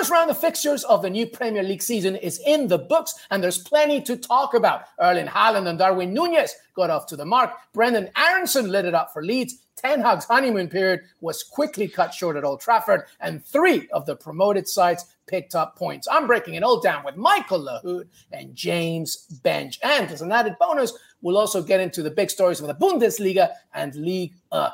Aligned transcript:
First 0.00 0.12
round 0.12 0.30
of 0.30 0.40
fixtures 0.40 0.82
of 0.84 1.02
the 1.02 1.10
new 1.10 1.26
Premier 1.26 1.62
League 1.62 1.82
season 1.82 2.16
is 2.16 2.40
in 2.46 2.68
the 2.68 2.78
books, 2.78 3.12
and 3.30 3.44
there's 3.44 3.58
plenty 3.58 4.00
to 4.00 4.16
talk 4.16 4.54
about. 4.54 4.84
Erling 4.98 5.26
Haaland 5.26 5.68
and 5.68 5.78
Darwin 5.78 6.14
Nunez 6.14 6.54
got 6.72 6.88
off 6.88 7.04
to 7.08 7.16
the 7.16 7.26
mark. 7.26 7.52
Brenden 7.74 8.10
Aaronson 8.16 8.70
lit 8.70 8.86
it 8.86 8.94
up 8.94 9.12
for 9.12 9.22
Leeds. 9.22 9.58
Ten 9.76 10.00
Hag's 10.00 10.24
honeymoon 10.24 10.68
period 10.68 11.02
was 11.20 11.42
quickly 11.42 11.86
cut 11.86 12.14
short 12.14 12.38
at 12.38 12.44
Old 12.44 12.62
Trafford, 12.62 13.02
and 13.20 13.44
three 13.44 13.90
of 13.92 14.06
the 14.06 14.16
promoted 14.16 14.66
sides 14.66 15.04
picked 15.26 15.54
up 15.54 15.76
points. 15.76 16.08
I'm 16.10 16.26
breaking 16.26 16.54
it 16.54 16.62
all 16.62 16.80
down 16.80 17.04
with 17.04 17.16
Michael 17.16 17.60
Lahoud 17.60 18.08
and 18.32 18.56
James 18.56 19.26
Benge. 19.44 19.76
And 19.82 20.10
as 20.10 20.22
an 20.22 20.32
added 20.32 20.56
bonus, 20.58 20.94
we'll 21.20 21.36
also 21.36 21.62
get 21.62 21.78
into 21.78 22.02
the 22.02 22.10
big 22.10 22.30
stories 22.30 22.62
of 22.62 22.68
the 22.68 22.74
Bundesliga 22.74 23.50
and 23.74 23.94
Ligue. 23.96 24.32
The 24.50 24.72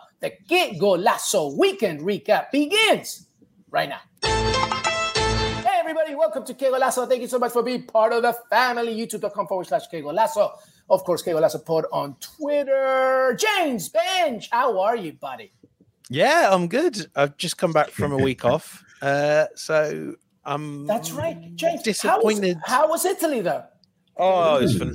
Qué 0.48 0.78
Golazo 0.78 1.59
weekend 1.59 2.03
recap 2.03 2.53
begins 2.53 3.27
right 3.72 3.89
now. 3.89 4.36
Hey 5.87 5.91
everybody, 5.91 6.17
welcome 6.17 6.45
to 6.45 6.53
Qué 6.53 6.69
Golazo. 6.69 7.09
Thank 7.09 7.23
you 7.23 7.29
so 7.29 7.39
much 7.39 7.53
for 7.53 7.62
being 7.62 7.84
part 7.84 8.12
of 8.12 8.20
the 8.20 8.37
family. 8.51 8.92
YouTube.com 8.92 9.47
forward 9.47 9.69
slash 9.69 9.83
Qué 9.89 10.03
Golazo. 10.03 10.51
Of 10.91 11.05
course, 11.05 11.23
Qué 11.23 11.33
Golazo 11.33 11.65
Pod 11.65 11.84
on 11.93 12.17
Twitter. 12.19 13.39
James 13.39 13.89
Benge, 13.91 14.48
how 14.51 14.81
are 14.81 14.97
you, 14.97 15.12
buddy? 15.12 15.53
Yeah, 16.11 16.48
I'm 16.51 16.67
good. 16.67 17.06
I've 17.15 17.37
just 17.37 17.56
come 17.56 17.73
back 17.73 17.91
from 17.91 18.11
a 18.11 18.17
week 18.17 18.45
off. 18.45 18.83
Uh, 19.01 19.45
so 19.55 20.17
I'm 20.45 20.89
That's 20.89 21.12
right. 21.12 21.55
James, 21.55 21.84
disappointed. 21.84 22.59
How 22.65 22.89
was, 22.89 23.05
how 23.05 23.12
was 23.12 23.23
Italy 23.23 23.43
though? 23.43 23.62
Oh, 24.17 24.56
it's, 24.56 24.77
fun. 24.77 24.93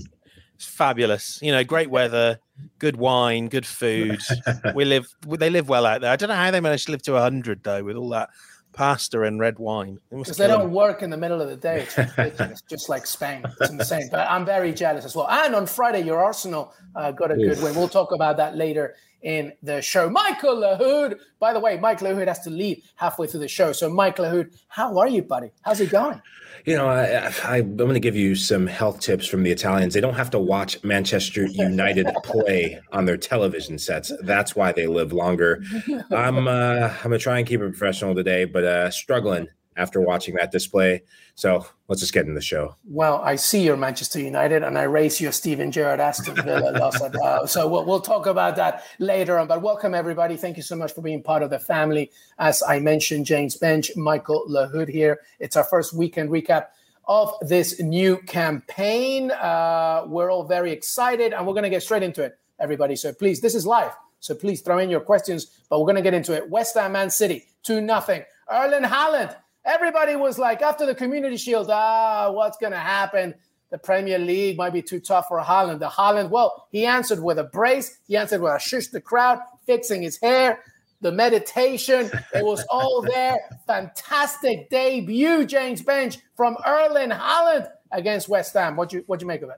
it's 0.56 0.66
fabulous. 0.66 1.40
You 1.42 1.54
know, 1.54 1.64
great 1.64 1.90
weather, 1.90 2.38
good 2.80 2.98
wine, 2.98 3.48
good 3.48 3.66
food. 3.66 4.20
we 4.76 4.84
live 4.84 5.08
they 5.26 5.50
live 5.50 5.70
well 5.70 5.86
out 5.86 6.02
there. 6.02 6.12
I 6.12 6.18
don't 6.18 6.28
know 6.28 6.36
how 6.36 6.52
they 6.52 6.60
managed 6.60 6.88
to 6.88 6.92
live 6.92 7.04
to 7.04 7.14
100 7.14 7.64
though 7.64 7.82
with 7.82 7.96
all 7.96 8.10
that 8.10 8.30
pasta 8.74 9.24
and 9.24 9.40
red 9.40 9.60
wine. 9.60 10.00
Because 10.10 10.38
they 10.38 10.48
don't 10.48 10.72
work 10.72 11.02
in 11.02 11.10
the 11.10 11.18
middle 11.18 11.42
of 11.42 11.50
the 11.50 11.56
day. 11.56 11.82
It's 11.82 11.98
ridiculous, 11.98 12.62
just 12.70 12.90
like 12.90 13.06
Spain. 13.06 13.44
It's 13.60 13.70
insane. 13.70 14.10
But 14.12 14.30
I'm 14.30 14.46
very 14.46 14.74
jealous 14.74 15.06
as 15.06 15.16
well. 15.16 15.28
And 15.30 15.56
on 15.56 15.66
Friday, 15.66 16.02
your 16.02 16.24
Arsenal 16.24 16.74
uh, 16.96 17.12
got 17.12 17.32
a 17.32 17.36
good 17.36 17.62
win. 17.62 17.76
We'll 17.76 17.90
talk 17.90 18.12
about 18.12 18.38
that 18.38 18.56
later 18.56 18.96
in 19.22 19.54
the 19.62 19.82
show. 19.82 20.10
Michael 20.10 20.58
Lahoud. 20.58 21.20
By 21.40 21.54
the 21.54 21.60
way, 21.60 21.78
Mike 21.78 22.00
Lahoud 22.00 22.28
has 22.28 22.40
to 22.42 22.50
leave 22.50 22.84
halfway 22.96 23.28
through 23.28 23.42
the 23.42 23.48
show. 23.48 23.72
So, 23.72 23.90
Mike 23.90 24.18
Lahoud, 24.18 24.56
how 24.68 24.98
are 24.98 25.08
you, 25.08 25.22
buddy? 25.22 25.52
How's 25.62 25.80
it 25.80 25.90
going? 25.90 26.22
You 26.66 26.78
know, 26.78 26.88
I, 26.88 27.32
I, 27.44 27.58
I'm 27.58 27.76
going 27.76 27.94
to 27.94 28.00
give 28.00 28.16
you 28.16 28.36
some 28.36 28.68
health 28.68 29.00
tips 29.00 29.26
from 29.26 29.42
the 29.44 29.52
Italians. 29.52 29.94
They 29.94 30.02
don't 30.02 30.14
have 30.14 30.30
to 30.32 30.40
watch 30.40 30.84
Manchester 30.84 31.48
United 31.48 32.08
play 32.24 32.80
on 32.92 33.06
their 33.06 33.18
television 33.18 33.80
sets. 33.80 34.12
That's 34.22 34.56
why 34.56 34.72
they 34.72 34.86
live 34.86 35.12
longer. 35.12 35.64
I'm 36.12 36.48
uh, 36.48 36.90
I'm 36.90 37.10
going 37.10 37.12
to 37.12 37.20
try 37.20 37.40
and 37.40 37.48
keep 37.48 37.62
it 37.62 37.70
professional 37.70 38.14
today, 38.14 38.46
but 38.46 38.64
uh, 38.64 38.92
struggling 38.92 39.48
after 39.82 40.00
watching 40.00 40.36
that 40.36 40.52
display. 40.52 41.02
So 41.36 41.66
let's 41.88 42.02
just 42.02 42.14
get 42.14 42.22
into 42.22 42.36
the 42.36 42.42
show. 42.42 42.76
Well, 42.86 43.20
I 43.24 43.36
see 43.36 43.64
you're 43.64 43.78
Manchester 43.78 44.20
United, 44.20 44.64
and 44.64 44.78
I 44.78 44.84
race 44.84 45.20
your 45.20 45.32
Steven 45.32 45.72
Gerrard 45.72 46.00
Aston 46.00 46.36
Villa 46.36 46.72
loss. 46.80 47.02
Uh, 47.02 47.48
so 47.48 47.68
we'll, 47.68 47.86
we'll 47.86 48.02
talk 48.02 48.28
about 48.28 48.56
that 48.58 48.84
later 49.00 49.40
on. 49.40 49.48
But 49.48 49.62
welcome 49.62 49.96
everybody. 49.96 50.38
Thank 50.38 50.58
you 50.58 50.64
so 50.64 50.76
much 50.76 50.94
for 50.94 51.02
being 51.02 51.24
part 51.24 51.42
of 51.42 51.50
the 51.50 51.60
family. 51.60 52.12
As 52.38 52.62
I 52.62 52.80
mentioned, 52.80 53.26
James 53.26 53.58
Benge, 53.58 53.96
Michael 53.98 54.46
Lahoud 54.48 54.88
here. 54.88 55.22
It's 55.40 55.58
our 55.58 55.64
first 55.64 55.94
weekend 55.94 56.30
recap 56.30 56.68
of 57.08 57.34
this 57.42 57.82
new 57.82 58.18
campaign. 58.28 59.32
Uh, 59.32 60.04
we're 60.08 60.32
all 60.32 60.44
very 60.44 60.72
excited, 60.72 61.34
and 61.34 61.48
we're 61.48 61.54
going 61.54 61.64
to 61.64 61.70
get 61.70 61.82
straight 61.82 62.04
into 62.04 62.24
it, 62.24 62.38
everybody. 62.60 62.96
So 62.96 63.12
please, 63.14 63.42
this 63.42 63.56
is 63.56 63.66
live. 63.66 63.94
So 64.20 64.36
please 64.36 64.62
throw 64.62 64.78
in 64.78 64.92
your 64.92 65.00
questions, 65.00 65.48
but 65.70 65.80
we're 65.80 65.88
going 65.88 65.96
to 65.96 66.04
get 66.04 66.14
into 66.14 66.36
it. 66.36 66.50
West 66.50 66.76
Ham 66.76 66.92
Man 66.92 67.10
City, 67.10 67.48
2 67.64 67.82
nothing. 67.82 68.24
Erling 68.52 68.84
Haaland. 68.84 69.36
Everybody 69.64 70.16
was 70.16 70.40
like, 70.40 70.62
after 70.62 70.86
the 70.86 70.96
Community 70.96 71.38
Shield, 71.38 71.70
ah, 71.70 72.32
what's 72.32 72.58
going 72.58 72.72
to 72.72 72.80
happen? 72.80 73.36
The 73.70 73.78
Premier 73.78 74.20
League 74.20 74.58
might 74.58 74.74
be 74.74 74.82
too 74.82 75.00
tough 75.00 75.28
for 75.28 75.40
Haaland. 75.40 75.80
The 75.80 75.88
Haaland, 75.88 76.30
well, 76.30 76.68
he 76.72 76.86
answered 76.86 77.24
with 77.24 77.40
a 77.40 77.44
brace. 77.44 77.98
He 78.08 78.18
answered 78.18 78.42
with 78.42 78.54
a 78.54 78.60
shush 78.60 78.88
the 78.88 79.00
crowd, 79.00 79.40
fixing 79.66 80.02
his 80.02 80.20
hair, 80.20 80.60
the 81.00 81.12
meditation. 81.12 82.12
It 82.34 82.44
was 82.44 82.66
all 82.70 83.02
there. 83.02 83.38
Fantastic 83.68 84.70
debut, 84.70 85.46
James 85.46 85.82
Benge, 85.82 86.18
from 86.36 86.58
Erling 86.66 87.12
Haaland 87.12 87.70
against 87.92 88.28
West 88.28 88.54
Ham. 88.56 88.76
What 88.76 88.92
you 88.92 89.04
what 89.08 89.22
you 89.22 89.28
make 89.28 89.42
of 89.42 89.50
it? 89.50 89.58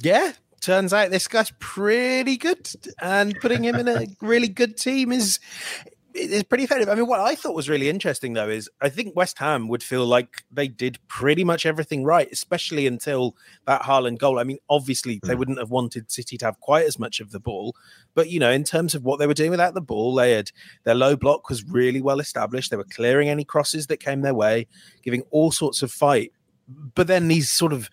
Yeah, 0.00 0.32
turns 0.60 0.92
out 0.92 1.10
this 1.10 1.26
guy's 1.26 1.52
pretty 1.58 2.36
good, 2.36 2.70
and 3.00 3.34
putting 3.40 3.64
him 3.64 3.74
in 3.74 3.88
a 3.88 4.06
really 4.20 4.48
good 4.48 4.76
team 4.76 5.10
is 5.10 5.40
is 6.14 6.42
pretty 6.42 6.64
effective. 6.64 6.88
I 6.88 6.94
mean, 6.94 7.06
what 7.06 7.20
I 7.20 7.34
thought 7.34 7.54
was 7.54 7.68
really 7.68 7.88
interesting 7.88 8.32
though 8.32 8.48
is 8.48 8.68
I 8.80 8.88
think 8.88 9.16
West 9.16 9.38
Ham 9.38 9.68
would 9.68 9.82
feel 9.82 10.06
like 10.06 10.44
they 10.50 10.68
did 10.68 10.98
pretty 11.08 11.44
much 11.44 11.66
everything 11.66 12.04
right, 12.04 12.28
especially 12.30 12.86
until 12.86 13.36
that 13.66 13.82
Haaland 13.82 14.18
goal. 14.18 14.38
I 14.38 14.44
mean, 14.44 14.58
obviously 14.68 15.20
they 15.22 15.32
hmm. 15.32 15.38
wouldn't 15.38 15.58
have 15.58 15.70
wanted 15.70 16.10
City 16.10 16.36
to 16.38 16.44
have 16.44 16.60
quite 16.60 16.86
as 16.86 16.98
much 16.98 17.20
of 17.20 17.30
the 17.30 17.40
ball, 17.40 17.74
but 18.14 18.30
you 18.30 18.40
know, 18.40 18.50
in 18.50 18.64
terms 18.64 18.94
of 18.94 19.04
what 19.04 19.18
they 19.18 19.26
were 19.26 19.34
doing 19.34 19.50
without 19.50 19.74
the 19.74 19.80
ball, 19.80 20.14
they 20.14 20.32
had 20.32 20.50
their 20.84 20.94
low 20.94 21.16
block 21.16 21.48
was 21.48 21.64
really 21.64 22.00
well 22.00 22.20
established. 22.20 22.70
They 22.70 22.76
were 22.76 22.84
clearing 22.84 23.28
any 23.28 23.44
crosses 23.44 23.86
that 23.88 23.98
came 23.98 24.22
their 24.22 24.34
way, 24.34 24.66
giving 25.02 25.22
all 25.30 25.52
sorts 25.52 25.82
of 25.82 25.90
fight. 25.90 26.32
But 26.94 27.06
then 27.06 27.28
these 27.28 27.50
sort 27.50 27.72
of 27.72 27.90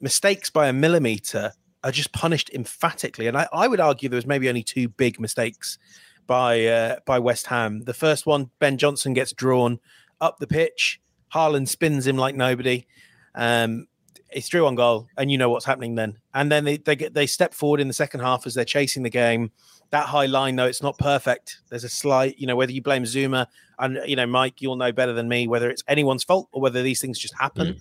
mistakes 0.00 0.50
by 0.50 0.68
a 0.68 0.72
millimeter 0.72 1.52
are 1.84 1.92
just 1.92 2.12
punished 2.12 2.50
emphatically. 2.52 3.26
And 3.26 3.36
I, 3.36 3.48
I 3.52 3.68
would 3.68 3.80
argue 3.80 4.08
there 4.08 4.16
was 4.16 4.26
maybe 4.26 4.48
only 4.48 4.62
two 4.62 4.88
big 4.88 5.20
mistakes 5.20 5.78
by 6.26 6.66
uh, 6.66 6.96
by 7.04 7.18
West 7.18 7.46
Ham. 7.46 7.84
The 7.84 7.94
first 7.94 8.26
one, 8.26 8.50
Ben 8.58 8.78
Johnson 8.78 9.12
gets 9.12 9.32
drawn 9.32 9.80
up 10.20 10.38
the 10.38 10.46
pitch. 10.46 11.00
Haaland 11.34 11.68
spins 11.68 12.06
him 12.06 12.16
like 12.16 12.34
nobody. 12.34 12.86
Um, 13.34 13.88
it's 14.30 14.48
through 14.48 14.66
on 14.66 14.74
goal, 14.74 15.08
and 15.16 15.30
you 15.30 15.38
know 15.38 15.50
what's 15.50 15.64
happening 15.64 15.94
then. 15.94 16.18
And 16.34 16.50
then 16.50 16.64
they 16.64 16.76
they 16.78 16.96
get 16.96 17.14
they 17.14 17.26
step 17.26 17.54
forward 17.54 17.80
in 17.80 17.88
the 17.88 17.94
second 17.94 18.20
half 18.20 18.46
as 18.46 18.54
they're 18.54 18.64
chasing 18.64 19.02
the 19.02 19.10
game. 19.10 19.50
That 19.90 20.06
high 20.06 20.26
line, 20.26 20.56
though, 20.56 20.66
it's 20.66 20.82
not 20.82 20.98
perfect. 20.98 21.60
There's 21.70 21.84
a 21.84 21.88
slight, 21.88 22.38
you 22.38 22.46
know, 22.46 22.56
whether 22.56 22.72
you 22.72 22.82
blame 22.82 23.04
Zouma 23.04 23.46
and 23.78 24.00
you 24.06 24.16
know 24.16 24.26
Mike, 24.26 24.60
you'll 24.60 24.76
know 24.76 24.92
better 24.92 25.12
than 25.12 25.28
me 25.28 25.46
whether 25.46 25.70
it's 25.70 25.84
anyone's 25.86 26.24
fault 26.24 26.48
or 26.52 26.60
whether 26.60 26.82
these 26.82 27.00
things 27.00 27.18
just 27.18 27.34
happen. 27.38 27.80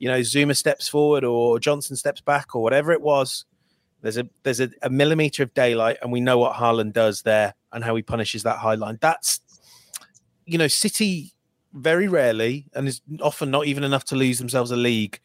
You 0.00 0.08
know, 0.08 0.20
Zouma 0.20 0.56
steps 0.56 0.88
forward 0.88 1.24
or 1.24 1.60
Johnson 1.60 1.96
steps 1.96 2.20
back 2.20 2.54
or 2.56 2.62
whatever 2.62 2.92
it 2.92 3.00
was. 3.00 3.44
There's 4.04 4.18
a 4.18 4.28
there's 4.42 4.60
a, 4.60 4.68
a 4.82 4.90
millimeter 4.90 5.42
of 5.42 5.54
daylight, 5.54 5.96
and 6.02 6.12
we 6.12 6.20
know 6.20 6.36
what 6.36 6.52
Haaland 6.52 6.92
does 6.92 7.22
there 7.22 7.54
and 7.72 7.82
how 7.82 7.96
he 7.96 8.02
punishes 8.02 8.42
that 8.42 8.58
high 8.58 8.74
line. 8.74 8.98
That's 9.00 9.40
you 10.44 10.58
know, 10.58 10.68
City 10.68 11.32
very 11.72 12.06
rarely 12.06 12.66
and 12.74 12.86
is 12.86 13.00
often 13.22 13.50
not 13.50 13.66
even 13.66 13.82
enough 13.82 14.04
to 14.04 14.14
lose 14.14 14.38
themselves 14.38 14.70
a 14.70 14.76
league, 14.76 15.18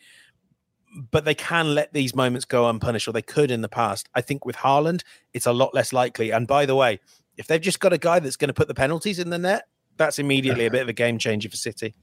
but 1.12 1.26
they 1.26 1.36
can 1.36 1.76
let 1.76 1.92
these 1.92 2.16
moments 2.16 2.46
go 2.46 2.70
unpunished, 2.70 3.06
or 3.06 3.12
they 3.12 3.22
could 3.22 3.52
in 3.52 3.60
the 3.60 3.68
past. 3.68 4.08
I 4.16 4.22
think 4.22 4.46
with 4.46 4.56
Haaland, 4.56 5.04
it's 5.34 5.46
a 5.46 5.52
lot 5.52 5.74
less 5.74 5.92
likely. 5.92 6.31
And 6.31 6.48
by 6.48 6.66
the 6.66 6.76
way, 6.76 7.02
if 7.36 7.48
they've 7.48 7.60
just 7.60 7.81
got 7.81 7.92
a 7.92 7.98
guy 7.98 8.20
that's 8.20 8.38
going 8.38 8.48
to 8.48 8.54
put 8.54 8.70
the 8.70 8.74
penalties 8.74 9.20
in 9.20 9.30
the 9.30 9.38
net, 9.38 9.68
that's 9.98 10.20
immediately 10.20 10.66
a 10.66 10.72
bit 10.78 10.84
of 10.84 10.88
a 10.88 10.94
game 10.94 11.18
changer 11.18 11.50
for 11.50 11.58
City. 11.58 11.96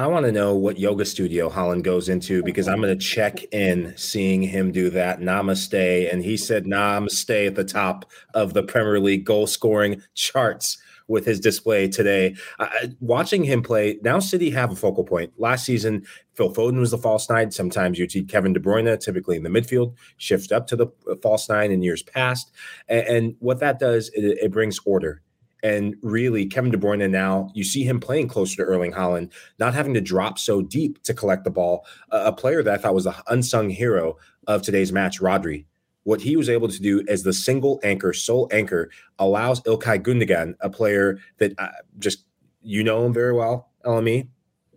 I 0.00 0.06
want 0.06 0.24
to 0.24 0.32
know 0.32 0.54
what 0.54 0.78
yoga 0.78 1.04
studio 1.04 1.50
Haaland 1.50 1.82
goes 1.82 2.08
into 2.08 2.42
because 2.42 2.68
I'm 2.68 2.80
going 2.80 2.98
to 2.98 3.04
check 3.04 3.44
in 3.52 3.92
seeing 3.98 4.40
him 4.40 4.72
do 4.72 4.88
that 4.88 5.20
namaste. 5.20 6.10
And 6.10 6.24
he 6.24 6.38
said 6.38 6.64
namaste 6.64 7.48
at 7.48 7.54
the 7.54 7.64
top 7.64 8.10
of 8.32 8.54
the 8.54 8.62
Premier 8.62 8.98
League 8.98 9.26
goal 9.26 9.46
scoring 9.46 10.00
charts. 10.14 10.78
with 11.10 11.26
his 11.26 11.40
display 11.40 11.88
today. 11.88 12.36
Uh, 12.60 12.68
watching 13.00 13.42
him 13.42 13.62
play, 13.62 13.98
now 14.02 14.20
City 14.20 14.48
have 14.50 14.70
a 14.70 14.76
focal 14.76 15.04
point. 15.04 15.32
Last 15.38 15.66
season, 15.66 16.06
Phil 16.34 16.54
Foden 16.54 16.78
was 16.78 16.92
the 16.92 16.98
false 16.98 17.28
nine. 17.28 17.50
Sometimes 17.50 17.98
you'd 17.98 18.12
see 18.12 18.22
Kevin 18.22 18.52
De 18.52 18.60
Bruyne, 18.60 18.98
typically 19.00 19.36
in 19.36 19.42
the 19.42 19.50
midfield, 19.50 19.96
shift 20.18 20.52
up 20.52 20.68
to 20.68 20.76
the 20.76 20.86
uh, 21.10 21.16
false 21.20 21.48
nine 21.48 21.72
in 21.72 21.82
years 21.82 22.04
past. 22.04 22.52
And, 22.88 23.06
and 23.08 23.36
what 23.40 23.58
that 23.58 23.80
does, 23.80 24.08
it, 24.10 24.24
it 24.24 24.52
brings 24.52 24.78
order. 24.86 25.20
And 25.62 25.96
really, 26.02 26.46
Kevin 26.46 26.70
De 26.70 26.78
Bruyne 26.78 27.10
now, 27.10 27.50
you 27.54 27.64
see 27.64 27.84
him 27.84 28.00
playing 28.00 28.28
closer 28.28 28.56
to 28.56 28.62
Erling 28.62 28.92
Haaland, 28.92 29.30
not 29.58 29.74
having 29.74 29.94
to 29.94 30.00
drop 30.00 30.38
so 30.38 30.62
deep 30.62 31.02
to 31.04 31.14
collect 31.14 31.44
the 31.44 31.50
ball. 31.50 31.86
A 32.10 32.32
player 32.32 32.62
that 32.62 32.74
I 32.74 32.78
thought 32.78 32.94
was 32.94 33.04
the 33.04 33.14
unsung 33.28 33.70
hero 33.70 34.16
of 34.46 34.62
today's 34.62 34.92
match, 34.92 35.20
Rodri. 35.20 35.66
What 36.04 36.22
he 36.22 36.36
was 36.36 36.48
able 36.48 36.68
to 36.68 36.80
do 36.80 37.04
as 37.08 37.22
the 37.22 37.32
single 37.32 37.78
anchor, 37.82 38.12
sole 38.12 38.48
anchor, 38.50 38.90
allows 39.18 39.60
Ilkay 39.62 40.02
Gundogan, 40.02 40.54
a 40.60 40.70
player 40.70 41.18
that 41.38 41.52
uh, 41.58 41.68
just 41.98 42.24
you 42.62 42.82
know 42.82 43.04
him 43.04 43.12
very 43.12 43.34
well, 43.34 43.70
LME, 43.84 44.28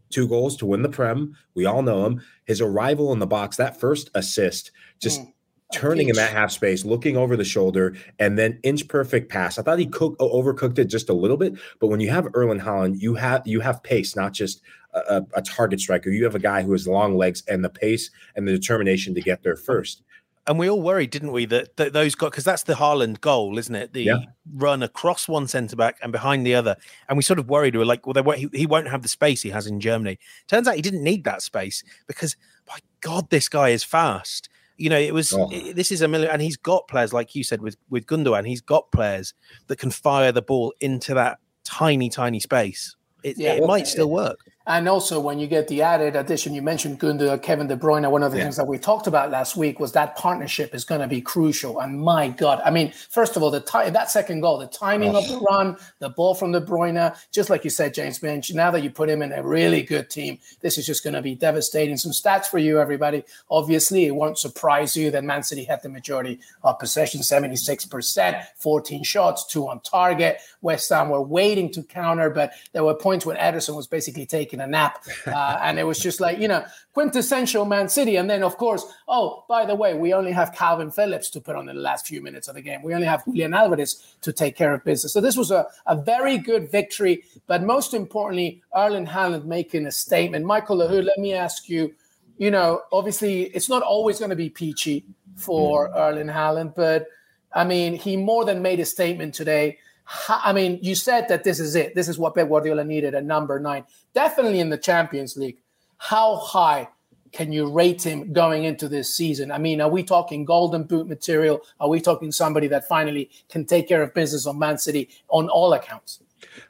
two 0.09 0.27
goals 0.27 0.57
to 0.57 0.65
win 0.65 0.81
the 0.81 0.89
Prem. 0.89 1.35
We 1.55 1.65
all 1.65 1.81
know 1.81 2.05
him. 2.05 2.21
His 2.45 2.59
arrival 2.61 3.13
in 3.13 3.19
the 3.19 3.27
box, 3.27 3.55
that 3.55 3.79
first 3.79 4.09
assist, 4.13 4.71
just 4.99 5.21
mm 5.21 5.32
turning 5.73 6.09
in 6.09 6.15
that 6.15 6.31
half 6.31 6.51
space, 6.51 6.85
looking 6.85 7.17
over 7.17 7.35
the 7.35 7.43
shoulder, 7.43 7.95
and 8.19 8.37
then 8.37 8.59
inch 8.63 8.87
perfect 8.87 9.29
pass. 9.29 9.57
I 9.57 9.63
thought 9.63 9.79
he 9.79 9.87
cooked 9.87 10.19
overcooked 10.19 10.79
it 10.79 10.85
just 10.85 11.09
a 11.09 11.13
little 11.13 11.37
bit, 11.37 11.55
but 11.79 11.87
when 11.87 11.99
you 11.99 12.09
have 12.09 12.27
Erling 12.33 12.59
Haaland, 12.59 13.01
you 13.01 13.15
have 13.15 13.45
you 13.45 13.59
have 13.59 13.83
pace, 13.83 14.15
not 14.15 14.33
just 14.33 14.61
a, 14.93 15.25
a, 15.33 15.41
target 15.41 15.79
striker. 15.79 16.09
You 16.09 16.23
have 16.23 16.35
a 16.35 16.39
guy 16.39 16.61
who 16.61 16.71
has 16.71 16.87
long 16.87 17.17
legs 17.17 17.43
and 17.47 17.63
the 17.63 17.69
pace 17.69 18.11
and 18.35 18.47
the 18.47 18.51
determination 18.51 19.15
to 19.15 19.21
get 19.21 19.43
there 19.43 19.55
first. 19.55 20.03
And 20.45 20.59
we 20.59 20.69
all 20.69 20.81
worried, 20.81 21.09
didn't 21.09 21.31
we, 21.31 21.45
that, 21.45 21.77
that 21.77 21.93
those 21.93 22.15
got 22.15 22.31
because 22.31 22.43
that's 22.43 22.63
the 22.63 22.73
Haaland 22.73 23.21
goal, 23.21 23.57
isn't 23.57 23.75
it? 23.75 23.93
The 23.93 24.03
yeah. 24.03 24.17
run 24.53 24.83
across 24.83 25.27
one 25.27 25.47
centre 25.47 25.77
back 25.77 25.97
and 26.03 26.11
behind 26.11 26.45
the 26.45 26.53
other, 26.53 26.75
and 27.07 27.15
we 27.15 27.23
sort 27.23 27.39
of 27.39 27.47
worried. 27.47 27.75
We 27.75 27.79
were 27.79 27.85
like, 27.85 28.05
well, 28.05 28.13
they, 28.13 28.39
he, 28.39 28.49
he 28.51 28.65
won't 28.65 28.89
have 28.89 29.03
the 29.03 29.07
space 29.07 29.41
he 29.41 29.51
has 29.51 29.67
in 29.67 29.79
Germany. 29.79 30.19
Turns 30.47 30.67
out 30.67 30.75
he 30.75 30.81
didn't 30.81 31.03
need 31.03 31.23
that 31.23 31.41
space 31.41 31.81
because, 32.07 32.35
my 32.67 32.77
God, 32.99 33.29
this 33.29 33.47
guy 33.47 33.69
is 33.69 33.85
fast. 33.85 34.49
You 34.77 34.89
know, 34.89 34.97
it 34.97 35.13
was 35.13 35.33
oh. 35.33 35.49
it, 35.51 35.75
this 35.75 35.91
is 35.91 36.01
a 36.01 36.07
million, 36.07 36.31
and 36.31 36.41
he's 36.41 36.57
got 36.57 36.87
players 36.87 37.13
like 37.13 37.35
you 37.35 37.43
said 37.43 37.61
with 37.61 37.77
with 37.89 38.05
Gundogan. 38.05 38.47
He's 38.47 38.61
got 38.61 38.91
players 38.91 39.33
that 39.67 39.77
can 39.77 39.91
fire 39.91 40.31
the 40.31 40.41
ball 40.41 40.73
into 40.81 41.13
that 41.13 41.39
tiny, 41.63 42.09
tiny 42.09 42.39
space. 42.39 42.95
It, 43.23 43.37
yeah, 43.37 43.53
it 43.53 43.65
might 43.65 43.87
still 43.87 44.09
work. 44.09 44.39
And 44.65 44.87
also, 44.87 45.19
when 45.19 45.39
you 45.39 45.47
get 45.47 45.67
the 45.67 45.81
added 45.81 46.15
addition, 46.15 46.53
you 46.53 46.61
mentioned 46.61 46.99
Gundogan, 46.99 47.41
Kevin 47.43 47.67
De 47.67 47.75
Bruyne. 47.75 48.09
One 48.09 48.23
of 48.23 48.31
the 48.31 48.37
yeah. 48.37 48.45
things 48.45 48.55
that 48.55 48.65
we 48.65 48.77
talked 48.77 49.07
about 49.07 49.29
last 49.29 49.57
week 49.57 49.79
was 49.79 49.91
that 49.91 50.15
partnership 50.15 50.73
is 50.73 50.85
going 50.85 51.01
to 51.01 51.07
be 51.07 51.21
crucial. 51.21 51.81
And 51.81 51.99
my 51.99 52.29
God, 52.29 52.61
I 52.63 52.71
mean, 52.71 52.93
first 53.09 53.35
of 53.35 53.43
all, 53.43 53.51
the 53.51 53.59
ti- 53.59 53.89
that 53.89 54.09
second 54.09 54.39
goal, 54.39 54.57
the 54.57 54.67
timing 54.67 55.15
oh. 55.15 55.19
of 55.19 55.27
the 55.27 55.39
run, 55.39 55.75
the 55.99 56.09
ball 56.09 56.33
from 56.33 56.53
De 56.53 56.61
Bruyne, 56.61 57.13
just 57.31 57.49
like 57.49 57.65
you 57.65 57.69
said, 57.69 57.93
James 57.93 58.19
Benge. 58.19 58.53
Now 58.53 58.71
that 58.71 58.83
you 58.83 58.89
put 58.89 59.09
him 59.09 59.21
in 59.21 59.33
a 59.33 59.43
really 59.43 59.83
good 59.83 60.09
team, 60.09 60.39
this 60.61 60.77
is 60.77 60.85
just 60.85 61.03
going 61.03 61.13
to 61.13 61.21
be 61.21 61.35
devastating. 61.35 61.97
Some 61.97 62.13
stats 62.13 62.45
for 62.45 62.57
you, 62.57 62.79
everybody. 62.79 63.25
Obviously, 63.49 64.05
it 64.05 64.15
won't 64.15 64.37
surprise 64.37 64.95
you 64.95 65.11
that 65.11 65.25
Man 65.25 65.43
City 65.43 65.65
had 65.65 65.81
the 65.83 65.89
majority 65.89 66.39
of 66.63 66.79
possession, 66.79 67.21
seventy-six 67.21 67.85
percent, 67.85 68.37
fourteen 68.55 69.03
shots, 69.03 69.45
two 69.45 69.67
on 69.67 69.81
target. 69.81 70.39
West 70.61 70.89
Ham 70.89 71.09
were 71.09 71.21
waiting 71.21 71.69
to 71.71 71.83
counter, 71.83 72.29
but 72.29 72.53
there 72.71 72.85
were 72.85 72.95
points 72.95 73.25
when 73.25 73.35
Ederson 73.35 73.75
was 73.75 73.87
basically 73.87 74.25
taking 74.25 74.52
taking 74.53 74.63
a 74.63 74.67
nap. 74.67 75.03
Uh, 75.25 75.57
and 75.63 75.79
it 75.79 75.83
was 75.83 75.99
just 75.99 76.19
like, 76.19 76.37
you 76.37 76.47
know, 76.47 76.63
quintessential 76.93 77.65
Man 77.65 77.87
City. 77.87 78.17
And 78.17 78.29
then, 78.29 78.43
of 78.43 78.57
course, 78.57 78.85
oh, 79.07 79.45
by 79.47 79.65
the 79.65 79.73
way, 79.73 79.93
we 79.93 80.13
only 80.13 80.31
have 80.31 80.53
Calvin 80.53 80.91
Phillips 80.91 81.29
to 81.31 81.41
put 81.41 81.55
on 81.55 81.69
in 81.69 81.75
the 81.75 81.81
last 81.81 82.07
few 82.07 82.21
minutes 82.21 82.47
of 82.47 82.55
the 82.55 82.61
game. 82.61 82.83
We 82.83 82.93
only 82.93 83.07
have 83.07 83.23
Julian 83.25 83.53
Alvarez 83.53 84.15
to 84.21 84.33
take 84.33 84.55
care 84.55 84.73
of 84.73 84.83
business. 84.83 85.13
So 85.13 85.21
this 85.21 85.37
was 85.37 85.49
a, 85.49 85.65
a 85.87 85.95
very 85.95 86.37
good 86.37 86.69
victory. 86.69 87.23
But 87.47 87.63
most 87.63 87.93
importantly, 87.93 88.61
Erling 88.75 89.07
Haaland 89.07 89.45
making 89.45 89.85
a 89.85 89.91
statement. 89.91 90.45
Michael 90.45 90.77
Lahoud, 90.77 91.05
let 91.05 91.17
me 91.17 91.33
ask 91.33 91.69
you, 91.69 91.93
you 92.37 92.51
know, 92.51 92.81
obviously 92.91 93.43
it's 93.43 93.69
not 93.69 93.81
always 93.81 94.19
going 94.19 94.31
to 94.31 94.35
be 94.35 94.49
peachy 94.49 95.05
for 95.35 95.89
mm. 95.89 95.95
Erling 95.95 96.27
Haaland, 96.27 96.75
but 96.75 97.07
I 97.53 97.63
mean, 97.63 97.95
he 97.95 98.17
more 98.17 98.45
than 98.45 98.61
made 98.61 98.81
a 98.81 98.85
statement 98.85 99.33
today. 99.33 99.79
I 100.27 100.53
mean, 100.53 100.79
you 100.81 100.95
said 100.95 101.27
that 101.29 101.43
this 101.43 101.59
is 101.59 101.75
it. 101.75 101.95
This 101.95 102.07
is 102.07 102.17
what 102.17 102.35
Pep 102.35 102.49
Guardiola 102.49 102.83
needed 102.83 103.15
at 103.15 103.25
number 103.25 103.59
nine. 103.59 103.85
Definitely 104.13 104.59
in 104.59 104.69
the 104.69 104.77
Champions 104.77 105.37
League. 105.37 105.57
How 105.97 106.35
high 106.35 106.89
can 107.31 107.51
you 107.51 107.69
rate 107.69 108.05
him 108.05 108.31
going 108.31 108.63
into 108.63 108.87
this 108.87 109.13
season? 109.13 109.51
I 109.51 109.57
mean, 109.57 109.81
are 109.81 109.89
we 109.89 110.03
talking 110.03 110.45
golden 110.45 110.83
boot 110.83 111.07
material? 111.07 111.61
Are 111.79 111.89
we 111.89 111.99
talking 111.99 112.31
somebody 112.31 112.67
that 112.67 112.87
finally 112.87 113.29
can 113.49 113.65
take 113.65 113.87
care 113.87 114.03
of 114.03 114.13
business 114.13 114.45
on 114.45 114.59
Man 114.59 114.77
City 114.77 115.09
on 115.29 115.49
all 115.49 115.73
accounts? 115.73 116.21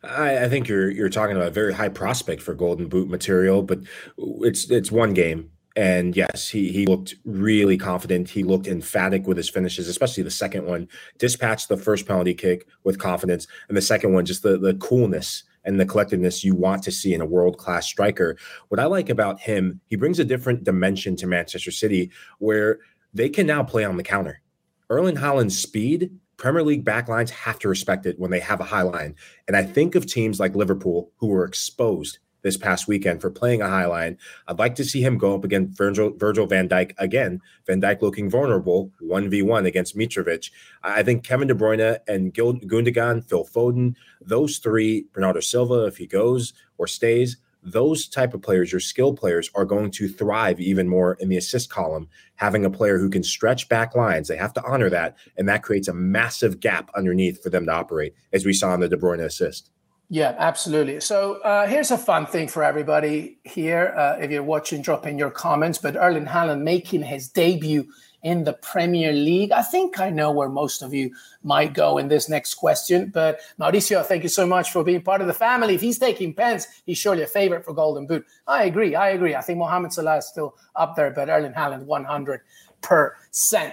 I, 0.03 0.45
I, 0.45 0.49
think 0.49 0.67
you're 0.67 0.89
you're 0.89 1.09
talking 1.09 1.35
about 1.35 1.47
a 1.47 1.51
very 1.51 1.73
high 1.73 1.89
prospect 1.89 2.41
for 2.41 2.53
golden 2.53 2.87
boot 2.87 3.09
material, 3.09 3.63
but 3.63 3.79
it's 4.17 4.69
it's 4.69 4.91
one 4.91 5.13
game. 5.13 5.49
And 5.75 6.15
yes, 6.15 6.49
he 6.49 6.71
he 6.71 6.85
looked 6.85 7.15
really 7.25 7.77
confident. 7.77 8.29
He 8.29 8.43
looked 8.43 8.67
emphatic 8.67 9.25
with 9.25 9.37
his 9.37 9.49
finishes, 9.49 9.87
especially 9.87 10.23
the 10.23 10.31
second 10.31 10.65
one. 10.65 10.87
Dispatched 11.17 11.67
the 11.67 11.77
first 11.77 12.05
penalty 12.05 12.35
kick 12.35 12.67
with 12.83 12.99
confidence, 12.99 13.47
and 13.67 13.75
the 13.75 13.81
second 13.81 14.13
one, 14.13 14.25
just 14.25 14.43
the 14.43 14.57
the 14.57 14.75
coolness 14.75 15.43
and 15.65 15.79
the 15.79 15.85
collectedness 15.85 16.43
you 16.43 16.55
want 16.55 16.83
to 16.83 16.91
see 16.91 17.13
in 17.13 17.21
a 17.21 17.25
world 17.25 17.57
class 17.57 17.87
striker. 17.87 18.37
What 18.67 18.79
I 18.79 18.85
like 18.85 19.09
about 19.09 19.39
him, 19.39 19.79
he 19.87 19.95
brings 19.95 20.19
a 20.19 20.25
different 20.25 20.63
dimension 20.63 21.15
to 21.17 21.27
Manchester 21.27 21.71
City 21.71 22.11
where 22.39 22.79
they 23.13 23.29
can 23.29 23.47
now 23.47 23.63
play 23.63 23.85
on 23.85 23.97
the 23.97 24.03
counter. 24.03 24.41
Erling 24.89 25.15
Haaland's 25.15 25.57
speed, 25.57 26.11
Premier 26.37 26.63
League 26.63 26.83
backlines 26.83 27.29
have 27.29 27.59
to 27.59 27.69
respect 27.69 28.05
it 28.05 28.19
when 28.19 28.31
they 28.31 28.39
have 28.39 28.59
a 28.59 28.65
high 28.65 28.81
line. 28.81 29.15
And 29.47 29.55
I 29.55 29.63
think 29.63 29.95
of 29.95 30.05
teams 30.05 30.39
like 30.39 30.55
Liverpool 30.55 31.11
who 31.17 31.27
were 31.27 31.45
exposed 31.45 32.19
this 32.43 32.57
past 32.57 32.87
weekend 32.87 33.21
for 33.21 33.31
playing 33.31 33.61
a 33.61 33.67
high 33.67 33.85
line. 33.85 34.17
I'd 34.47 34.59
like 34.59 34.75
to 34.75 34.85
see 34.85 35.01
him 35.01 35.17
go 35.17 35.33
up 35.33 35.43
against 35.43 35.77
Virgil, 35.77 36.11
Virgil 36.15 36.45
van 36.45 36.69
Dijk 36.69 36.93
again. 36.97 37.41
Van 37.65 37.81
Dijk 37.81 38.01
looking 38.01 38.29
vulnerable, 38.29 38.91
1v1 39.01 39.65
against 39.65 39.97
Mitrovic. 39.97 40.51
I 40.83 41.01
think 41.03 41.23
Kevin 41.23 41.47
De 41.47 41.55
Bruyne 41.55 41.99
and 42.07 42.33
Gil, 42.33 42.53
Gundogan, 42.53 43.27
Phil 43.27 43.45
Foden, 43.45 43.95
those 44.21 44.57
three, 44.57 45.05
Bernardo 45.13 45.39
Silva, 45.39 45.85
if 45.85 45.97
he 45.97 46.05
goes 46.05 46.53
or 46.77 46.87
stays, 46.87 47.37
those 47.65 48.07
type 48.07 48.33
of 48.33 48.41
players, 48.41 48.71
your 48.71 48.81
skill 48.81 49.13
players, 49.13 49.49
are 49.55 49.65
going 49.65 49.89
to 49.91 50.09
thrive 50.09 50.59
even 50.59 50.87
more 50.87 51.13
in 51.19 51.29
the 51.29 51.37
assist 51.37 51.69
column. 51.69 52.09
Having 52.35 52.65
a 52.65 52.69
player 52.69 52.97
who 52.97 53.09
can 53.09 53.23
stretch 53.23 53.69
back 53.69 53.95
lines, 53.95 54.27
they 54.27 54.35
have 54.35 54.53
to 54.53 54.63
honor 54.63 54.89
that, 54.89 55.15
and 55.37 55.47
that 55.47 55.63
creates 55.63 55.87
a 55.87 55.93
massive 55.93 56.59
gap 56.59 56.91
underneath 56.93 57.41
for 57.41 57.49
them 57.49 57.65
to 57.65 57.71
operate, 57.71 58.13
as 58.33 58.45
we 58.45 58.53
saw 58.53 58.73
in 58.73 58.81
the 58.81 58.89
De 58.89 58.97
Bruyne 58.97 59.23
assist. 59.23 59.69
Yeah, 60.13 60.35
absolutely. 60.37 60.99
So 60.99 61.41
uh, 61.41 61.65
here's 61.65 61.89
a 61.89 61.97
fun 61.97 62.27
thing 62.27 62.47
for 62.47 62.63
everybody 62.63 63.39
here. 63.43 63.95
Uh, 63.97 64.17
if 64.21 64.29
you're 64.29 64.43
watching, 64.43 64.83
drop 64.83 65.07
in 65.07 65.17
your 65.17 65.31
comments. 65.31 65.79
But 65.79 65.95
Erling 65.95 66.27
Haaland 66.27 66.61
making 66.61 67.01
his 67.01 67.27
debut 67.27 67.87
in 68.21 68.43
the 68.43 68.53
Premier 68.53 69.11
League. 69.11 69.51
I 69.51 69.63
think 69.63 69.99
I 69.99 70.11
know 70.11 70.31
where 70.31 70.49
most 70.49 70.83
of 70.83 70.93
you 70.93 71.15
might 71.41 71.73
go 71.73 71.97
in 71.97 72.09
this 72.09 72.29
next 72.29 72.53
question. 72.53 73.09
But 73.11 73.39
Mauricio, 73.59 74.05
thank 74.05 74.21
you 74.21 74.29
so 74.29 74.45
much 74.45 74.71
for 74.71 74.83
being 74.83 75.01
part 75.01 75.21
of 75.21 75.25
the 75.25 75.33
family. 75.33 75.73
If 75.73 75.81
he's 75.81 75.97
taking 75.97 76.35
pens, 76.35 76.67
he's 76.85 76.99
surely 76.99 77.23
a 77.23 77.27
favorite 77.27 77.65
for 77.65 77.73
Golden 77.73 78.05
Boot. 78.05 78.23
I 78.45 78.65
agree. 78.65 78.93
I 78.93 79.09
agree. 79.09 79.33
I 79.33 79.41
think 79.41 79.57
Mohamed 79.57 79.93
Salah 79.93 80.17
is 80.17 80.27
still 80.27 80.55
up 80.75 80.95
there, 80.95 81.09
but 81.09 81.27
Erling 81.27 81.53
Haaland 81.53 81.87
100%. 81.87 82.39
All 82.91 83.09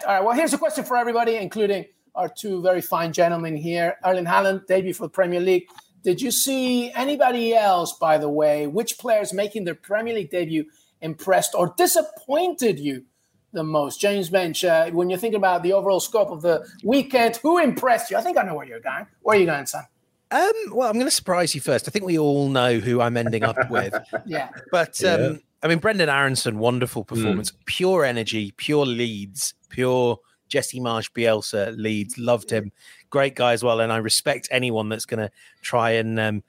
right. 0.07 0.25
Well, 0.25 0.35
here's 0.35 0.55
a 0.55 0.59
question 0.59 0.85
for 0.85 0.97
everybody, 0.97 1.37
including 1.37 1.85
our 2.15 2.31
two 2.31 2.63
very 2.63 2.81
fine 2.81 3.13
gentlemen 3.13 3.57
here. 3.57 3.99
Erling 4.07 4.25
Haaland, 4.25 4.67
debut 4.67 4.95
for 4.95 5.03
the 5.03 5.11
Premier 5.11 5.41
League. 5.41 5.67
Did 6.03 6.23
you 6.23 6.31
see 6.31 6.91
anybody 6.93 7.55
else, 7.55 7.93
by 7.93 8.19
the 8.19 8.29
way? 8.29 8.67
Which 8.67 8.99
players 8.99 9.33
making 9.33 9.65
their 9.65 9.75
Premier 9.75 10.15
League 10.15 10.31
debut 10.31 10.67
impressed 11.01 11.55
or 11.55 11.75
disappointed 11.77 12.79
you 12.79 13.05
the 13.53 13.65
most? 13.65 14.01
James 14.01 14.31
Benge, 14.31 14.69
uh, 14.69 14.91
when 14.93 15.11
you 15.11 15.17
think 15.17 15.35
about 15.35 15.63
the 15.63 15.73
overall 15.73 16.01
scope 16.01 16.31
of 16.31 16.43
the 16.43 16.67
weekend, 16.83 17.37
who 17.37 17.59
impressed 17.59 18.11
you? 18.11 18.17
I 18.17 18.23
think 18.23 18.39
I 18.39 18.43
know 18.43 18.55
where 18.55 18.67
you're 18.67 18.81
going. 18.81 19.07
Where 19.23 19.37
are 19.37 19.41
you 19.41 19.47
going, 19.47 19.67
son? 19.67 19.85
Um, 20.31 20.53
well, 20.71 20.89
I'm 20.89 20.95
going 20.95 21.07
to 21.07 21.11
surprise 21.11 21.55
you 21.55 21.61
first. 21.61 21.89
I 21.89 21.91
think 21.91 22.05
we 22.05 22.19
all 22.19 22.49
know 22.49 22.79
who 22.79 23.01
I'm 23.01 23.17
ending 23.17 23.43
up 23.43 23.71
with. 23.71 23.95
yeah. 24.27 24.51
But 24.71 25.03
um, 25.05 25.21
yeah. 25.21 25.33
I 25.63 25.69
mean, 25.69 25.81
Brenden 25.81 26.09
Aaronson, 26.09 26.59
wonderful 26.59 27.03
hmm. 27.03 27.15
performance, 27.15 27.51
mm. 27.51 27.57
pure 27.67 28.05
energy, 28.05 28.53
pure 28.57 28.87
Leeds, 28.87 29.55
pure 29.69 30.19
Jesse 30.51 30.81
Marsch 30.81 31.11
Bielsa 31.13 31.75
Leeds. 31.79 32.19
Loved 32.19 32.51
him 32.51 32.73
great 33.09 33.35
guy 33.35 33.53
as 33.53 33.63
well, 33.63 33.81
and 33.81 33.93
I 33.93 33.97
respect 33.97 34.49
anyone 34.51 34.89
that's 34.89 35.07
going 35.07 35.21
to 35.21 35.31
try 35.63 35.93
and 35.93 36.19
um, 36.19 36.43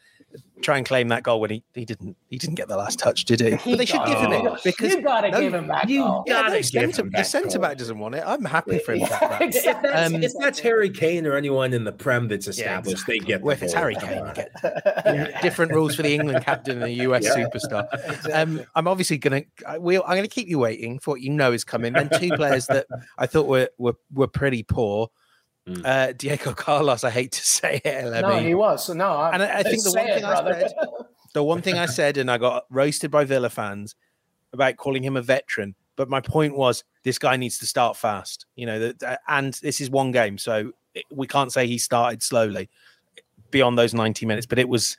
try 0.62 0.78
and 0.78 0.86
claim 0.86 1.08
that 1.10 1.24
goal 1.24 1.42
when 1.42 1.50
he, 1.50 1.64
he 1.74 1.86
didn't 1.86 2.16
he 2.30 2.38
didn't 2.38 2.56
get 2.56 2.68
the 2.68 2.78
last 2.78 3.00
touch, 3.00 3.26
did 3.26 3.40
he? 3.40 3.56
he 3.56 3.72
but 3.72 3.78
they 3.78 3.86
should 3.86 4.06
give 4.06 4.20
him 4.20 4.32
it 4.32 4.64
because 4.64 4.94
you 4.94 5.02
gotta 5.02 5.32
no, 5.32 5.42
give 5.42 5.54
him 5.54 5.68
back. 5.68 5.90
You 5.90 6.02
goal. 6.02 6.24
gotta 6.28 6.56
yeah, 6.56 6.62
give 6.62 6.96
him 6.96 7.12
The 7.12 7.24
centre 7.24 7.60
back 7.60 7.78
doesn't 7.78 7.98
want 7.98 8.16
it. 8.16 8.24
I'm 8.26 8.46
happy 8.46 8.80
for 8.80 8.94
him. 8.94 9.02
Yeah, 9.02 9.38
exactly. 9.42 9.90
if, 9.90 9.94
that's, 9.94 10.14
um, 10.14 10.24
if 10.24 10.32
that's 10.40 10.60
Harry 10.60 10.90
Kane 10.90 11.26
or 11.26 11.36
anyone 11.36 11.74
in 11.74 11.84
the 11.84 11.92
Prem 11.92 12.28
that's 12.28 12.48
established, 12.48 12.88
yeah, 12.88 12.92
exactly. 12.92 13.20
they 13.20 13.26
get. 13.26 13.42
Well, 13.42 13.54
if 13.54 13.64
it's 13.64 13.74
Harry 13.74 13.96
Kane, 13.96 14.26
you 14.26 14.34
get 14.34 15.42
different 15.42 15.74
rules 15.74 15.96
for 15.96 16.04
the 16.04 16.14
England 16.14 16.44
captain 16.46 16.82
and 16.82 16.84
the 16.84 16.92
US 17.08 17.28
superstar. 17.28 17.88
Exactly. 17.94 18.34
Um, 18.34 18.62
I'm 18.76 18.88
obviously 18.88 19.18
gonna 19.18 19.44
we 19.80 19.98
I'm 19.98 20.16
gonna 20.16 20.28
keep 20.28 20.48
you 20.48 20.60
waiting 20.60 21.00
for 21.00 21.12
what 21.12 21.22
you 21.22 21.30
know 21.30 21.52
is 21.52 21.64
coming. 21.64 21.94
Then 21.94 22.10
two 22.10 22.32
players 22.32 22.68
that 22.68 22.88
I 23.18 23.26
thought 23.28 23.48
were 23.48 23.70
were 23.78 23.96
were 24.14 24.28
pretty 24.28 24.64
poor 24.64 25.10
Mm. 25.68 25.86
Uh, 25.86 26.14
Diego 26.14 26.54
Carlos, 26.56 27.04
I 27.04 27.10
hate 27.10 27.32
to 27.34 27.46
say 27.46 27.82
it. 27.84 28.06
LME. 28.06 28.22
No, 28.22 28.40
he 28.40 28.56
was. 28.56 28.86
So 28.86 28.94
no, 28.94 29.10
I, 29.10 29.32
and 29.32 29.44
I, 29.44 29.60
I 29.60 29.64
think 29.64 29.84
the 29.84 29.92
one 29.92 30.08
thing 30.08 30.26
I 30.26 30.44
said, 30.44 30.74
the 31.34 31.44
one 31.44 31.62
thing 31.62 31.78
I 31.78 31.86
said, 31.86 32.18
and 32.18 32.32
I 32.32 32.38
got 32.38 32.66
roasted 32.70 33.12
by 33.12 33.26
Villa 33.26 33.50
fans 33.50 33.96
about 34.54 34.78
calling 34.78 35.04
him 35.04 35.16
a 35.16 35.22
veteran. 35.22 35.76
But 35.96 36.10
my 36.10 36.22
point 36.22 36.56
was, 36.56 36.84
this 37.04 37.20
guy 37.20 37.36
needs 37.36 37.60
to 37.60 37.68
start 37.68 37.96
fast. 37.96 38.46
You 38.56 38.66
know, 38.66 38.92
that, 38.92 39.22
and 39.28 39.54
this 39.56 39.82
is 39.82 39.90
one 39.90 40.12
game, 40.12 40.38
so 40.38 40.72
we 41.12 41.28
can't 41.28 41.52
say 41.52 41.68
he 41.68 41.78
started 41.78 42.24
slowly 42.24 42.70
beyond 43.52 43.78
those 43.78 43.94
ninety 43.94 44.26
minutes. 44.26 44.48
But 44.48 44.58
it 44.58 44.68
was 44.68 44.98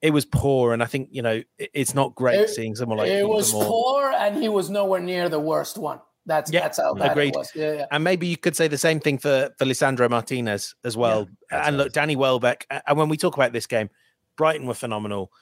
it 0.00 0.12
was 0.12 0.24
poor, 0.24 0.72
and 0.72 0.82
I 0.82 0.86
think 0.86 1.08
you 1.12 1.22
know 1.22 1.42
it's 1.58 1.94
not 1.94 2.14
great 2.14 2.40
it, 2.40 2.50
seeing 2.50 2.74
someone 2.74 2.98
like 2.98 3.08
it 3.08 3.28
was 3.28 3.52
poor, 3.52 4.12
and 4.12 4.42
he 4.42 4.48
was 4.48 4.70
nowhere 4.70 5.00
near 5.00 5.28
the 5.28 5.40
worst 5.40 5.76
one. 5.76 6.00
That's 6.30 6.52
yeah, 6.52 6.60
that's 6.60 6.78
how 6.78 6.94
bad 6.94 7.10
agreed. 7.10 7.34
Yeah, 7.56 7.72
yeah. 7.72 7.86
And 7.90 8.04
maybe 8.04 8.28
you 8.28 8.36
could 8.36 8.54
say 8.54 8.68
the 8.68 8.78
same 8.78 9.00
thing 9.00 9.18
for 9.18 9.50
for 9.58 9.64
Lisandro 9.64 10.08
Martinez 10.08 10.76
as 10.84 10.96
well. 10.96 11.28
Yeah, 11.50 11.66
and 11.66 11.76
look, 11.76 11.92
Danny 11.92 12.14
Welbeck. 12.14 12.66
And 12.86 12.96
when 12.96 13.08
we 13.08 13.16
talk 13.16 13.34
about 13.34 13.52
this 13.52 13.66
game, 13.66 13.90
Brighton 14.36 14.68
were 14.68 14.74
phenomenal, 14.74 15.32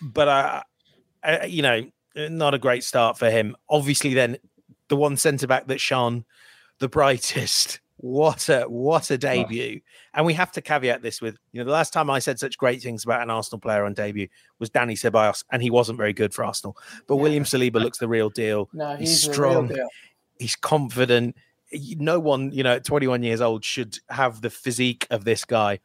but 0.00 0.28
uh, 0.28 0.62
uh, 1.22 1.44
you 1.46 1.60
know, 1.60 1.84
not 2.16 2.54
a 2.54 2.58
great 2.58 2.84
start 2.84 3.18
for 3.18 3.30
him. 3.30 3.54
Obviously, 3.68 4.14
then 4.14 4.38
the 4.88 4.96
one 4.96 5.18
centre 5.18 5.46
back 5.46 5.66
that 5.66 5.78
shone 5.78 6.24
the 6.78 6.88
brightest 6.88 7.80
what 8.04 8.48
a 8.48 8.64
what 8.64 9.10
a 9.10 9.16
debut! 9.16 9.80
Oh. 9.80 9.88
And 10.14 10.26
we 10.26 10.34
have 10.34 10.52
to 10.52 10.60
caveat 10.60 11.00
this 11.00 11.22
with 11.22 11.38
you 11.52 11.60
know 11.60 11.64
the 11.64 11.72
last 11.72 11.92
time 11.92 12.10
I 12.10 12.18
said 12.18 12.38
such 12.38 12.58
great 12.58 12.82
things 12.82 13.04
about 13.04 13.22
an 13.22 13.30
Arsenal 13.30 13.60
player 13.60 13.84
on 13.84 13.94
debut 13.94 14.28
was 14.58 14.68
Danny 14.68 14.94
Ceballos, 14.94 15.44
and 15.50 15.62
he 15.62 15.70
wasn't 15.70 15.96
very 15.96 16.12
good 16.12 16.34
for 16.34 16.44
Arsenal. 16.44 16.76
But 17.06 17.16
yeah. 17.16 17.22
William 17.22 17.44
Saliba 17.44 17.80
looks 17.80 17.98
the 17.98 18.08
real 18.08 18.30
deal. 18.30 18.68
No, 18.72 18.96
he's, 18.96 19.10
he's 19.10 19.32
strong. 19.32 19.74
He's 20.38 20.56
confident. 20.56 21.36
No 21.72 22.20
one, 22.20 22.52
you 22.52 22.62
know, 22.62 22.74
at 22.74 22.84
21 22.84 23.22
years 23.22 23.40
old 23.40 23.64
should 23.64 23.98
have 24.10 24.40
the 24.40 24.50
physique 24.50 25.06
of 25.10 25.24
this 25.24 25.44
guy. 25.44 25.80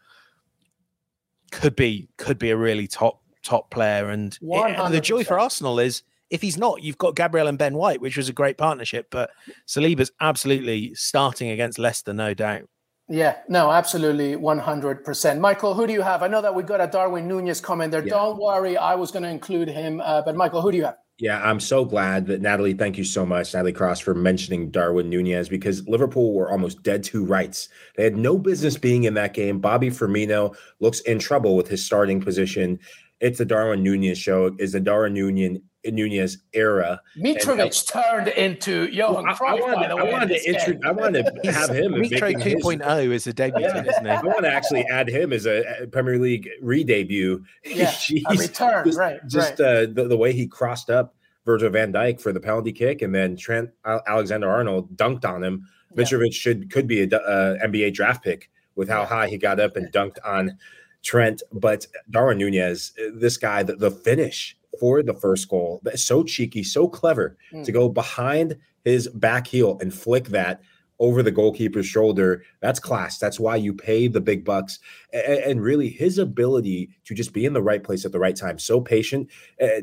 Could 1.52 1.76
be 1.76 2.10
could 2.18 2.38
be 2.38 2.52
a 2.52 2.58
really 2.58 2.88
top 2.88 3.24
top 3.44 3.72
player, 3.72 4.10
and 4.10 4.38
it, 4.40 4.92
the 4.92 5.02
joy 5.02 5.24
for 5.24 5.40
Arsenal 5.40 5.80
is 5.80 6.04
if 6.30 6.42
he's 6.42 6.58
not, 6.58 6.84
you've 6.84 6.98
got 6.98 7.16
Gabriel 7.16 7.48
and 7.48 7.58
Ben 7.58 7.74
White, 7.74 8.02
which 8.02 8.18
was 8.18 8.30
a 8.30 8.34
great 8.34 8.58
partnership. 8.58 9.08
But 9.10 9.32
Saliba's 9.68 10.12
absolutely 10.22 10.94
starting 10.94 11.50
against 11.50 11.80
Leicester, 11.80 12.14
no 12.14 12.34
doubt. 12.34 12.70
Yeah, 13.08 13.38
no, 13.48 13.72
absolutely, 13.72 14.36
100%. 14.36 15.40
Michael, 15.40 15.74
who 15.74 15.88
do 15.88 15.94
you 15.94 16.04
have? 16.04 16.22
I 16.22 16.28
know 16.28 16.44
that 16.44 16.54
we 16.54 16.62
got 16.62 16.80
a 16.80 16.86
Darwin 16.86 17.28
Nunez 17.28 17.60
comment 17.60 17.92
there. 17.92 18.04
Yeah. 18.04 18.14
Don't 18.14 18.40
worry, 18.40 18.78
I 18.78 18.94
was 18.94 19.10
going 19.12 19.24
to 19.24 19.30
include 19.30 19.68
him. 19.68 20.00
Uh, 20.00 20.22
but 20.22 20.36
Michael, 20.36 20.62
who 20.62 20.72
do 20.72 20.78
you 20.78 20.86
have? 20.86 20.98
Yeah, 21.20 21.42
I'm 21.44 21.60
so 21.60 21.84
glad 21.84 22.28
that 22.28 22.40
Natalie, 22.42 22.74
thank 22.74 22.98
you 22.98 23.04
so 23.04 23.26
much, 23.26 23.54
Natalie 23.54 23.74
Cross, 23.74 24.00
for 24.00 24.14
mentioning 24.14 24.72
Darwin 24.72 25.10
Nunez 25.10 25.50
because 25.50 25.86
Liverpool 25.86 26.34
were 26.34 26.50
almost 26.50 26.82
dead 26.82 27.04
to 27.06 27.26
rights. 27.26 27.68
They 27.98 28.06
had 28.06 28.16
no 28.16 28.38
business 28.38 28.78
being 28.78 29.04
in 29.04 29.16
that 29.16 29.34
game. 29.34 29.60
Bobby 29.60 29.90
Firmino 29.90 30.56
looks 30.80 31.02
in 31.02 31.20
trouble 31.20 31.58
with 31.58 31.68
his 31.68 31.86
starting 31.86 32.22
position. 32.22 32.80
It's 33.20 33.38
the 33.38 33.44
Darwin 33.44 33.84
Nunez 33.84 34.18
show. 34.18 34.56
Is 34.60 34.72
the 34.72 34.80
Darwin 34.80 35.14
Nunez 35.14 35.60
Nunez 35.86 36.38
era. 36.54 37.02
Mitrovic 37.18 37.88
turned 37.88 38.28
into 38.30 38.86
Johan 38.92 39.24
well, 39.26 39.36
Cruyff. 39.36 39.50
I, 39.50 39.54
wanted, 39.56 39.76
by 39.76 39.88
the 39.88 39.96
way, 39.96 40.02
I 40.02 40.12
wanted 40.12 40.30
to 40.30 40.50
intro, 40.50 40.80
I 40.84 40.92
wanted 40.92 41.30
to 41.44 41.52
have 41.52 41.70
him. 41.70 41.94
Mitro 41.94 42.34
2.0 42.34 43.12
is 43.12 43.28
a 43.28 43.34
debut, 43.34 43.62
yeah. 43.62 43.84
isn't 43.84 44.06
it? 44.06 44.10
I 44.10 44.22
want 44.22 44.42
to 44.42 44.52
actually 44.52 44.86
add 44.88 45.10
him 45.10 45.32
as 45.32 45.46
a 45.46 45.88
Premier 45.92 46.20
League 46.20 46.50
re-debut. 46.62 47.44
Yeah, 47.66 47.94
a 48.30 48.36
return, 48.36 48.86
just, 48.86 48.98
right? 48.98 49.20
Just 49.28 49.60
right. 49.60 49.68
Uh, 49.68 49.86
the, 49.94 50.08
the 50.10 50.18
way 50.18 50.34
he 50.34 50.48
crossed 50.48 50.90
up 50.90 51.16
Virgil 51.46 51.70
Van 51.70 51.94
Dijk 51.94 52.20
for 52.20 52.34
the 52.34 52.40
penalty 52.40 52.72
kick, 52.72 53.02
and 53.02 53.14
then 53.14 53.36
Trent 53.38 53.70
Alexander 53.86 54.50
Arnold 54.50 54.96
dunked 54.98 55.26
on 55.26 55.44
him. 55.44 55.68
Mitrovic 55.96 56.34
should 56.34 56.72
could 56.72 56.88
be 56.88 57.04
a 57.04 57.06
uh, 57.06 57.58
NBA 57.66 57.94
draft 57.94 58.24
pick 58.24 58.50
with 58.76 58.90
how 58.90 59.06
high 59.06 59.28
he 59.28 59.38
got 59.38 59.60
up 59.60 59.76
and 59.76 59.92
dunked 59.92 60.18
on 60.26 60.58
Trent. 61.04 61.42
But 61.52 61.88
Darwin 62.10 62.38
Nunez, 62.38 62.94
this 63.14 63.38
guy, 63.38 63.64
the, 63.64 63.76
the 63.76 63.92
finish 63.92 64.58
for 64.80 65.04
the 65.04 65.14
first 65.14 65.50
goal. 65.50 65.82
So 65.96 66.24
cheeky, 66.24 66.64
so 66.64 66.88
clever 66.88 67.38
mm. 67.54 67.64
to 67.66 67.72
go 67.72 67.90
behind 67.90 68.58
his 68.84 69.08
back 69.10 69.48
heel 69.48 69.78
and 69.82 69.94
flick 69.94 70.30
that 70.30 70.62
over 71.00 71.24
the 71.24 71.32
goalkeeper's 71.32 71.86
shoulder. 71.86 72.44
That's 72.62 72.80
class. 72.80 73.20
That's 73.20 73.40
why 73.40 73.56
you 73.56 73.74
pay 73.74 74.08
the 74.08 74.22
big 74.22 74.44
bucks. 74.44 74.80
And, 75.14 75.62
really, 75.62 75.90
his 75.90 76.18
ability 76.18 76.90
to 77.06 77.14
just 77.14 77.34
be 77.34 77.46
in 77.46 77.54
the 77.54 77.62
right 77.62 77.84
place 77.84 78.06
at 78.06 78.12
the 78.12 78.20
right 78.20 78.36
time, 78.36 78.60
so 78.60 78.82
patient, 78.82 79.30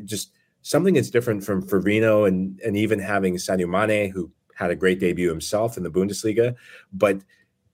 just 0.05 0.31
something 0.61 0.93
that's 0.93 1.09
different 1.09 1.43
from 1.43 1.65
Firmino 1.65 2.27
and 2.27 2.59
and 2.63 2.75
even 2.75 2.99
having 2.99 3.35
Sadio 3.35 3.67
Mane, 3.67 4.11
who 4.11 4.31
had 4.55 4.69
a 4.69 4.75
great 4.75 4.99
debut 4.99 5.29
himself 5.29 5.77
in 5.77 5.83
the 5.83 5.89
Bundesliga. 5.89 6.55
But 6.91 7.21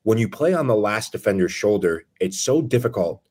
when 0.04 0.18
you 0.18 0.30
play 0.30 0.54
on 0.54 0.68
the 0.68 0.76
last 0.76 1.12
defender's 1.12 1.52
shoulder, 1.52 2.06
it's 2.20 2.40
so 2.40 2.62
difficult 2.62 3.22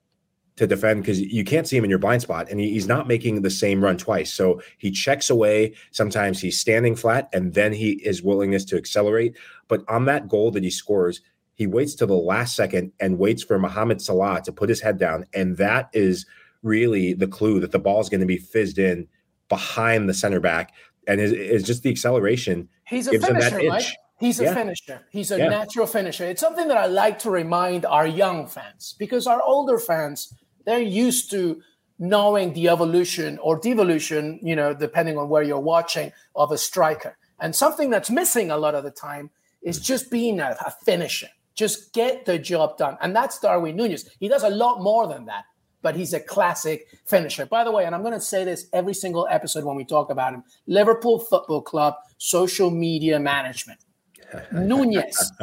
to 0.57 0.67
defend 0.67 1.03
because 1.03 1.21
you 1.21 1.45
can't 1.45 1.67
see 1.67 1.77
him 1.77 1.85
in 1.85 1.91
your 1.91 1.99
blind 1.99 2.23
spot 2.23 2.51
and 2.51 2.61
he, 2.61 2.71
he's 2.71 2.87
not 2.87 3.09
making 3.09 3.43
the 3.43 3.51
same 3.51 3.83
run 3.83 3.97
twice. 3.97 4.33
So 4.33 4.61
he 4.79 4.91
checks 4.91 5.31
away. 5.31 5.75
Sometimes 5.91 6.41
he's 6.41 6.59
standing 6.59 6.95
flat 6.95 7.29
and 7.33 7.55
then 7.55 7.73
he 7.73 7.93
is 8.05 8.23
willingness 8.23 8.65
to 8.67 8.77
accelerate. 8.77 9.37
But 9.69 9.83
on 9.89 10.05
that 10.07 10.29
goal 10.29 10.51
that 10.51 10.63
he 10.63 10.71
scores, 10.71 11.23
he 11.55 11.67
waits 11.67 11.95
to 11.97 12.07
the 12.07 12.15
last 12.15 12.55
second 12.55 12.93
and 13.01 13.19
waits 13.19 13.43
for 13.43 13.59
Mohamed 13.59 14.03
Salah 14.03 14.43
to 14.43 14.53
put 14.53 14.69
his 14.69 14.81
head 14.81 14.99
down. 14.99 15.27
And 15.33 15.57
that 15.57 15.89
is 15.93 16.27
really 16.63 17.15
the 17.15 17.27
clue 17.27 17.61
that 17.61 17.73
the 17.73 17.79
ball 17.79 18.01
is 18.01 18.09
going 18.09 18.21
to 18.21 18.27
be 18.27 18.39
fizzed 18.39 18.79
in 18.79 19.09
behind 19.49 20.09
the 20.09 20.15
center 20.15 20.41
back. 20.41 20.73
And 21.09 21.21
is 21.21 21.65
just 21.65 21.83
the 21.83 21.91
acceleration. 21.91 22.69
He's 22.87 23.09
a 23.09 23.19
finisher, 23.19 23.57
right? 23.57 23.85
He's 24.23 24.39
a 24.39 24.45
yeah. 24.45 24.55
finisher. 24.55 25.01
He's 25.11 25.33
a 25.33 25.39
yeah. 25.39 25.49
natural 25.49 25.85
finisher. 25.85 26.25
It's 26.25 26.41
something 26.41 26.69
that 26.69 26.77
I 26.77 26.87
like 26.87 27.19
to 27.21 27.31
remind 27.31 27.85
our 27.85 28.07
young 28.07 28.47
fans 28.47 28.95
because 28.97 29.27
our 29.27 29.43
older 29.43 29.79
fans 29.79 30.33
they're 30.65 30.81
used 30.81 31.31
to 31.31 31.63
knowing 31.99 32.53
the 32.53 32.69
evolution 32.69 33.39
or 33.39 33.59
devolution, 33.59 34.41
you 34.43 34.57
know, 34.57 34.75
depending 34.75 35.17
on 35.17 35.29
where 35.29 35.43
you're 35.43 35.61
watching 35.61 36.13
of 36.35 36.51
a 36.51 36.59
striker. 36.59 37.17
And 37.41 37.55
something 37.55 37.91
that's 37.91 38.11
missing 38.11 38.51
a 38.51 38.57
lot 38.57 38.75
of 38.75 38.85
the 38.85 38.91
time 38.91 39.31
is 39.63 39.79
mm. 39.79 39.85
just 39.85 40.11
being 40.11 40.41
a, 40.41 40.57
a 40.67 40.71
finisher. 40.85 41.29
Just 41.55 41.93
get 41.93 42.25
the 42.25 42.39
job 42.39 42.79
done. 42.79 42.97
And 43.01 43.15
that's 43.15 43.39
Darwin 43.39 43.77
Nunez. 43.77 44.09
He 44.19 44.29
does 44.29 44.43
a 44.43 44.51
lot 44.51 44.83
more 44.83 45.07
than 45.07 45.27
that, 45.27 45.45
but 45.83 45.95
he's 45.95 46.13
a 46.13 46.21
classic 46.21 46.89
finisher. 47.05 47.47
By 47.47 47.63
the 47.63 47.71
way, 47.71 47.85
and 47.85 47.95
I'm 47.95 48.03
going 48.03 48.15
to 48.15 48.21
say 48.21 48.45
this 48.45 48.67
every 48.73 48.95
single 48.95 49.29
episode 49.31 49.65
when 49.65 49.77
we 49.77 49.85
talk 49.85 50.11
about 50.11 50.35
him 50.35 50.45
Liverpool 50.67 51.19
Football 51.19 51.63
Club 51.63 51.95
social 52.19 52.71
media 52.71 53.21
management. 53.21 53.81
Nunez, 54.53 55.33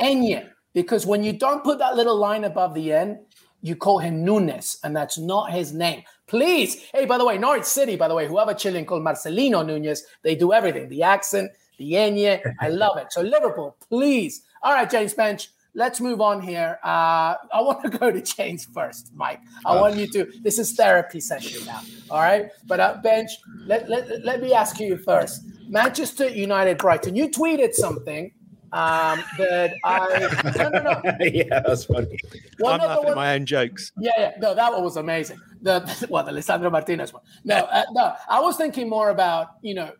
Enya. 0.00 0.50
Because 0.74 1.06
when 1.06 1.24
you 1.24 1.32
don't 1.32 1.64
put 1.64 1.78
that 1.78 1.96
little 1.96 2.16
line 2.16 2.44
above 2.44 2.72
the 2.74 2.92
end, 2.92 3.18
you 3.62 3.76
call 3.76 3.98
him 3.98 4.24
Nunes, 4.24 4.78
and 4.84 4.94
that's 4.94 5.18
not 5.18 5.50
his 5.50 5.72
name. 5.72 6.02
Please. 6.26 6.82
Hey, 6.92 7.04
by 7.06 7.18
the 7.18 7.24
way, 7.24 7.38
Norwich 7.38 7.64
City, 7.64 7.96
by 7.96 8.08
the 8.08 8.14
way, 8.14 8.26
whoever 8.28 8.54
Chilean 8.54 8.84
called 8.84 9.02
Marcelino 9.02 9.66
Nunez, 9.66 10.04
they 10.22 10.34
do 10.34 10.52
everything 10.52 10.88
the 10.88 11.02
accent, 11.02 11.50
the 11.78 11.92
enye. 11.92 12.40
I 12.60 12.68
love 12.68 12.98
it. 12.98 13.12
So, 13.12 13.22
Liverpool, 13.22 13.76
please. 13.88 14.42
All 14.62 14.72
right, 14.72 14.88
James 14.88 15.14
Benge, 15.14 15.48
let's 15.74 16.00
move 16.00 16.20
on 16.20 16.40
here. 16.40 16.78
Uh, 16.84 17.34
I 17.52 17.60
want 17.60 17.82
to 17.82 17.90
go 17.98 18.10
to 18.10 18.20
James 18.20 18.66
first, 18.66 19.12
Mike. 19.14 19.40
I 19.64 19.80
want 19.80 19.96
you 19.96 20.06
to, 20.08 20.30
this 20.42 20.58
is 20.58 20.72
therapy 20.74 21.20
session 21.20 21.64
now. 21.66 21.80
All 22.10 22.20
right. 22.20 22.50
But, 22.66 22.80
uh, 22.80 22.96
Benge, 23.02 23.30
let, 23.66 23.88
let, 23.88 24.24
let 24.24 24.42
me 24.42 24.52
ask 24.52 24.78
you 24.78 24.98
first 24.98 25.42
Manchester 25.68 26.28
United 26.28 26.78
Brighton, 26.78 27.14
you 27.14 27.28
tweeted 27.28 27.74
something 27.74 28.32
um, 28.72 29.22
that 29.38 29.74
I 29.84 30.28
no 30.56 30.68
no 30.68 30.82
no 30.82 31.02
yeah 31.20 31.60
that's 31.60 31.84
funny. 31.84 32.18
One 32.58 32.80
I'm 32.80 32.86
laughing 32.86 33.08
at 33.08 33.16
my 33.16 33.34
own 33.34 33.46
jokes. 33.46 33.92
Yeah, 33.98 34.12
yeah, 34.18 34.32
no, 34.38 34.54
that 34.54 34.72
one 34.72 34.82
was 34.82 34.96
amazing. 34.96 35.38
The 35.62 36.06
well, 36.10 36.24
the 36.24 36.32
Lisandro 36.32 36.70
Martinez 36.70 37.12
one. 37.12 37.22
No, 37.44 37.56
uh, 37.56 37.84
no, 37.92 38.14
I 38.28 38.40
was 38.40 38.56
thinking 38.56 38.88
more 38.88 39.10
about 39.10 39.52
you 39.62 39.74
know, 39.74 39.92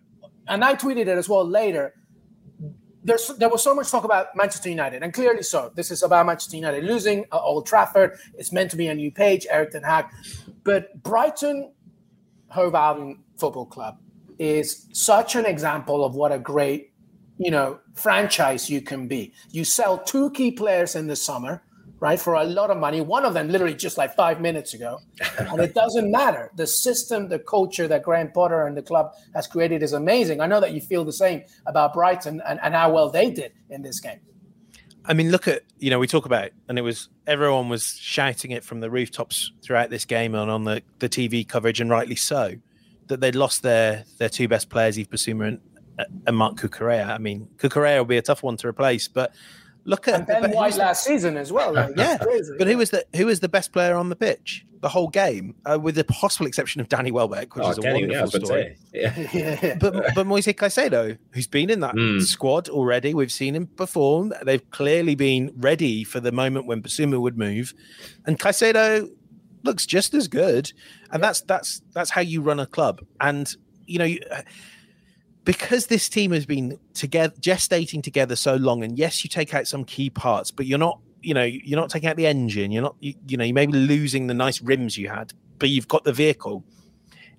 and 0.49 0.65
I 0.65 0.75
tweeted 0.75 1.03
it 1.03 1.09
as 1.09 1.29
well 1.29 1.49
later. 1.49 1.95
There's 3.05 3.29
there 3.39 3.49
was 3.49 3.63
so 3.63 3.75
much 3.75 3.91
talk 3.91 4.05
about 4.05 4.37
Manchester 4.37 4.69
United, 4.69 5.03
and 5.03 5.15
clearly 5.15 5.43
so. 5.43 5.73
This 5.75 5.91
is 5.91 6.03
about 6.03 6.27
Manchester 6.27 6.57
United 6.57 6.85
losing 6.85 7.25
uh, 7.33 7.41
Old 7.41 7.67
Trafford. 7.67 8.19
It's 8.35 8.53
meant 8.53 8.71
to 8.73 8.77
be 8.77 8.89
a 8.89 8.95
new 8.95 9.11
page, 9.11 9.47
Erik 9.49 9.71
ten 9.71 9.83
Hag, 9.83 10.07
but 10.63 11.03
Brighton 11.03 11.73
Hove 12.49 12.75
Albion 12.75 13.23
Football 13.39 13.67
Club 13.67 13.99
is 14.39 14.87
such 14.93 15.37
an 15.37 15.47
example 15.47 16.05
of 16.05 16.15
what 16.15 16.33
a 16.33 16.39
great 16.39 16.88
you 17.39 17.51
know 17.51 17.79
franchise 17.95 18.69
you 18.69 18.81
can 18.81 19.09
be. 19.09 19.33
You 19.51 19.65
sell 19.65 19.99
two 19.99 20.31
key 20.31 20.51
players 20.51 20.95
in 20.95 21.07
the 21.07 21.17
summer, 21.17 21.63
right, 22.01 22.21
for 22.21 22.35
a 22.35 22.45
lot 22.45 22.71
of 22.71 22.79
money. 22.79 23.01
One 23.01 23.25
of 23.25 23.35
them 23.35 23.49
literally 23.49 23.75
just 23.75 23.97
like 23.99 24.15
five 24.15 24.41
minutes 24.41 24.75
ago, 24.75 25.01
and 25.39 25.61
it 25.61 25.75
doesn't 25.75 26.11
matter. 26.11 26.51
The 26.57 26.67
system, 26.67 27.29
the 27.29 27.39
culture 27.39 27.89
that 27.89 28.03
Graham 28.03 28.31
Potter 28.33 28.67
and 28.67 28.77
the 28.77 28.83
club 28.83 29.13
has 29.35 29.47
created 29.47 29.83
is 29.83 29.93
amazing. 29.93 30.41
I 30.41 30.47
know 30.47 30.61
that 30.61 30.73
you 30.73 30.81
feel 30.81 31.05
the 31.05 31.13
same 31.13 31.45
about 31.67 31.95
Brighton 31.95 32.43
and, 32.47 32.61
and 32.63 32.75
how 32.75 32.93
well 32.93 33.11
they 33.11 33.31
did 33.31 33.53
in 33.71 33.83
this 33.83 34.01
game. 34.01 34.21
I 35.05 35.15
mean, 35.15 35.31
look 35.31 35.49
at 35.49 35.63
you 35.79 35.91
know 35.91 35.99
we 35.99 36.07
talk 36.07 36.27
about 36.27 36.45
it, 36.45 36.55
and 36.69 36.79
it 36.79 36.83
was 36.83 37.09
everyone 37.27 37.69
was 37.69 37.97
shouting 37.99 38.51
it 38.51 38.63
from 38.63 38.81
the 38.81 38.91
rooftops 38.91 39.53
throughout 39.63 39.91
this 39.91 40.05
game 40.05 40.35
and 40.35 40.51
on 40.51 40.65
the 40.65 40.83
the 40.99 41.09
TV 41.09 41.49
coverage, 41.49 41.81
and 41.81 41.89
rightly 41.89 42.17
so, 42.17 42.57
that 43.07 43.21
they'd 43.21 43.35
lost 43.35 43.63
their 43.63 44.05
their 44.19 44.29
two 44.29 44.49
best 44.49 44.69
players, 44.69 44.99
Yves 44.99 45.09
Bissouma 45.09 45.49
and 45.49 45.61
and 46.27 46.37
Marc 46.37 46.57
Cucurella. 46.57 47.09
I 47.09 47.19
mean, 47.19 47.49
Cucurella 47.57 47.99
will 47.99 48.05
be 48.05 48.19
a 48.19 48.23
tough 48.23 48.43
one 48.43 48.57
to 48.59 48.69
replace, 48.69 49.09
but 49.09 49.33
Look 49.85 50.07
at 50.07 50.15
and 50.17 50.27
Ben 50.27 50.51
White 50.53 50.77
last 50.77 51.03
season 51.05 51.39
as 51.39 51.51
well. 51.51 51.73
Like, 51.73 51.97
yeah, 51.97 52.19
crazy. 52.19 52.53
but 52.59 52.67
who 52.67 52.77
was 52.77 52.91
the 52.91 53.07
who 53.17 53.25
was 53.25 53.41
the 53.41 53.49
best 53.49 53.73
player 53.73 53.97
on 53.97 54.11
the 54.11 54.17
pitch 54.17 54.67
the 54.83 54.89
whole 54.89 55.09
game, 55.09 55.55
uh, 55.65 55.79
with 55.81 55.95
the 55.95 56.05
possible 56.05 56.47
exception 56.47 56.81
of 56.83 56.89
Danny 56.91 57.11
Welbeck, 57.11 57.57
which 57.57 57.65
Oh, 57.65 57.71
is 57.71 57.79
a 57.79 57.81
Kenny, 57.81 58.01
yeah, 58.01 58.19
I 58.19 58.23
wonderful 58.25 58.41
was 58.41 58.51
about 58.51 58.57
to 58.59 58.75
story. 58.75 58.77
Yeah. 59.33 59.59
yeah. 59.63 59.75
But 59.81 60.15
but 60.15 60.27
Moise 60.27 60.47
Caicedo, 60.49 61.17
who's 61.31 61.47
been 61.47 61.71
in 61.71 61.81
that 61.81 61.95
Mm. 61.95 62.21
squad 62.23 62.69
already, 62.69 63.15
we've 63.15 63.33
seen 63.33 63.55
him 63.57 63.67
perform. 63.67 64.35
They've 64.45 64.69
clearly 64.73 65.15
been 65.15 65.53
ready 65.57 66.05
for 66.05 66.21
the 66.21 66.33
moment 66.33 66.67
when 66.67 66.83
Bissouma 66.83 67.19
would 67.19 67.39
move, 67.39 67.73
and 68.27 68.39
Caicedo 68.39 69.09
looks 69.63 69.87
just 69.87 70.13
as 70.13 70.29
good. 70.29 70.71
And 71.13 71.23
that's 71.23 71.41
that's 71.43 71.81
that's 71.95 72.11
how 72.11 72.21
you 72.21 72.43
run 72.43 72.61
a 72.61 72.67
club. 72.67 73.01
And 73.23 73.51
you 73.87 73.99
know. 74.01 74.05
You, 74.05 74.21
because 75.49 75.87
this 75.87 76.11
team 76.11 76.33
has 76.33 76.45
been 76.45 76.79
together 76.93 77.35
gestating 77.41 78.03
together 78.03 78.37
so 78.37 78.57
long 78.57 78.85
and 78.85 78.99
yes 78.99 79.25
you 79.25 79.31
take 79.31 79.55
out 79.55 79.67
some 79.67 79.83
key 79.83 80.11
parts 80.11 80.51
but 80.51 80.67
you're 80.67 80.79
not 80.79 81.01
you 81.23 81.35
know 81.35 81.43
you're 81.43 81.79
not 81.79 81.91
taking 81.91 82.09
out 82.09 82.17
the 82.17 82.27
engine. 82.27 82.71
You're 82.71 82.83
not 82.83 82.97
you, 83.01 83.15
you 83.27 83.37
know 83.37 83.45
you 83.45 83.55
may 83.55 83.67
be 83.67 83.73
losing 83.73 84.27
the 84.27 84.35
nice 84.35 84.61
rims 84.61 84.97
you 84.97 85.09
had 85.09 85.33
but 85.59 85.71
you've 85.71 85.89
got 85.89 86.05
the 86.05 86.13
vehicle. 86.13 86.65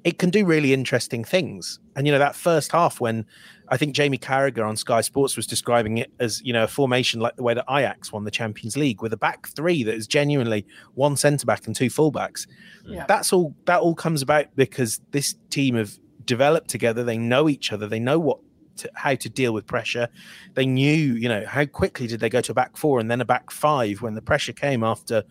It 0.04 0.18
can 0.18 0.30
do 0.30 0.46
really 0.46 0.74
interesting 0.74 1.24
things. 1.24 1.80
And 1.96 2.08
you 2.08 2.14
know 2.14 2.20
that 2.20 2.36
first 2.36 2.72
half 2.72 3.00
when 3.02 3.26
i 3.68 3.78
think 3.78 3.94
jamie 3.94 4.18
carragher 4.18 4.68
on 4.68 4.76
sky 4.76 5.02
sports 5.02 5.36
was 5.36 5.46
describing 5.46 5.98
it 5.98 6.12
as 6.20 6.42
you 6.44 6.52
know 6.54 6.64
a 6.64 6.68
formation 6.68 7.20
like 7.20 7.36
the 7.36 7.44
way 7.44 7.54
that 7.54 7.66
ajax 7.70 8.12
won 8.12 8.24
the 8.24 8.32
champions 8.32 8.76
league 8.76 9.02
with 9.04 9.14
a 9.14 9.18
back 9.18 9.48
three 9.50 9.84
that 9.84 9.94
is 9.94 10.08
genuinely 10.08 10.66
one 10.96 11.16
centre 11.16 11.46
back 11.46 11.68
and 11.68 11.76
two 11.76 11.86
fullbacks 11.88 12.48
hmm. 12.84 12.94
Yeah. 12.94 13.06
that's 13.08 13.32
all 13.32 13.54
that 13.66 13.82
all 13.82 13.94
comes 13.94 14.24
about 14.24 14.48
because 14.56 15.02
this 15.12 15.36
team 15.52 15.76
have 15.76 16.00
developed 16.30 16.70
together. 16.70 17.04
They 17.04 17.18
know 17.18 17.50
each 17.50 17.74
other. 17.74 17.88
They 17.88 18.00
know 18.00 18.20
what 18.20 18.38
to, 18.78 18.92
how 18.94 19.16
to 19.16 19.30
deal 19.30 19.52
with 19.52 19.66
pressure. 19.66 20.08
They 20.54 20.68
knew 20.68 21.16
you 21.16 21.28
know 21.28 21.44
how 21.46 21.66
quickly 21.66 22.06
did 22.06 22.20
they 22.20 22.30
go 22.30 22.40
to 22.40 22.52
a 22.52 22.56
back 22.56 22.78
four 22.78 23.00
and 23.00 23.10
then 23.10 23.20
a 23.20 23.26
back 23.26 23.50
five 23.50 24.04
when 24.04 24.14
the 24.14 24.22
pressure 24.22 24.54
came 24.54 24.84
after 24.84 25.24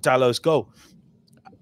Dallow's 0.00 0.38
goal. 0.38 0.72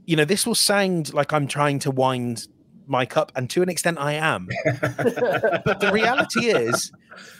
You 0.06 0.14
know 0.14 0.24
this 0.24 0.46
will 0.46 0.54
sound 0.54 1.12
like 1.12 1.32
i'm 1.32 1.48
trying 1.48 1.80
to 1.80 1.90
wind 1.90 2.46
my 2.86 3.04
cup, 3.04 3.30
and 3.34 3.50
to 3.50 3.62
an 3.62 3.68
extent 3.68 3.98
i 3.98 4.12
am. 4.12 4.48
But 4.64 5.80
the 5.80 5.90
reality 5.92 6.46
is 6.46 6.92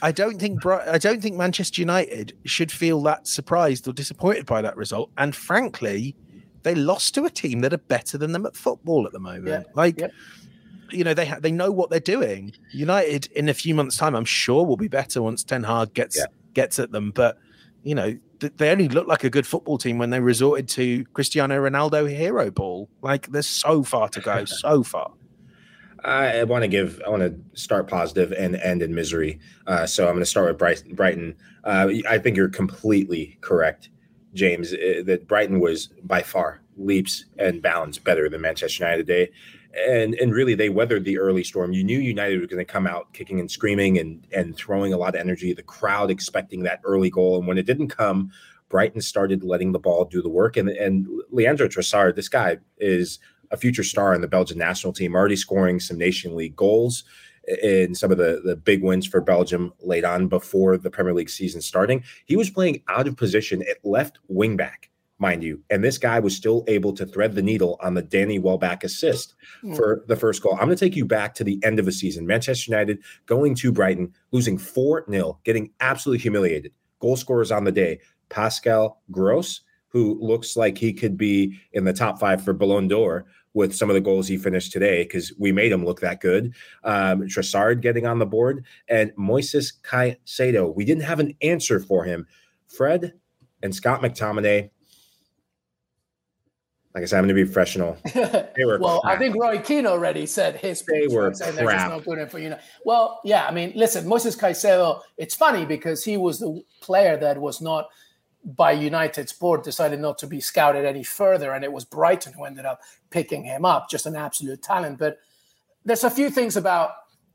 i 0.03 0.11
don't 0.11 0.39
think 0.41 0.67
i 0.67 0.99
don't 0.99 1.23
think 1.23 1.37
manchester 1.37 1.81
united 1.81 2.37
should 2.45 2.73
feel 2.73 3.01
that 3.05 3.29
surprised 3.29 3.87
or 3.87 3.93
disappointed 3.93 4.45
by 4.45 4.61
that 4.61 4.77
result. 4.77 5.11
And 5.17 5.35
frankly 5.35 6.17
they 6.65 6.75
lost 6.75 7.15
to 7.15 7.25
a 7.25 7.31
team 7.31 7.61
that 7.61 7.73
are 7.73 7.85
better 7.97 8.19
than 8.19 8.33
them 8.33 8.45
at 8.45 8.57
football 8.57 9.07
at 9.07 9.13
the 9.13 9.21
moment. 9.21 9.47
Yeah, 9.47 9.63
like 9.75 10.01
yeah. 10.01 10.09
You 10.91 11.05
know 11.05 11.15
they 11.15 11.27
ha- 11.27 11.39
they 11.41 11.53
know 11.53 11.71
what 11.71 11.91
they're 11.91 12.01
doing 12.01 12.53
united 12.73 13.27
in 13.33 13.49
a 13.49 13.55
few 13.55 13.75
months 13.75 13.97
time 13.97 14.15
i'm 14.15 14.25
sure 14.25 14.65
will 14.67 14.77
be 14.77 14.89
better 14.89 15.23
once 15.23 15.43
ten 15.45 15.63
hag 15.65 15.93
gets 15.95 16.17
Yeah. 16.17 16.27
gets 16.55 16.79
at 16.79 16.93
them 16.93 17.11
but 17.11 17.39
you 17.83 17.95
know 17.95 18.17
th- 18.41 18.53
they 18.57 18.71
only 18.71 18.89
look 18.89 19.07
like 19.07 19.25
a 19.25 19.31
good 19.31 19.47
football 19.47 19.79
team 19.79 19.99
when 19.99 20.11
they 20.11 20.21
resorted 20.21 20.69
to 20.71 21.05
cristiano 21.07 21.57
ronaldo 21.61 22.09
hero 22.09 22.51
ball 22.51 22.89
like 23.03 23.27
there's 23.29 23.47
so 23.47 23.83
far 23.83 24.09
to 24.09 24.21
go 24.21 24.45
so 24.65 24.83
far 24.83 25.13
I 26.05 26.45
want 26.45 26.63
to 26.63 26.69
give. 26.69 27.03
I 27.05 27.11
want 27.11 27.23
to 27.23 27.61
start 27.61 27.89
positive 27.89 28.31
and 28.33 28.55
end 28.55 28.83
in 28.83 28.95
misery. 28.95 29.41
Uh, 29.67 29.85
so 29.85 30.07
I'm 30.07 30.13
going 30.13 30.21
to 30.21 30.27
start 30.27 30.47
with 30.47 30.57
Brighton. 30.57 30.95
Brighton. 30.95 31.35
Uh, 31.65 31.89
I 32.09 32.19
think 32.19 32.37
you're 32.37 32.49
completely 32.49 33.37
correct, 33.41 33.91
James. 34.33 34.73
uh, 34.73 35.03
That 35.05 35.27
Brighton 35.27 35.59
was 35.59 35.89
by 36.05 36.23
far 36.23 36.63
leaps 36.79 37.25
and 37.39 37.63
bounds 37.63 37.99
better 37.99 38.29
than 38.29 38.41
Manchester 38.41 38.85
United 38.85 39.07
today, 39.07 39.31
and 39.87 40.15
and 40.15 40.33
really 40.33 40.55
they 40.55 40.69
weathered 40.69 41.05
the 41.05 41.19
early 41.19 41.45
storm. 41.45 41.73
You 41.73 41.85
knew 41.85 41.99
United 41.99 42.41
was 42.41 42.49
going 42.49 42.65
to 42.65 42.73
come 42.73 42.87
out 42.87 43.13
kicking 43.13 43.41
and 43.41 43.51
screaming 43.51 43.99
and 43.99 44.27
and 44.33 44.57
throwing 44.57 44.93
a 44.93 44.99
lot 44.99 45.15
of 45.15 45.21
energy. 45.21 45.53
The 45.53 45.63
crowd 45.63 46.11
expecting 46.11 46.63
that 46.63 46.81
early 46.85 47.11
goal, 47.11 47.39
and 47.39 47.47
when 47.47 47.59
it 47.59 47.67
didn't 47.67 47.89
come, 47.89 48.31
Brighton 48.69 49.01
started 49.01 49.45
letting 49.45 49.73
the 49.73 49.79
ball 49.79 50.05
do 50.05 50.23
the 50.23 50.29
work. 50.29 50.57
And 50.57 50.69
and 50.69 51.07
Leandro 51.31 51.69
Trossard, 51.69 52.17
this 52.17 52.29
guy 52.29 52.59
is 52.79 53.19
a 53.51 53.57
future 53.57 53.85
star 53.85 54.15
in 54.15 54.21
the 54.21 54.29
Belgian 54.29 54.59
national 54.59 54.93
team, 54.93 55.15
already 55.15 55.37
scoring 55.37 55.81
some 55.81 55.99
Nation 55.99 56.37
League 56.37 56.57
goals 56.57 57.05
in 57.63 57.95
some 57.95 58.11
of 58.11 58.19
the, 58.19 58.43
the 58.45 58.57
big 58.57 58.83
wins 58.83 59.07
for 59.07 59.21
Belgium 59.21 59.73
late 59.81 60.05
on 60.05 60.29
before 60.29 60.77
the 60.77 60.91
Premier 60.91 61.15
League 61.15 61.31
season 61.31 61.61
starting. 61.61 62.05
He 62.27 62.37
was 62.37 62.51
playing 62.51 62.83
out 62.89 63.09
of 63.09 63.17
position 63.17 63.63
at 63.63 63.85
left 63.85 64.19
wing 64.29 64.57
back, 64.57 64.91
mind 65.19 65.43
you. 65.43 65.63
And 65.71 65.83
this 65.83 65.99
guy 65.99 66.21
was 66.21 66.37
still 66.37 66.65
able 66.69 66.93
to 66.95 67.05
thread 67.05 67.35
the 67.35 67.43
needle 67.43 67.79
on 67.81 67.95
the 67.95 68.03
Danny 68.03 68.39
Welbeck 68.39 68.85
assist 68.85 69.35
for 69.75 70.05
the 70.07 70.17
first 70.17 70.43
goal. 70.43 70.55
I'm 70.55 70.67
going 70.67 70.77
to 70.77 70.85
take 70.85 70.97
you 70.97 71.05
back 71.05 71.35
to 71.35 71.45
the 71.45 71.61
end 71.65 71.79
of 71.79 71.85
the 71.85 71.93
season. 71.93 72.27
Manchester 72.27 72.71
United 72.71 73.01
going 73.27 73.55
to 73.57 73.73
Brighton, 73.73 74.13
losing 74.31 74.59
4 74.59 75.07
0, 75.11 75.39
getting 75.45 75.73
absolutely 75.81 76.23
humiliated. 76.23 76.73
Goal 77.01 77.17
scorers 77.17 77.51
on 77.51 77.65
the 77.65 77.73
day 77.73 78.01
Pascal 78.29 79.03
Gross, 79.11 79.63
who 79.89 80.19
looks 80.21 80.57
like 80.57 80.79
he 80.79 80.93
could 80.93 81.17
be 81.17 81.59
in 81.73 81.85
the 81.85 81.93
top 81.93 82.21
five 82.21 82.43
for 82.43 82.53
Ballon 82.53 82.89
d'Or 82.89 83.27
with 83.55 83.75
some 83.75 83.91
of 83.91 83.95
the 83.95 84.01
goals 84.01 84.29
he 84.29 84.37
finished 84.37 84.73
today 84.73 85.03
because 85.03 85.33
we 85.39 85.51
made 85.51 85.73
him 85.73 85.85
look 85.85 86.01
that 86.01 86.21
good. 86.21 86.55
Um, 86.85 87.23
Trossard 87.23 87.81
getting 87.81 88.07
on 88.07 88.19
the 88.19 88.27
board 88.27 88.65
and 88.89 89.11
Moises 89.17 89.73
Caicedo. 89.83 90.75
We 90.75 90.85
didn't 90.85 91.05
have 91.05 91.19
an 91.19 91.35
answer 91.41 91.81
for 91.81 92.05
him. 92.05 92.27
Fred 92.69 93.15
and 93.63 93.75
Scott 93.75 94.03
McTominay. 94.03 94.71
Like 96.99 97.05
I 97.05 97.07
said, 97.07 97.19
I'm 97.19 97.29
going 97.29 97.37
to 97.37 97.45
be 97.45 97.45
professional. 97.45 97.97
Well, 98.81 99.01
I 99.05 99.17
think 99.17 99.37
Roy 99.37 99.61
Keane 99.61 99.87
already 99.87 100.27
said 100.27 100.57
his 100.57 100.83
They 100.83 101.07
were 101.07 101.31
they're 101.31 101.53
just 101.53 101.59
crap. 101.59 101.91
not 101.91 102.05
good 102.05 102.19
enough 102.19 102.33
for 102.33 102.41
you 102.41 102.49
know. 102.49 102.59
Well, 102.85 103.21
yeah, 103.25 103.47
I 103.47 103.53
mean, 103.53 103.73
listen, 103.77 104.09
Moses 104.09 104.35
Caicedo. 104.35 105.01
It's 105.17 105.37
funny 105.37 105.65
because 105.65 106.03
he 106.03 106.17
was 106.17 106.41
the 106.41 106.61
player 106.81 107.17
that 107.17 107.41
was 107.41 107.61
not 107.61 107.87
by 108.45 108.73
United's 108.73 109.33
board 109.33 109.63
decided 109.63 110.01
not 110.01 110.19
to 110.19 110.27
be 110.27 110.41
scouted 110.41 110.85
any 110.85 111.05
further, 111.05 111.53
and 111.53 111.63
it 111.63 111.73
was 111.73 111.85
Brighton 111.85 112.33
who 112.33 112.45
ended 112.45 112.65
up 112.65 112.81
picking 113.11 113.45
him 113.45 113.65
up. 113.65 113.89
Just 113.89 114.07
an 114.07 114.17
absolute 114.17 114.61
talent. 114.61 114.99
But 114.99 115.19
there's 115.85 116.03
a 116.03 116.11
few 116.11 116.31
things 116.31 116.57
about 116.57 116.91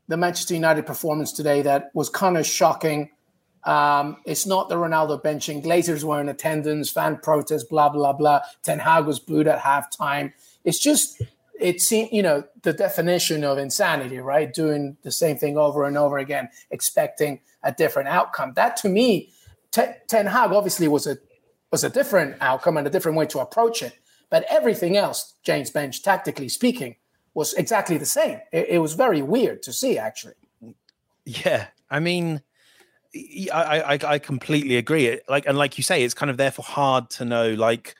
the 0.08 0.18
Manchester 0.18 0.52
United 0.52 0.84
performance 0.84 1.32
today 1.32 1.62
that 1.62 1.90
was 1.94 2.10
kind 2.10 2.36
of 2.36 2.44
shocking. 2.44 3.08
Um, 3.64 4.18
it's 4.24 4.46
not 4.46 4.68
the 4.68 4.74
Ronaldo 4.76 5.22
benching. 5.22 5.64
Glazers 5.64 6.04
were 6.04 6.20
in 6.20 6.28
attendance, 6.28 6.90
fan 6.90 7.18
protests, 7.22 7.64
blah 7.64 7.88
blah 7.88 8.12
blah. 8.12 8.40
Ten 8.62 8.78
Hag 8.78 9.06
was 9.06 9.18
booed 9.18 9.48
at 9.48 9.60
halftime. 9.60 10.32
It's 10.64 10.78
just 10.78 11.22
it 11.58 11.80
seemed 11.80 12.10
you 12.12 12.22
know 12.22 12.44
the 12.62 12.72
definition 12.72 13.44
of 13.44 13.58
insanity, 13.58 14.18
right? 14.18 14.52
Doing 14.52 14.96
the 15.02 15.12
same 15.12 15.36
thing 15.36 15.56
over 15.56 15.84
and 15.84 15.96
over 15.96 16.18
again, 16.18 16.48
expecting 16.70 17.40
a 17.62 17.72
different 17.72 18.08
outcome. 18.08 18.52
That 18.54 18.76
to 18.78 18.88
me, 18.88 19.30
Te- 19.70 19.94
Ten 20.08 20.26
Hag 20.26 20.52
obviously 20.52 20.88
was 20.88 21.06
a 21.06 21.16
was 21.70 21.84
a 21.84 21.90
different 21.90 22.36
outcome 22.40 22.76
and 22.76 22.86
a 22.86 22.90
different 22.90 23.16
way 23.16 23.26
to 23.26 23.40
approach 23.40 23.82
it. 23.82 23.98
But 24.30 24.44
everything 24.50 24.96
else, 24.96 25.34
James 25.42 25.70
Benge, 25.70 26.02
tactically 26.02 26.48
speaking, 26.48 26.96
was 27.34 27.52
exactly 27.54 27.98
the 27.98 28.06
same. 28.06 28.40
It, 28.52 28.68
it 28.68 28.78
was 28.78 28.94
very 28.94 29.22
weird 29.22 29.62
to 29.64 29.72
see, 29.72 29.98
actually. 29.98 30.34
Yeah, 31.24 31.66
I 31.90 32.00
mean, 32.00 32.42
I, 33.52 33.94
I 33.94 33.98
I 34.14 34.18
completely 34.18 34.76
agree. 34.76 35.06
It 35.06 35.24
like 35.28 35.46
and 35.46 35.56
like 35.56 35.78
you 35.78 35.84
say, 35.84 36.02
it's 36.02 36.14
kind 36.14 36.30
of 36.30 36.36
therefore 36.36 36.64
hard 36.64 37.10
to 37.10 37.24
know 37.24 37.52
like 37.54 37.94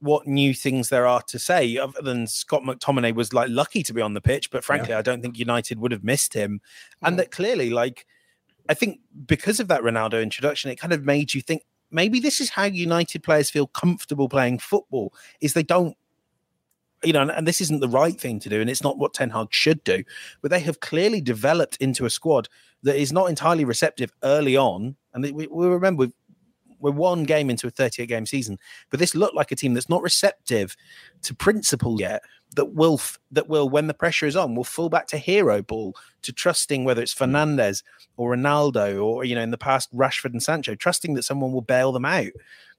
what 0.00 0.26
new 0.26 0.54
things 0.54 0.88
there 0.88 1.06
are 1.06 1.22
to 1.22 1.38
say 1.38 1.76
other 1.76 2.00
than 2.02 2.26
Scott 2.26 2.62
McTominay 2.62 3.14
was 3.14 3.32
like 3.32 3.48
lucky 3.50 3.82
to 3.82 3.92
be 3.92 4.00
on 4.00 4.14
the 4.14 4.20
pitch, 4.20 4.50
but 4.50 4.64
frankly, 4.64 4.94
I 4.94 5.02
don't 5.02 5.20
think 5.20 5.38
United 5.38 5.78
would 5.78 5.92
have 5.92 6.04
missed 6.04 6.34
him, 6.34 6.60
and 7.02 7.18
that 7.18 7.30
clearly 7.30 7.70
like 7.70 8.06
I 8.68 8.74
think 8.74 9.00
because 9.26 9.60
of 9.60 9.68
that 9.68 9.82
Ronaldo 9.82 10.22
introduction, 10.22 10.70
it 10.70 10.78
kind 10.78 10.92
of 10.92 11.04
made 11.04 11.34
you 11.34 11.40
think 11.40 11.62
maybe 11.90 12.20
this 12.20 12.40
is 12.40 12.50
how 12.50 12.64
United 12.64 13.22
players 13.22 13.50
feel 13.50 13.66
comfortable 13.66 14.28
playing 14.28 14.58
football 14.58 15.12
is 15.40 15.54
they 15.54 15.62
don't 15.62 15.96
you 17.04 17.12
know, 17.12 17.22
and, 17.22 17.30
and 17.30 17.46
this 17.46 17.60
isn't 17.60 17.80
the 17.80 17.88
right 17.88 18.18
thing 18.18 18.40
to 18.40 18.48
do, 18.48 18.60
and 18.60 18.68
it's 18.68 18.82
not 18.82 18.98
what 18.98 19.14
Ten 19.14 19.30
Hag 19.30 19.48
should 19.50 19.82
do. 19.84 20.04
But 20.42 20.50
they 20.50 20.60
have 20.60 20.80
clearly 20.80 21.20
developed 21.20 21.76
into 21.78 22.04
a 22.04 22.10
squad 22.10 22.48
that 22.82 22.96
is 22.96 23.12
not 23.12 23.28
entirely 23.28 23.64
receptive 23.64 24.12
early 24.22 24.56
on. 24.56 24.96
And 25.12 25.24
we, 25.34 25.46
we 25.46 25.66
remember 25.66 26.08
we're 26.80 26.90
one 26.90 27.24
game 27.24 27.50
into 27.50 27.66
a 27.66 27.70
38 27.70 28.06
game 28.06 28.26
season, 28.26 28.58
but 28.90 29.00
this 29.00 29.14
looked 29.14 29.34
like 29.34 29.52
a 29.52 29.56
team 29.56 29.74
that's 29.74 29.88
not 29.88 30.02
receptive 30.02 30.76
to 31.22 31.34
principle 31.34 32.00
yet. 32.00 32.22
That 32.56 32.74
will 32.74 33.00
that 33.30 33.48
will 33.48 33.68
when 33.68 33.86
the 33.86 33.94
pressure 33.94 34.26
is 34.26 34.34
on 34.34 34.56
will 34.56 34.64
fall 34.64 34.88
back 34.88 35.06
to 35.08 35.18
hero 35.18 35.62
ball 35.62 35.94
to 36.22 36.32
trusting 36.32 36.84
whether 36.84 37.00
it's 37.00 37.16
hmm. 37.16 37.24
Fernandes 37.24 37.84
or 38.16 38.34
Ronaldo 38.34 39.04
or 39.04 39.24
you 39.24 39.36
know 39.36 39.42
in 39.42 39.52
the 39.52 39.58
past 39.58 39.94
Rashford 39.94 40.32
and 40.32 40.42
Sancho 40.42 40.74
trusting 40.74 41.14
that 41.14 41.22
someone 41.22 41.52
will 41.52 41.60
bail 41.60 41.92
them 41.92 42.04
out. 42.04 42.32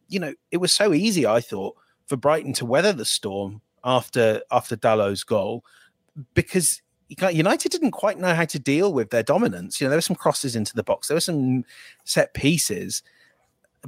You 0.09 0.19
know 0.19 0.33
it 0.51 0.57
was 0.57 0.73
so 0.73 0.93
easy 0.93 1.25
I 1.25 1.39
thought 1.39 1.77
for 2.05 2.17
Brighton 2.17 2.51
to 2.53 2.65
weather 2.65 2.91
the 2.91 3.05
storm 3.05 3.61
after 3.83 4.41
after 4.51 4.75
Dallow's 4.75 5.23
goal 5.23 5.63
because 6.33 6.81
United 7.31 7.71
didn't 7.71 7.91
quite 7.91 8.19
know 8.19 8.33
how 8.33 8.45
to 8.45 8.59
deal 8.59 8.93
with 8.93 9.09
their 9.09 9.23
dominance. 9.23 9.79
You 9.79 9.85
know, 9.85 9.89
there 9.89 9.97
were 9.97 10.01
some 10.01 10.15
crosses 10.15 10.55
into 10.55 10.73
the 10.73 10.83
box, 10.83 11.07
there 11.07 11.15
were 11.15 11.21
some 11.21 11.65
set 12.05 12.33
pieces, 12.33 13.03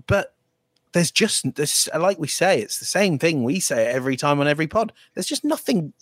but 0.07 0.35
there's 0.91 1.11
just 1.11 1.55
this, 1.55 1.89
like 1.97 2.19
we 2.19 2.27
say, 2.27 2.61
it's 2.61 2.79
the 2.79 2.85
same 2.85 3.17
thing 3.17 3.43
we 3.43 3.59
say 3.59 3.87
every 3.87 4.15
time 4.15 4.39
on 4.39 4.47
every 4.47 4.67
pod. 4.67 4.93
There's 5.13 5.25
just 5.25 5.43
nothing 5.43 5.93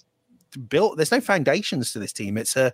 built. 0.67 0.97
There's 0.97 1.11
no 1.11 1.21
foundations 1.21 1.93
to 1.93 1.99
this 1.99 2.13
team. 2.13 2.37
It's 2.37 2.55
a 2.55 2.73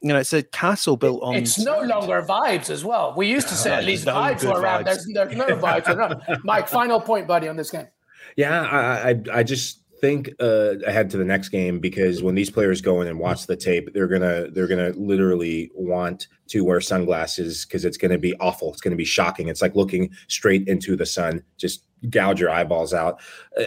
you 0.00 0.10
know, 0.10 0.18
it's 0.20 0.32
a 0.32 0.44
castle 0.44 0.96
built 0.96 1.22
on. 1.22 1.34
It's 1.34 1.58
no 1.58 1.80
longer 1.80 2.22
vibes 2.22 2.70
as 2.70 2.84
well. 2.84 3.14
We 3.16 3.26
used 3.26 3.48
to 3.48 3.54
say 3.54 3.72
at 3.72 3.84
least 3.90 4.06
no 4.06 4.14
vibes 4.14 4.44
were 4.44 4.60
around. 4.60 4.86
There's, 4.86 5.04
there's 5.12 5.36
no 5.36 5.46
vibes. 5.46 5.88
Around. 5.88 6.22
Mike, 6.44 6.68
final 6.68 7.00
point, 7.00 7.26
buddy, 7.26 7.48
on 7.48 7.56
this 7.56 7.72
game. 7.72 7.88
Yeah, 8.36 8.62
I, 8.62 9.10
I, 9.10 9.38
I 9.38 9.42
just 9.42 9.80
think 10.00 10.30
uh, 10.40 10.78
ahead 10.86 11.10
to 11.10 11.16
the 11.16 11.24
next 11.24 11.48
game 11.48 11.80
because 11.80 12.22
when 12.22 12.34
these 12.34 12.50
players 12.50 12.80
go 12.80 13.00
in 13.00 13.08
and 13.08 13.18
watch 13.18 13.46
the 13.46 13.56
tape, 13.56 13.92
they're 13.92 14.08
gonna 14.08 14.48
they're 14.50 14.66
gonna 14.66 14.90
literally 14.90 15.70
want 15.74 16.28
to 16.48 16.64
wear 16.64 16.80
sunglasses 16.80 17.64
because 17.64 17.84
it's 17.84 17.96
gonna 17.96 18.18
be 18.18 18.34
awful. 18.36 18.72
It's 18.72 18.80
gonna 18.80 18.96
be 18.96 19.04
shocking. 19.04 19.48
It's 19.48 19.62
like 19.62 19.74
looking 19.74 20.10
straight 20.28 20.66
into 20.68 20.96
the 20.96 21.06
sun, 21.06 21.42
just 21.56 21.84
gouge 22.10 22.40
your 22.40 22.50
eyeballs 22.50 22.94
out. 22.94 23.20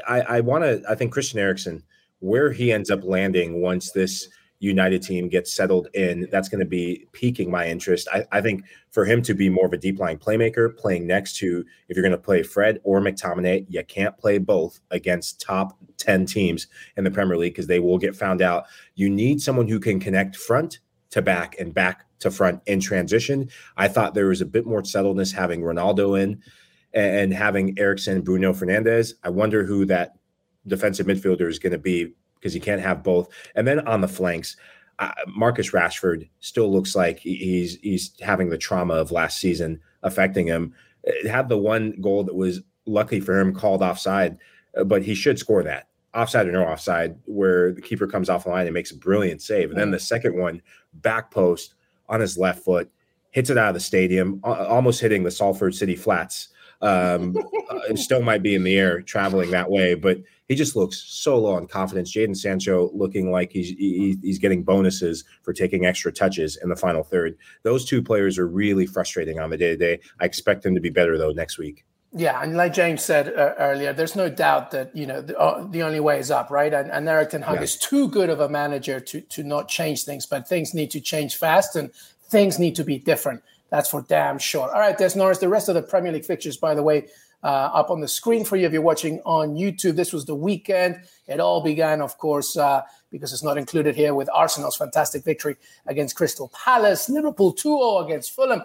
I, 0.08 0.22
I 0.22 0.40
want 0.42 0.64
to. 0.64 0.82
I 0.90 0.96
think 0.96 1.12
Christian 1.12 1.40
Eriksen, 1.40 1.84
where 2.20 2.52
he 2.52 2.72
ends 2.72 2.90
up 2.90 3.04
landing 3.04 3.62
once 3.62 3.92
this 3.92 4.28
United 4.62 5.02
team 5.02 5.28
gets 5.28 5.52
settled 5.52 5.88
in, 5.96 6.28
that's 6.32 6.48
going 6.48 6.60
to 6.60 6.68
be 6.68 7.08
piquing 7.14 7.50
my 7.50 7.68
interest. 7.68 8.08
I, 8.14 8.26
I, 8.32 8.42
think 8.42 8.64
for 8.92 9.06
him 9.06 9.24
to 9.24 9.34
be 9.34 9.50
more 9.50 9.66
of 9.66 9.74
a 9.74 9.78
deep 9.78 10.00
line 10.00 10.20
playmaker, 10.20 10.78
playing 10.78 11.08
next 11.08 11.38
to, 11.38 11.66
if 11.90 11.98
you're 11.98 12.04
going 12.04 12.12
to 12.12 12.18
play 12.18 12.44
Fred 12.44 12.80
or 12.84 13.02
McTominay, 13.02 13.66
you 13.68 13.84
can't 13.84 14.16
play 14.20 14.38
both 14.38 14.80
against 14.92 15.42
top 15.42 15.76
10 15.98 16.28
teams 16.28 16.68
in 16.96 17.04
the 17.04 17.10
Premier 17.10 17.38
League 17.38 17.54
because 17.54 17.66
they 17.66 17.80
will 17.80 17.98
get 17.98 18.16
found 18.16 18.40
out. 18.40 18.66
You 18.94 19.10
need 19.10 19.42
someone 19.42 19.68
who 19.68 19.80
can 19.80 20.00
connect 20.00 20.36
front 20.36 20.80
to 21.10 21.24
back 21.24 21.60
and 21.60 21.74
back 21.74 22.06
to 22.20 22.30
front 22.30 22.62
in 22.68 22.80
transition. 22.80 23.50
I 23.78 23.88
thought 23.88 24.14
there 24.14 24.28
was 24.28 24.42
a 24.42 24.46
bit 24.46 24.68
more 24.68 24.84
settledness 24.84 25.34
having 25.34 25.62
Ronaldo 25.62 26.22
in 26.22 26.40
and 26.94 27.34
having 27.34 27.80
Eriksen, 27.80 28.22
Bruno 28.22 28.54
Fernandes. 28.54 29.14
I 29.24 29.30
wonder 29.30 29.64
who 29.64 29.86
that 29.86 30.14
defensive 30.68 31.08
midfielder 31.08 31.50
is 31.50 31.58
going 31.58 31.72
to 31.72 31.80
be 31.80 32.14
because 32.42 32.56
you 32.56 32.62
can't 32.62 32.82
have 32.82 33.04
both. 33.04 33.30
And 33.56 33.68
then 33.68 33.88
on 33.88 34.02
the 34.02 34.08
flanks, 34.08 34.58
uh, 35.00 35.12
Marcus 35.28 35.72
Rashford 35.72 36.28
still 36.40 36.72
looks 36.72 36.96
like 36.96 37.20
he's 37.20 37.78
he's 37.82 38.12
having 38.20 38.50
the 38.50 38.58
trauma 38.58 38.96
of 38.96 39.12
last 39.12 39.38
season 39.38 39.80
affecting 40.04 40.48
him. 40.48 40.74
It 41.04 41.28
had 41.28 41.48
the 41.48 41.58
one 41.58 42.00
goal 42.02 42.24
that 42.24 42.36
was 42.36 42.62
lucky 42.86 43.20
for 43.20 43.40
him 43.40 43.54
called 43.54 43.82
offside, 43.82 44.38
uh, 44.76 44.84
but 44.84 45.04
he 45.04 45.16
should 45.16 45.40
score 45.40 45.64
that 45.64 45.88
offside 46.14 46.48
or 46.48 46.52
no 46.52 46.64
offside, 46.64 47.18
where 47.26 47.72
the 47.72 47.82
keeper 47.82 48.08
comes 48.08 48.30
off 48.30 48.44
the 48.44 48.50
line 48.50 48.68
and 48.68 48.74
makes 48.74 48.92
a 48.92 48.98
brilliant 48.98 49.42
save. 49.42 49.72
And 49.72 49.80
then 49.80 49.92
the 49.92 50.00
second 50.00 50.38
one, 50.38 50.62
back 50.94 51.32
post 51.32 51.76
on 52.10 52.20
his 52.20 52.38
left 52.38 52.64
foot, 52.64 52.92
hits 53.32 53.50
it 53.50 53.58
out 53.58 53.70
of 53.70 53.74
the 53.74 53.80
stadium, 53.80 54.40
almost 54.44 55.00
hitting 55.00 55.24
the 55.24 55.32
Salford 55.32 55.74
City 55.74 55.96
flats. 55.96 56.50
Um, 56.82 57.38
uh, 57.70 57.96
still 57.96 58.22
might 58.22 58.44
be 58.44 58.56
in 58.56 58.64
the 58.64 58.78
air 58.78 59.02
traveling 59.02 59.52
that 59.52 59.70
way, 59.70 59.94
but 59.94 60.18
he 60.52 60.56
just 60.56 60.76
looks 60.76 61.02
so 61.08 61.38
low 61.38 61.54
on 61.54 61.66
confidence. 61.66 62.14
Jadon 62.14 62.36
Sancho 62.36 62.92
looking 62.94 63.32
like 63.32 63.54
he's 63.54 63.70
he's 63.70 64.38
getting 64.38 64.64
bonuses 64.64 65.24
for 65.44 65.54
taking 65.54 65.86
extra 65.86 66.12
touches 66.12 66.58
in 66.62 66.68
the 66.68 66.76
final 66.76 67.04
third. 67.04 67.38
Those 67.64 67.86
two 67.86 68.04
players 68.04 68.38
are 68.38 68.50
really 68.50 68.86
frustrating 68.86 69.40
on 69.40 69.50
the 69.50 69.56
day 69.56 69.70
to 69.70 69.78
day. 69.78 70.02
I 70.20 70.26
expect 70.26 70.64
them 70.64 70.76
to 70.76 70.82
be 70.82 70.90
better 70.90 71.18
though 71.18 71.32
next 71.32 71.58
week. 71.58 71.86
Yeah, 72.12 72.44
and 72.44 72.58
like 72.58 72.74
James 72.74 73.02
said 73.02 73.30
uh, 73.30 73.54
earlier, 73.60 73.94
there's 73.94 74.18
no 74.18 74.28
doubt 74.28 74.72
that 74.72 74.94
you 74.94 75.08
know 75.08 75.22
the, 75.22 75.40
uh, 75.40 75.66
the 75.70 75.84
only 75.84 76.02
way 76.02 76.20
is 76.20 76.30
up, 76.30 76.52
right? 76.52 76.74
And, 76.74 76.92
and 76.92 77.08
Erik 77.08 77.30
Ten 77.30 77.44
Hag 77.44 77.56
yeah. 77.56 77.62
is 77.62 77.78
too 77.78 78.10
good 78.10 78.30
of 78.30 78.42
a 78.42 78.50
manager 78.50 79.00
to 79.00 79.22
to 79.22 79.44
not 79.44 79.70
change 79.70 80.04
things, 80.04 80.26
but 80.26 80.50
things 80.50 80.74
need 80.74 80.92
to 80.92 81.00
change 81.00 81.38
fast, 81.38 81.78
and 81.78 81.94
things 82.28 82.60
need 82.60 82.76
to 82.76 82.84
be 82.84 83.00
different. 83.00 83.42
That's 83.70 83.90
for 83.90 84.02
damn 84.02 84.38
sure. 84.38 84.70
All 84.70 84.82
right, 84.82 84.98
Des 84.98 85.18
Norris. 85.18 85.38
The 85.38 85.48
rest 85.48 85.70
of 85.70 85.76
the 85.76 85.82
Premier 85.82 86.12
League 86.12 86.26
fixtures, 86.26 86.58
by 86.58 86.76
the 86.76 86.84
way, 86.84 87.08
uh, 87.44 87.48
up 87.74 87.90
on 87.90 88.02
the 88.02 88.08
screen 88.08 88.46
for 88.46 88.56
you 88.56 88.66
if 88.66 88.74
you're 88.74 88.82
watching 88.82 89.20
on 89.26 89.56
YouTube. 89.56 89.96
This 89.96 90.14
was 90.14 90.26
the 90.26 90.36
weekend. 90.36 91.02
It 91.28 91.40
all 91.40 91.62
began, 91.62 92.02
of 92.02 92.18
course, 92.18 92.58
uh, 92.58 92.82
because 93.10 93.34
it's 93.34 93.44
not 93.44 93.58
included 93.58 93.96
here 93.96 94.14
with 94.14 94.30
Arsenal's 94.34 94.78
fantastic 94.78 95.24
victory 95.24 95.56
against 95.88 96.16
Crystal 96.16 96.52
Palace, 96.54 97.10
Liverpool 97.10 97.52
2 97.52 97.62
0 97.62 97.98
against 98.00 98.36
Fulham. 98.36 98.62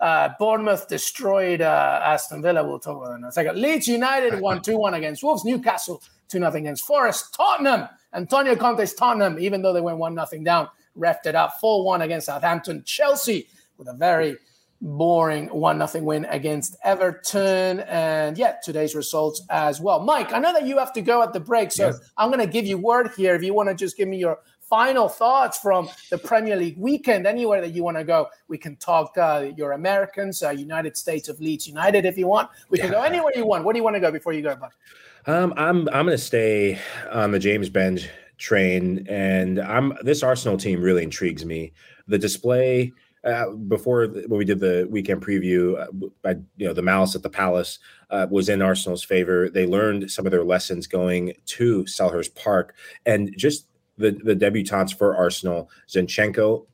Uh, 0.00 0.30
Bournemouth 0.38 0.86
destroyed 0.88 1.60
uh, 1.60 2.00
Aston 2.04 2.40
Villa. 2.40 2.64
We'll 2.64 2.78
talk 2.78 2.98
about 2.98 3.10
that 3.10 3.18
in 3.18 3.24
a 3.24 3.32
second. 3.32 3.60
Leeds 3.60 3.88
United 3.88 4.40
won 4.40 4.62
2 4.62 4.78
1 4.78 4.94
against 4.94 5.22
Wolves. 5.22 5.44
Newcastle 5.44 6.02
2 6.28 6.38
0 6.38 6.52
against 6.52 6.84
Forest. 6.84 7.34
Tottenham, 7.34 7.88
Antonio 8.14 8.54
Conte's 8.54 8.94
Tottenham, 8.94 9.38
even 9.38 9.62
though 9.62 9.72
they 9.72 9.80
went 9.80 9.98
1 9.98 10.14
0 10.14 10.44
down, 10.44 10.68
refed 10.96 11.26
it 11.26 11.34
up 11.34 11.58
4 11.60 11.84
1 11.84 12.02
against 12.02 12.26
Southampton. 12.26 12.84
Chelsea 12.84 13.48
with 13.76 13.88
a 13.88 13.94
very 13.94 14.36
boring 14.80 15.48
one 15.48 15.78
nothing 15.78 16.04
win 16.04 16.24
against 16.26 16.76
Everton. 16.84 17.80
And 17.80 18.38
yeah, 18.38 18.56
today's 18.62 18.94
results 18.94 19.42
as 19.50 19.80
well. 19.80 20.00
Mike, 20.00 20.32
I 20.32 20.38
know 20.38 20.52
that 20.52 20.66
you 20.66 20.78
have 20.78 20.92
to 20.94 21.02
go 21.02 21.22
at 21.22 21.32
the 21.32 21.40
break, 21.40 21.72
so 21.72 21.86
yes. 21.86 22.00
I'm 22.16 22.30
going 22.30 22.44
to 22.44 22.52
give 22.52 22.66
you 22.66 22.78
word 22.78 23.10
here. 23.16 23.34
If 23.34 23.42
you 23.42 23.54
want 23.54 23.68
to 23.68 23.74
just 23.74 23.96
give 23.96 24.08
me 24.08 24.18
your 24.18 24.38
final 24.60 25.08
thoughts 25.08 25.58
from 25.58 25.88
the 26.10 26.18
Premier 26.18 26.54
League 26.56 26.76
weekend, 26.78 27.26
anywhere 27.26 27.60
that 27.60 27.72
you 27.72 27.82
want 27.82 27.96
to 27.96 28.04
go, 28.04 28.28
we 28.48 28.58
can 28.58 28.76
talk 28.76 29.16
uh, 29.16 29.50
your 29.56 29.72
Americans, 29.72 30.42
uh, 30.42 30.50
United 30.50 30.96
States 30.96 31.28
of 31.28 31.40
Leeds 31.40 31.66
United, 31.66 32.04
if 32.04 32.18
you 32.18 32.26
want. 32.26 32.50
We 32.68 32.78
can 32.78 32.88
yeah. 32.88 32.98
go 32.98 33.02
anywhere 33.02 33.32
you 33.34 33.46
want. 33.46 33.64
Where 33.64 33.72
do 33.72 33.78
you 33.78 33.84
want 33.84 33.96
to 33.96 34.00
go 34.00 34.12
before 34.12 34.32
you 34.32 34.42
go, 34.42 34.54
Buck? 34.56 34.74
Um, 35.26 35.52
I'm 35.56 35.88
I'm 35.88 36.06
going 36.06 36.16
to 36.16 36.18
stay 36.18 36.78
on 37.10 37.32
the 37.32 37.38
James 37.38 37.68
Benge 37.68 38.06
train, 38.36 39.04
and 39.08 39.58
I'm 39.58 39.94
this 40.02 40.22
Arsenal 40.22 40.56
team 40.56 40.80
really 40.80 41.02
intrigues 41.02 41.44
me. 41.44 41.72
The 42.06 42.18
display 42.18 42.92
uh, 43.24 43.50
before 43.50 44.06
when 44.06 44.38
we 44.38 44.44
did 44.44 44.60
the 44.60 44.86
weekend 44.90 45.22
preview, 45.22 45.78
uh, 46.24 46.34
you 46.56 46.66
know, 46.66 46.72
the 46.72 46.82
malice 46.82 47.14
at 47.14 47.22
the 47.22 47.30
palace 47.30 47.78
uh, 48.10 48.26
was 48.30 48.48
in 48.48 48.62
Arsenal's 48.62 49.04
favor. 49.04 49.48
They 49.48 49.66
learned 49.66 50.10
some 50.10 50.26
of 50.26 50.32
their 50.32 50.44
lessons 50.44 50.86
going 50.86 51.34
to 51.46 51.84
Selhurst 51.84 52.34
Park, 52.34 52.74
and 53.06 53.34
just 53.36 53.66
the 53.96 54.12
the 54.12 54.34
debutantes 54.34 54.92
for 54.92 55.16
Arsenal, 55.16 55.70
Zinchenko, 55.88 56.66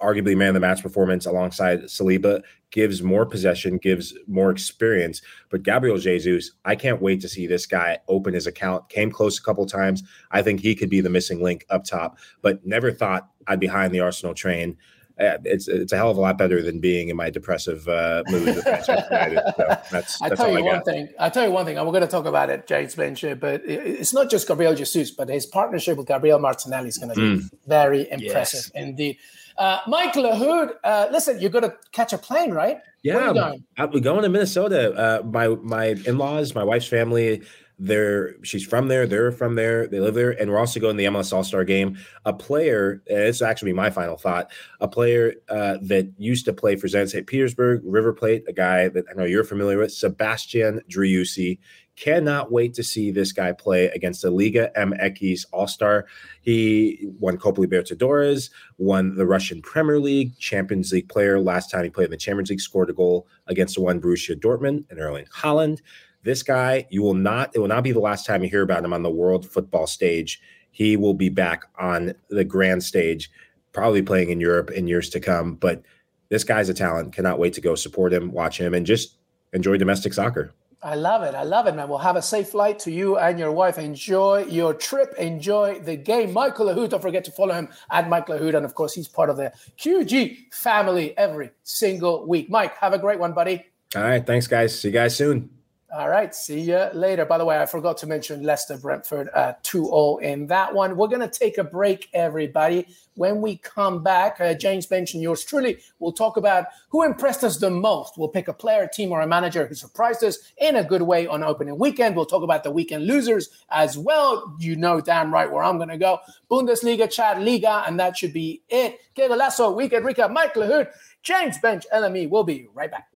arguably 0.00 0.36
man 0.36 0.48
of 0.48 0.54
the 0.54 0.60
match 0.60 0.82
performance 0.82 1.26
alongside 1.26 1.82
Saliba, 1.82 2.42
gives 2.70 3.02
more 3.02 3.26
possession, 3.26 3.78
gives 3.78 4.14
more 4.26 4.50
experience. 4.50 5.22
But 5.50 5.62
Gabriel 5.62 5.98
Jesus, 5.98 6.52
I 6.64 6.76
can't 6.76 7.02
wait 7.02 7.20
to 7.20 7.28
see 7.28 7.46
this 7.46 7.66
guy 7.66 7.98
open 8.08 8.32
his 8.32 8.46
account. 8.46 8.88
Came 8.88 9.10
close 9.10 9.38
a 9.38 9.42
couple 9.42 9.66
times. 9.66 10.02
I 10.30 10.42
think 10.42 10.60
he 10.60 10.74
could 10.74 10.90
be 10.90 11.00
the 11.00 11.10
missing 11.10 11.42
link 11.42 11.66
up 11.68 11.84
top, 11.84 12.18
but 12.42 12.64
never 12.64 12.92
thought 12.92 13.28
I'd 13.46 13.60
be 13.60 13.66
behind 13.66 13.92
the 13.92 14.00
Arsenal 14.00 14.34
train. 14.34 14.76
Uh, 15.20 15.36
it's 15.44 15.68
it's 15.68 15.92
a 15.92 15.96
hell 15.96 16.10
of 16.10 16.16
a 16.16 16.20
lot 16.20 16.38
better 16.38 16.62
than 16.62 16.80
being 16.80 17.08
in 17.10 17.16
my 17.16 17.28
depressive 17.28 17.86
uh, 17.88 18.22
mood 18.28 18.46
with 18.46 18.64
Manchester 18.64 19.06
United. 19.10 19.42
So 19.56 19.64
that's, 19.68 19.90
that's 19.90 20.22
I 20.22 20.34
tell 20.34 20.50
you 20.50 20.58
I 20.58 20.72
one 20.72 20.82
thing. 20.82 21.08
I 21.18 21.28
tell 21.28 21.44
you 21.44 21.50
one 21.50 21.66
thing. 21.66 21.78
I'm 21.78 21.86
going 21.86 22.00
to 22.00 22.06
talk 22.06 22.24
about 22.24 22.48
it, 22.48 22.66
James 22.66 22.96
Benge, 22.96 23.38
but 23.38 23.62
it's 23.66 24.14
not 24.14 24.30
just 24.30 24.48
Gabriel 24.48 24.74
Jesus, 24.74 25.10
but 25.10 25.28
his 25.28 25.44
partnership 25.44 25.98
with 25.98 26.06
Gabriel 26.06 26.38
Martinelli 26.38 26.88
is 26.88 26.98
going 26.98 27.14
to 27.14 27.14
be 27.14 27.42
mm. 27.42 27.50
very 27.66 28.10
impressive 28.10 28.70
yes. 28.74 28.82
indeed. 28.82 29.18
Uh, 29.58 29.78
Mike 29.86 30.14
Lahoud, 30.14 30.72
uh, 30.84 31.08
listen, 31.12 31.38
you're 31.38 31.50
going 31.50 31.68
to 31.68 31.74
catch 31.92 32.14
a 32.14 32.18
plane, 32.18 32.52
right? 32.52 32.78
Yeah, 33.02 33.32
going? 33.32 33.64
we're 33.92 34.00
going 34.00 34.22
to 34.22 34.28
Minnesota. 34.30 34.94
Uh, 34.94 35.22
my 35.26 35.48
my 35.48 35.86
in 36.06 36.16
laws, 36.16 36.54
my 36.54 36.64
wife's 36.64 36.86
family, 36.86 37.42
they're 37.80 38.34
she's 38.44 38.64
from 38.64 38.88
there, 38.88 39.06
they're 39.06 39.32
from 39.32 39.54
there, 39.54 39.86
they 39.86 40.00
live 40.00 40.14
there, 40.14 40.38
and 40.38 40.50
we're 40.50 40.58
also 40.58 40.78
going 40.78 40.96
to 40.96 41.02
the 41.02 41.08
MLS 41.08 41.32
All 41.32 41.42
Star 41.42 41.64
game. 41.64 41.96
A 42.26 42.32
player, 42.32 43.02
it's 43.06 43.40
actually 43.40 43.72
my 43.72 43.88
final 43.88 44.18
thought, 44.18 44.50
a 44.80 44.86
player 44.86 45.34
uh, 45.48 45.78
that 45.82 46.12
used 46.18 46.44
to 46.44 46.52
play 46.52 46.76
for 46.76 46.88
Zenit 46.88 47.08
St. 47.08 47.26
Petersburg, 47.26 47.80
River 47.84 48.12
Plate, 48.12 48.44
a 48.46 48.52
guy 48.52 48.88
that 48.90 49.06
I 49.10 49.14
know 49.14 49.24
you're 49.24 49.44
familiar 49.44 49.78
with, 49.78 49.92
Sebastian 49.92 50.82
Driussi. 50.90 51.58
Cannot 51.96 52.50
wait 52.52 52.72
to 52.74 52.82
see 52.82 53.10
this 53.10 53.32
guy 53.32 53.52
play 53.52 53.86
against 53.88 54.22
the 54.22 54.30
Liga 54.30 54.70
MX 54.76 55.44
All 55.52 55.66
Star. 55.66 56.06
He 56.40 57.08
won 57.18 57.36
Copa 57.36 57.60
Libertadores, 57.60 58.50
won 58.78 59.16
the 59.16 59.26
Russian 59.26 59.60
Premier 59.60 60.00
League, 60.00 60.38
Champions 60.38 60.92
League 60.92 61.08
player. 61.08 61.40
Last 61.40 61.70
time 61.70 61.84
he 61.84 61.90
played 61.90 62.06
in 62.06 62.10
the 62.10 62.16
Champions 62.16 62.50
League, 62.50 62.60
scored 62.60 62.90
a 62.90 62.94
goal 62.94 63.26
against 63.48 63.74
the 63.74 63.82
one 63.82 64.00
Borussia 64.00 64.38
Dortmund 64.38 64.84
and 64.90 64.98
Erling 64.98 65.26
Haaland. 65.26 65.80
This 66.22 66.42
guy, 66.42 66.86
you 66.90 67.02
will 67.02 67.14
not, 67.14 67.50
it 67.54 67.58
will 67.58 67.68
not 67.68 67.84
be 67.84 67.92
the 67.92 68.00
last 68.00 68.26
time 68.26 68.42
you 68.42 68.50
hear 68.50 68.62
about 68.62 68.84
him 68.84 68.92
on 68.92 69.02
the 69.02 69.10
world 69.10 69.46
football 69.46 69.86
stage. 69.86 70.40
He 70.70 70.96
will 70.96 71.14
be 71.14 71.28
back 71.28 71.64
on 71.78 72.14
the 72.28 72.44
grand 72.44 72.82
stage, 72.84 73.30
probably 73.72 74.02
playing 74.02 74.30
in 74.30 74.40
Europe 74.40 74.70
in 74.70 74.86
years 74.86 75.08
to 75.10 75.20
come. 75.20 75.54
But 75.54 75.82
this 76.28 76.44
guy's 76.44 76.68
a 76.68 76.74
talent. 76.74 77.12
Cannot 77.12 77.38
wait 77.38 77.54
to 77.54 77.60
go 77.60 77.74
support 77.74 78.12
him, 78.12 78.32
watch 78.32 78.58
him, 78.58 78.74
and 78.74 78.86
just 78.86 79.16
enjoy 79.52 79.78
domestic 79.78 80.12
soccer. 80.12 80.52
I 80.82 80.94
love 80.94 81.22
it. 81.22 81.34
I 81.34 81.42
love 81.42 81.66
it, 81.66 81.74
man. 81.74 81.90
We'll 81.90 81.98
have 81.98 82.16
a 82.16 82.22
safe 82.22 82.50
flight 82.50 82.78
to 82.80 82.90
you 82.90 83.18
and 83.18 83.38
your 83.38 83.52
wife. 83.52 83.76
Enjoy 83.76 84.46
your 84.48 84.72
trip. 84.72 85.12
Enjoy 85.18 85.78
the 85.78 85.96
game. 85.96 86.32
Michael 86.32 86.66
Lahoud, 86.66 86.88
don't 86.88 87.02
forget 87.02 87.22
to 87.24 87.30
follow 87.32 87.52
him 87.52 87.68
at 87.90 88.08
Michael 88.08 88.38
Lahoud. 88.38 88.54
And 88.54 88.64
of 88.64 88.74
course, 88.74 88.94
he's 88.94 89.06
part 89.06 89.28
of 89.28 89.36
the 89.36 89.52
QG 89.78 90.54
family 90.54 91.16
every 91.18 91.50
single 91.64 92.26
week. 92.26 92.48
Mike, 92.48 92.76
have 92.78 92.94
a 92.94 92.98
great 92.98 93.18
one, 93.18 93.34
buddy. 93.34 93.66
All 93.94 94.02
right. 94.02 94.24
Thanks, 94.24 94.46
guys. 94.46 94.78
See 94.78 94.88
you 94.88 94.92
guys 94.92 95.14
soon. 95.14 95.50
All 95.92 96.08
right. 96.08 96.32
See 96.32 96.60
you 96.60 96.86
later. 96.92 97.24
By 97.24 97.36
the 97.36 97.44
way, 97.44 97.60
I 97.60 97.66
forgot 97.66 97.96
to 97.98 98.06
mention 98.06 98.44
Leicester 98.44 98.76
Brentford 98.76 99.28
uh, 99.34 99.54
2 99.64 99.86
0 99.86 100.16
in 100.18 100.46
that 100.46 100.72
one. 100.72 100.96
We're 100.96 101.08
going 101.08 101.28
to 101.28 101.38
take 101.38 101.58
a 101.58 101.64
break, 101.64 102.08
everybody. 102.12 102.86
When 103.14 103.40
we 103.40 103.56
come 103.56 104.00
back, 104.04 104.40
uh, 104.40 104.54
James 104.54 104.88
mentioned 104.88 105.20
yours 105.20 105.44
truly. 105.44 105.78
We'll 105.98 106.12
talk 106.12 106.36
about 106.36 106.66
who 106.90 107.02
impressed 107.02 107.42
us 107.42 107.56
the 107.56 107.70
most. 107.70 108.16
We'll 108.16 108.28
pick 108.28 108.46
a 108.46 108.52
player, 108.52 108.84
a 108.84 108.88
team, 108.90 109.10
or 109.10 109.20
a 109.20 109.26
manager 109.26 109.66
who 109.66 109.74
surprised 109.74 110.22
us 110.22 110.38
in 110.58 110.76
a 110.76 110.84
good 110.84 111.02
way 111.02 111.26
on 111.26 111.42
opening 111.42 111.76
weekend. 111.76 112.14
We'll 112.14 112.24
talk 112.24 112.44
about 112.44 112.62
the 112.62 112.70
weekend 112.70 113.08
losers 113.08 113.50
as 113.68 113.98
well. 113.98 114.56
You 114.60 114.76
know 114.76 115.00
damn 115.00 115.34
right 115.34 115.50
where 115.50 115.64
I'm 115.64 115.76
going 115.76 115.88
to 115.88 115.98
go. 115.98 116.20
Bundesliga, 116.48 117.10
chat, 117.10 117.42
Liga, 117.42 117.82
and 117.84 117.98
that 117.98 118.16
should 118.16 118.32
be 118.32 118.62
it. 118.68 119.00
Que 119.16 119.28
Golazo, 119.28 119.74
weekend 119.74 120.04
recap, 120.04 120.32
Mike 120.32 120.54
Lahoud, 120.54 120.88
James 121.24 121.58
Benge, 121.58 121.84
LME. 121.92 122.30
We'll 122.30 122.44
be 122.44 122.68
right 122.74 122.92
back 122.92 123.08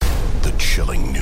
the 0.43 0.51
chilling 0.59 1.12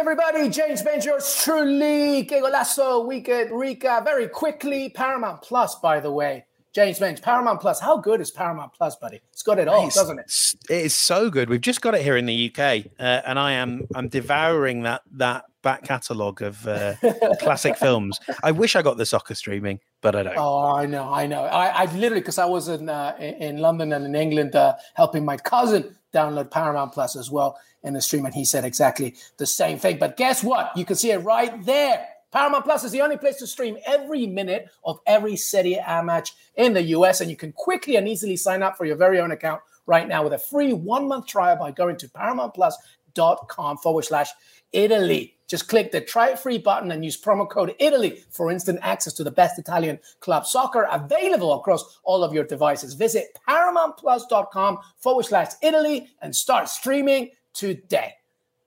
Everybody. 0.00 0.48
James 0.48 0.82
Bengers, 0.82 1.44
truly, 1.44 2.24
Que 2.24 2.40
Golazo, 2.40 3.06
Weekend 3.06 3.50
Rica. 3.52 4.00
Very 4.02 4.28
quickly, 4.28 4.88
Paramount 4.88 5.42
Plus, 5.42 5.74
by 5.74 6.00
the 6.00 6.10
way. 6.10 6.46
James 6.72 6.98
Benge, 6.98 7.20
Paramount 7.20 7.60
Plus. 7.60 7.80
How 7.80 7.98
good 7.98 8.22
is 8.22 8.30
Paramount 8.30 8.72
Plus, 8.72 8.96
buddy? 8.96 9.20
It's 9.30 9.42
got 9.42 9.58
it 9.58 9.68
all, 9.68 9.88
it's, 9.88 9.96
doesn't 9.96 10.18
it? 10.18 10.32
It 10.70 10.86
is 10.86 10.96
so 10.96 11.28
good. 11.28 11.50
We've 11.50 11.60
just 11.60 11.82
got 11.82 11.94
it 11.94 12.00
here 12.00 12.16
in 12.16 12.24
the 12.24 12.50
UK, 12.50 12.86
uh, 12.98 13.20
and 13.26 13.38
I 13.38 13.52
am 13.52 13.86
I'm 13.94 14.08
devouring 14.08 14.84
that 14.84 15.02
that 15.16 15.44
back 15.60 15.82
catalogue 15.82 16.40
of 16.40 16.66
uh, 16.66 16.94
classic 17.40 17.76
films. 17.76 18.18
I 18.42 18.52
wish 18.52 18.76
I 18.76 18.80
got 18.80 18.96
the 18.96 19.04
soccer 19.04 19.34
streaming, 19.34 19.80
but 20.00 20.16
I 20.16 20.22
don't. 20.22 20.38
Oh, 20.38 20.74
I 20.74 20.86
know, 20.86 21.12
I 21.12 21.26
know. 21.26 21.42
I, 21.42 21.82
I 21.82 21.84
literally 21.92 22.22
because 22.22 22.38
I 22.38 22.46
was 22.46 22.68
in 22.68 22.88
uh, 22.88 23.16
in 23.18 23.58
London 23.58 23.92
and 23.92 24.06
in 24.06 24.14
England 24.14 24.56
uh, 24.56 24.76
helping 24.94 25.26
my 25.26 25.36
cousin 25.36 25.94
download 26.12 26.50
Paramount 26.50 26.92
Plus 26.92 27.16
as 27.16 27.30
well 27.30 27.58
in 27.82 27.94
the 27.94 28.00
stream, 28.00 28.26
and 28.26 28.34
he 28.34 28.44
said 28.44 28.64
exactly 28.64 29.16
the 29.38 29.46
same 29.46 29.78
thing. 29.78 29.98
But 29.98 30.16
guess 30.16 30.44
what? 30.44 30.76
You 30.76 30.84
can 30.84 30.96
see 30.96 31.10
it 31.10 31.18
right 31.18 31.64
there. 31.64 32.06
Paramount 32.32 32.64
Plus 32.64 32.84
is 32.84 32.92
the 32.92 33.00
only 33.00 33.16
place 33.16 33.36
to 33.36 33.46
stream 33.46 33.76
every 33.86 34.26
minute 34.26 34.68
of 34.84 35.00
every 35.06 35.36
Serie 35.36 35.74
A 35.74 36.02
match 36.02 36.32
in 36.56 36.74
the 36.74 36.82
US, 36.82 37.20
and 37.20 37.30
you 37.30 37.36
can 37.36 37.52
quickly 37.52 37.96
and 37.96 38.08
easily 38.08 38.36
sign 38.36 38.62
up 38.62 38.76
for 38.76 38.84
your 38.84 38.96
very 38.96 39.18
own 39.18 39.32
account 39.32 39.62
right 39.86 40.06
now 40.06 40.22
with 40.22 40.32
a 40.32 40.38
free 40.38 40.72
one 40.72 41.08
month 41.08 41.26
trial 41.26 41.56
by 41.56 41.72
going 41.72 41.96
to 41.96 42.08
paramountplus.com 42.08 43.78
forward 43.78 44.04
slash 44.04 44.30
Italy. 44.72 45.36
Just 45.50 45.66
click 45.66 45.90
the 45.90 46.00
try 46.00 46.28
it 46.28 46.38
free 46.38 46.58
button 46.58 46.92
and 46.92 47.04
use 47.04 47.20
promo 47.20 47.50
code 47.50 47.74
Italy 47.80 48.22
for 48.30 48.52
instant 48.52 48.78
access 48.82 49.12
to 49.14 49.24
the 49.24 49.32
best 49.32 49.58
Italian 49.58 49.98
club 50.20 50.46
soccer 50.46 50.86
available 50.92 51.52
across 51.54 51.98
all 52.04 52.22
of 52.22 52.32
your 52.32 52.44
devices. 52.44 52.94
Visit 52.94 53.36
paramountplus.com 53.48 54.78
forward 54.98 55.24
slash 55.24 55.48
Italy 55.60 56.06
and 56.22 56.36
start 56.36 56.68
streaming 56.68 57.30
today. 57.52 58.12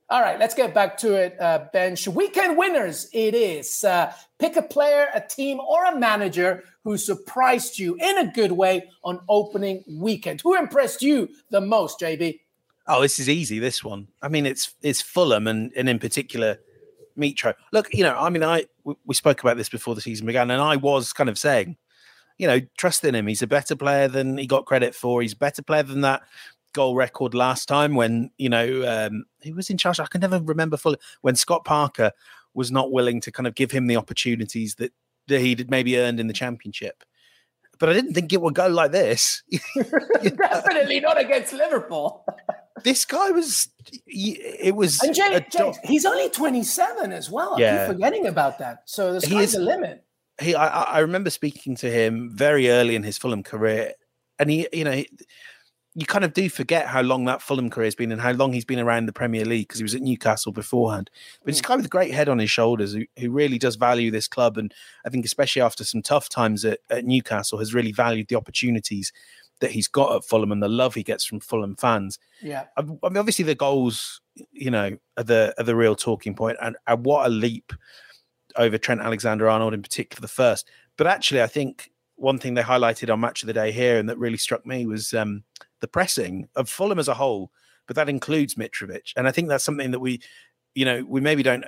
All 0.09 0.19
right, 0.19 0.37
let's 0.37 0.53
get 0.53 0.73
back 0.73 0.97
to 0.97 1.13
it, 1.13 1.37
uh, 1.39 1.67
Benge. 1.73 2.05
Weekend 2.09 2.57
winners, 2.57 3.07
it 3.13 3.33
is. 3.33 3.85
Uh, 3.85 4.11
pick 4.37 4.57
a 4.57 4.61
player, 4.61 5.07
a 5.15 5.21
team, 5.21 5.61
or 5.61 5.85
a 5.85 5.97
manager 5.97 6.65
who 6.83 6.97
surprised 6.97 7.79
you 7.79 7.95
in 7.95 8.17
a 8.17 8.31
good 8.33 8.51
way 8.51 8.89
on 9.05 9.21
opening 9.29 9.85
weekend. 9.87 10.41
Who 10.41 10.57
impressed 10.57 11.01
you 11.01 11.29
the 11.49 11.61
most, 11.61 12.01
JB? 12.01 12.41
Oh, 12.87 13.01
this 13.01 13.19
is 13.19 13.29
easy. 13.29 13.59
This 13.59 13.85
one. 13.85 14.09
I 14.21 14.27
mean, 14.27 14.45
it's 14.45 14.73
it's 14.81 15.01
Fulham 15.01 15.47
and 15.47 15.71
and 15.77 15.87
in 15.87 15.99
particular 15.99 16.59
Mitro. 17.17 17.53
Look, 17.71 17.93
you 17.93 18.03
know, 18.03 18.17
I 18.17 18.29
mean, 18.29 18.43
I 18.43 18.65
we 19.05 19.15
spoke 19.15 19.41
about 19.41 19.57
this 19.57 19.69
before 19.69 19.95
the 19.95 20.01
season 20.01 20.25
began, 20.25 20.51
and 20.51 20.61
I 20.61 20.75
was 20.75 21.13
kind 21.13 21.29
of 21.29 21.37
saying, 21.37 21.77
you 22.37 22.47
know, 22.47 22.59
trust 22.77 23.03
in 23.03 23.15
him. 23.15 23.27
He's 23.27 23.41
a 23.41 23.47
better 23.47 23.75
player 23.75 24.07
than 24.07 24.37
he 24.37 24.47
got 24.47 24.65
credit 24.65 24.95
for. 24.95 25.21
He's 25.21 25.33
a 25.33 25.37
better 25.37 25.61
player 25.61 25.83
than 25.83 26.01
that 26.01 26.23
goal 26.73 26.95
record 26.95 27.35
last 27.35 27.67
time 27.67 27.93
when 27.93 28.31
you 28.37 28.49
know 28.49 28.83
um, 28.87 29.25
he 29.41 29.53
was 29.53 29.69
in 29.69 29.77
charge. 29.77 29.99
I 29.99 30.07
can 30.07 30.21
never 30.21 30.39
remember 30.39 30.77
fully 30.77 30.97
when 31.21 31.35
Scott 31.35 31.65
Parker 31.65 32.11
was 32.53 32.71
not 32.71 32.91
willing 32.91 33.21
to 33.21 33.31
kind 33.31 33.47
of 33.47 33.55
give 33.55 33.71
him 33.71 33.87
the 33.87 33.97
opportunities 33.97 34.75
that, 34.75 34.91
that 35.27 35.41
he'd 35.41 35.69
maybe 35.69 35.97
earned 35.97 36.19
in 36.19 36.27
the 36.27 36.33
championship. 36.33 37.03
But 37.79 37.89
I 37.89 37.93
didn't 37.93 38.13
think 38.13 38.31
it 38.31 38.41
would 38.41 38.53
go 38.53 38.67
like 38.67 38.91
this. 38.91 39.41
Definitely 40.23 40.99
not 40.99 41.19
against 41.19 41.53
Liverpool. 41.53 42.23
This 42.83 43.05
guy 43.05 43.31
was. 43.31 43.69
It 44.07 44.75
was. 44.75 45.01
And 45.03 45.13
James, 45.13 45.41
James, 45.51 45.77
he's 45.83 46.05
only 46.05 46.29
twenty-seven 46.29 47.11
as 47.11 47.29
well. 47.29 47.59
Yeah. 47.59 47.75
I 47.75 47.77
keep 47.87 47.95
forgetting 47.95 48.27
about 48.27 48.59
that. 48.59 48.83
So 48.85 49.13
the 49.13 49.21
sky's 49.21 49.53
the 49.53 49.59
limit. 49.59 50.03
He, 50.41 50.55
I, 50.55 50.83
I 50.83 50.99
remember 50.99 51.29
speaking 51.29 51.75
to 51.77 51.91
him 51.91 52.31
very 52.33 52.69
early 52.69 52.95
in 52.95 53.03
his 53.03 53.17
Fulham 53.17 53.43
career, 53.43 53.93
and 54.39 54.49
he, 54.49 54.67
you 54.73 54.83
know, 54.83 54.93
he, 54.93 55.09
you 55.95 56.07
kind 56.07 56.25
of 56.25 56.33
do 56.33 56.49
forget 56.49 56.87
how 56.87 57.01
long 57.01 57.25
that 57.25 57.39
Fulham 57.39 57.69
career 57.69 57.85
has 57.85 57.93
been 57.93 58.11
and 58.11 58.19
how 58.19 58.31
long 58.31 58.51
he's 58.51 58.65
been 58.65 58.79
around 58.79 59.05
the 59.05 59.13
Premier 59.13 59.45
League 59.45 59.67
because 59.67 59.77
he 59.77 59.83
was 59.83 59.93
at 59.93 60.01
Newcastle 60.01 60.51
beforehand. 60.51 61.11
But 61.43 61.53
he's 61.53 61.61
kind 61.61 61.79
of 61.79 61.85
a 61.85 61.89
great 61.89 62.11
head 62.11 62.29
on 62.29 62.39
his 62.39 62.49
shoulders 62.49 62.93
who, 62.93 63.05
who 63.19 63.29
really 63.29 63.59
does 63.59 63.75
value 63.75 64.09
this 64.09 64.27
club. 64.27 64.57
And 64.57 64.73
I 65.05 65.09
think, 65.09 65.23
especially 65.23 65.61
after 65.61 65.83
some 65.83 66.01
tough 66.01 66.29
times 66.29 66.65
at, 66.65 66.79
at 66.89 67.05
Newcastle, 67.05 67.59
has 67.59 67.75
really 67.75 67.91
valued 67.91 68.27
the 68.27 68.35
opportunities 68.35 69.13
that 69.63 69.71
he's 69.71 69.87
got 69.87 70.15
at 70.15 70.23
Fulham 70.23 70.51
and 70.51 70.61
the 70.61 70.69
love 70.69 70.93
he 70.93 71.03
gets 71.03 71.25
from 71.25 71.39
Fulham 71.39 71.75
fans. 71.75 72.19
Yeah. 72.41 72.65
I, 72.77 72.83
mean, 72.83 72.99
obviously, 73.03 73.43
the 73.43 73.55
goals, 73.55 74.21
you 74.51 74.71
know, 74.71 74.97
are 75.17 75.23
the, 75.23 75.53
are 75.57 75.63
the 75.63 75.75
real 75.75 75.95
talking 75.95 76.35
point. 76.35 76.57
And, 76.61 76.75
and 76.87 77.05
what 77.05 77.25
a 77.25 77.29
leap 77.29 77.73
over 78.55 78.77
Trent 78.77 79.01
Alexander 79.01 79.49
Arnold, 79.49 79.73
in 79.73 79.81
particular, 79.81 80.21
the 80.21 80.27
first. 80.27 80.69
But 80.97 81.07
actually, 81.07 81.41
I 81.41 81.47
think 81.47 81.91
one 82.15 82.37
thing 82.37 82.53
they 82.53 82.61
highlighted 82.61 83.11
on 83.11 83.19
Match 83.19 83.41
of 83.41 83.47
the 83.47 83.53
Day 83.53 83.71
here 83.71 83.97
and 83.97 84.07
that 84.07 84.19
really 84.19 84.37
struck 84.37 84.65
me 84.65 84.85
was. 84.85 85.13
Um, 85.13 85.43
the 85.83 85.87
pressing 85.89 86.47
of 86.55 86.69
Fulham 86.69 86.97
as 86.97 87.09
a 87.09 87.13
whole, 87.13 87.51
but 87.87 87.97
that 87.97 88.07
includes 88.07 88.55
Mitrovic. 88.55 89.11
And 89.17 89.27
I 89.27 89.31
think 89.31 89.49
that's 89.49 89.65
something 89.65 89.91
that 89.91 89.99
we, 89.99 90.21
you 90.75 90.85
know, 90.85 91.03
we 91.05 91.19
maybe 91.19 91.43
don't 91.43 91.65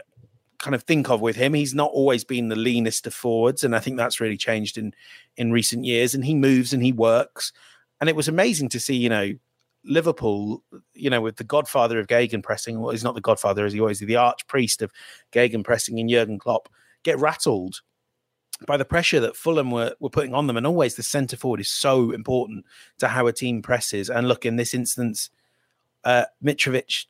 kind 0.60 0.74
of 0.74 0.84
think 0.84 1.10
of 1.10 1.20
with 1.20 1.36
him. 1.36 1.54
He's 1.54 1.76
not 1.76 1.92
always 1.92 2.24
been 2.24 2.48
the 2.48 2.56
leanest 2.56 3.06
of 3.08 3.14
forwards, 3.14 3.66
and 3.66 3.76
I 3.76 3.80
think 3.80 3.98
that's 3.98 4.22
really 4.22 4.38
changed 4.38 4.78
in 4.78 4.94
in 5.36 5.52
recent 5.52 5.84
years. 5.84 6.16
And 6.16 6.24
he 6.24 6.34
moves 6.34 6.72
and 6.72 6.82
he 6.82 6.94
works, 6.94 7.52
and 8.00 8.10
it 8.10 8.16
was 8.16 8.28
amazing 8.28 8.70
to 8.70 8.80
see, 8.80 8.96
you 8.96 9.10
know, 9.10 9.34
Liverpool, 9.84 10.64
you 10.94 11.10
know, 11.10 11.22
with 11.22 11.38
the 11.38 11.44
godfather 11.44 12.00
of 12.00 12.08
gegenpressing, 12.08 12.80
well, 12.80 12.92
he's 12.92 13.04
not 13.04 13.16
the 13.16 13.22
godfather, 13.22 13.66
as 13.66 13.74
he 13.74 13.80
always 13.80 14.00
the 14.00 14.14
archpriest 14.14 14.82
of 14.82 14.92
gegenpressing 15.32 16.00
in 16.00 16.10
Jurgen 16.10 16.40
Klopp, 16.40 16.70
get 17.04 17.20
rattled 17.20 17.82
by 18.68 18.78
the 18.78 18.86
pressure 18.86 19.20
that 19.20 19.36
Fulham 19.36 19.70
were, 19.70 19.96
were 20.00 20.10
putting 20.10 20.34
on 20.34 20.48
them. 20.48 20.58
And 20.58 20.66
always 20.66 20.96
the 20.96 21.04
centre 21.04 21.38
forward 21.38 21.60
is 21.60 21.72
so 21.72 22.12
important 22.12 22.66
to 23.00 23.08
how 23.08 23.28
a 23.28 23.34
team 23.34 23.62
presses. 23.62 24.10
And 24.10 24.28
look, 24.28 24.46
in 24.46 24.56
this 24.56 24.74
instance, 24.74 25.30
uh, 26.04 26.26
Mitrovic 26.44 27.06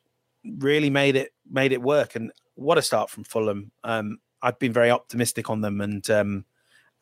really 0.58 0.90
made 0.90 1.16
it 1.16 1.32
made 1.50 1.72
it 1.72 1.82
work. 1.82 2.14
And 2.14 2.32
what 2.54 2.78
a 2.78 2.82
start 2.82 3.10
from 3.10 3.24
Fulham. 3.24 3.70
Um, 3.84 4.18
I've 4.42 4.58
been 4.58 4.72
very 4.72 4.90
optimistic 4.90 5.50
on 5.50 5.60
them, 5.60 5.80
and 5.80 6.08
um, 6.10 6.44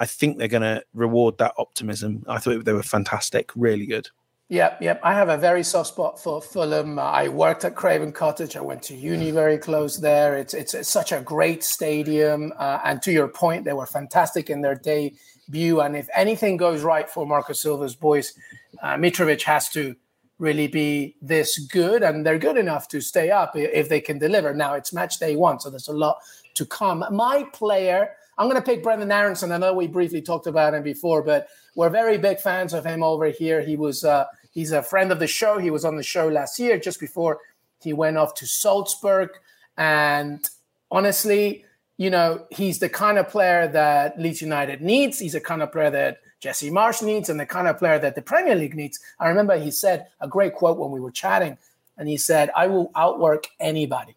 I 0.05 0.07
think 0.07 0.37
they're 0.37 0.49
going 0.49 0.61
to 0.75 0.85
reward 0.93 1.39
that 1.39 1.55
optimism. 1.57 2.25
I 2.29 2.39
thought 2.39 2.67
they 2.67 2.75
were 2.75 2.83
fantastic, 2.83 3.51
really 3.57 3.87
good. 3.87 4.11
Yep, 4.51 4.83
yep. 4.83 5.01
I 5.03 5.15
have 5.15 5.31
a 5.31 5.39
very 5.39 5.65
soft 5.65 5.89
spot 5.89 6.23
for 6.23 6.43
Fulham. 6.43 6.99
I 6.99 7.29
worked 7.29 7.65
at 7.65 7.75
Craven 7.75 8.13
Cottage. 8.13 8.55
I 8.55 8.61
went 8.61 8.83
to 8.83 8.95
uni 8.95 9.31
very 9.31 9.57
close 9.57 9.97
there. 9.97 10.37
It's 10.37 10.53
it's, 10.53 10.75
it's 10.75 10.91
such 10.91 11.11
a 11.11 11.23
great 11.23 11.65
stadium. 11.65 12.53
Uh, 12.59 12.81
and 12.85 13.01
to 13.01 13.13
your 13.13 13.29
point, 13.29 13.65
they 13.65 13.73
were 13.73 13.87
fantastic 13.87 14.51
in 14.51 14.61
their 14.61 14.75
debut. 14.75 15.81
And 15.81 15.97
if 15.97 16.07
anything 16.15 16.59
goes 16.59 16.83
right 16.83 17.09
for 17.09 17.27
Marco 17.27 17.55
Silva's 17.55 17.97
boys, 17.97 18.35
uh, 18.83 18.97
Mitrovic 18.97 19.43
has 19.45 19.71
to 19.71 19.97
really 20.39 20.67
be 20.67 21.17
this 21.23 21.59
good, 21.59 22.03
and 22.03 22.27
they're 22.27 22.39
good 22.39 22.59
enough 22.59 22.89
to 22.89 23.01
stay 23.01 23.31
up 23.31 23.57
if 23.57 23.89
they 23.89 24.03
can 24.03 24.19
deliver. 24.19 24.53
Now 24.53 24.75
it's 24.75 24.93
match 24.93 25.19
day 25.19 25.35
one, 25.35 25.61
so 25.61 25.71
there's 25.71 25.89
a 25.89 25.97
lot 25.97 26.19
to 26.53 26.67
come. 26.67 27.03
My 27.11 27.47
player, 27.55 28.11
I'm 28.37 28.49
going 28.49 28.61
to 28.61 28.67
pick 28.67 28.83
Brenden 28.83 29.13
Aaronson. 29.13 29.53
I 29.53 29.59
know 29.59 29.75
we 29.75 29.87
briefly 29.87 30.23
talked 30.23 30.47
about 30.47 30.75
him 30.75 30.83
before, 30.83 31.23
but 31.23 31.49
we're 31.75 31.91
very 31.91 32.19
big 32.19 32.39
fans 32.39 32.75
of 32.75 32.85
him 32.85 33.03
over 33.03 33.27
here. 33.27 33.61
He 33.61 33.77
was 33.77 34.05
uh, 34.05 34.27
he's 34.53 34.73
a 34.73 34.83
friend 34.83 35.13
of 35.13 35.19
the 35.19 35.27
show. 35.27 35.59
He 35.59 35.71
was 35.71 35.85
on 35.85 35.97
the 35.97 36.03
show 36.03 36.29
last 36.29 36.59
year, 36.59 36.79
just 36.79 37.01
before 37.01 37.41
he 37.81 37.93
went 37.93 38.17
off 38.17 38.35
to 38.35 38.47
Salzburg, 38.47 39.31
and 39.77 40.49
honestly, 40.91 41.65
you 41.97 42.11
know, 42.11 42.47
he's 42.51 42.79
the 42.79 42.89
kind 42.89 43.19
of 43.19 43.29
player 43.29 43.69
that 43.69 44.19
Leeds 44.19 44.41
United 44.41 44.81
needs. 44.81 45.19
He's 45.19 45.35
the 45.35 45.41
kind 45.41 45.63
of 45.63 45.71
player 45.71 45.91
that 45.91 46.19
Jesse 46.41 46.71
Marsch 46.71 47.03
needs 47.03 47.29
and 47.29 47.39
the 47.39 47.47
kind 47.47 47.69
of 47.69 47.79
player 47.79 47.99
that 47.99 48.15
the 48.15 48.23
Premier 48.23 48.55
League 48.55 48.75
needs. 48.75 48.99
I 49.21 49.29
remember 49.29 49.57
he 49.57 49.71
said 49.71 50.09
a 50.21 50.29
great 50.29 50.55
quote 50.55 50.79
when 50.79 50.91
we 50.91 51.01
were 51.01 51.13
chatting, 51.13 51.57
and 51.97 52.09
he 52.09 52.17
said, 52.17 52.51
I 52.57 52.67
will 52.67 52.91
outwork 52.97 53.47
anybody. 53.61 54.17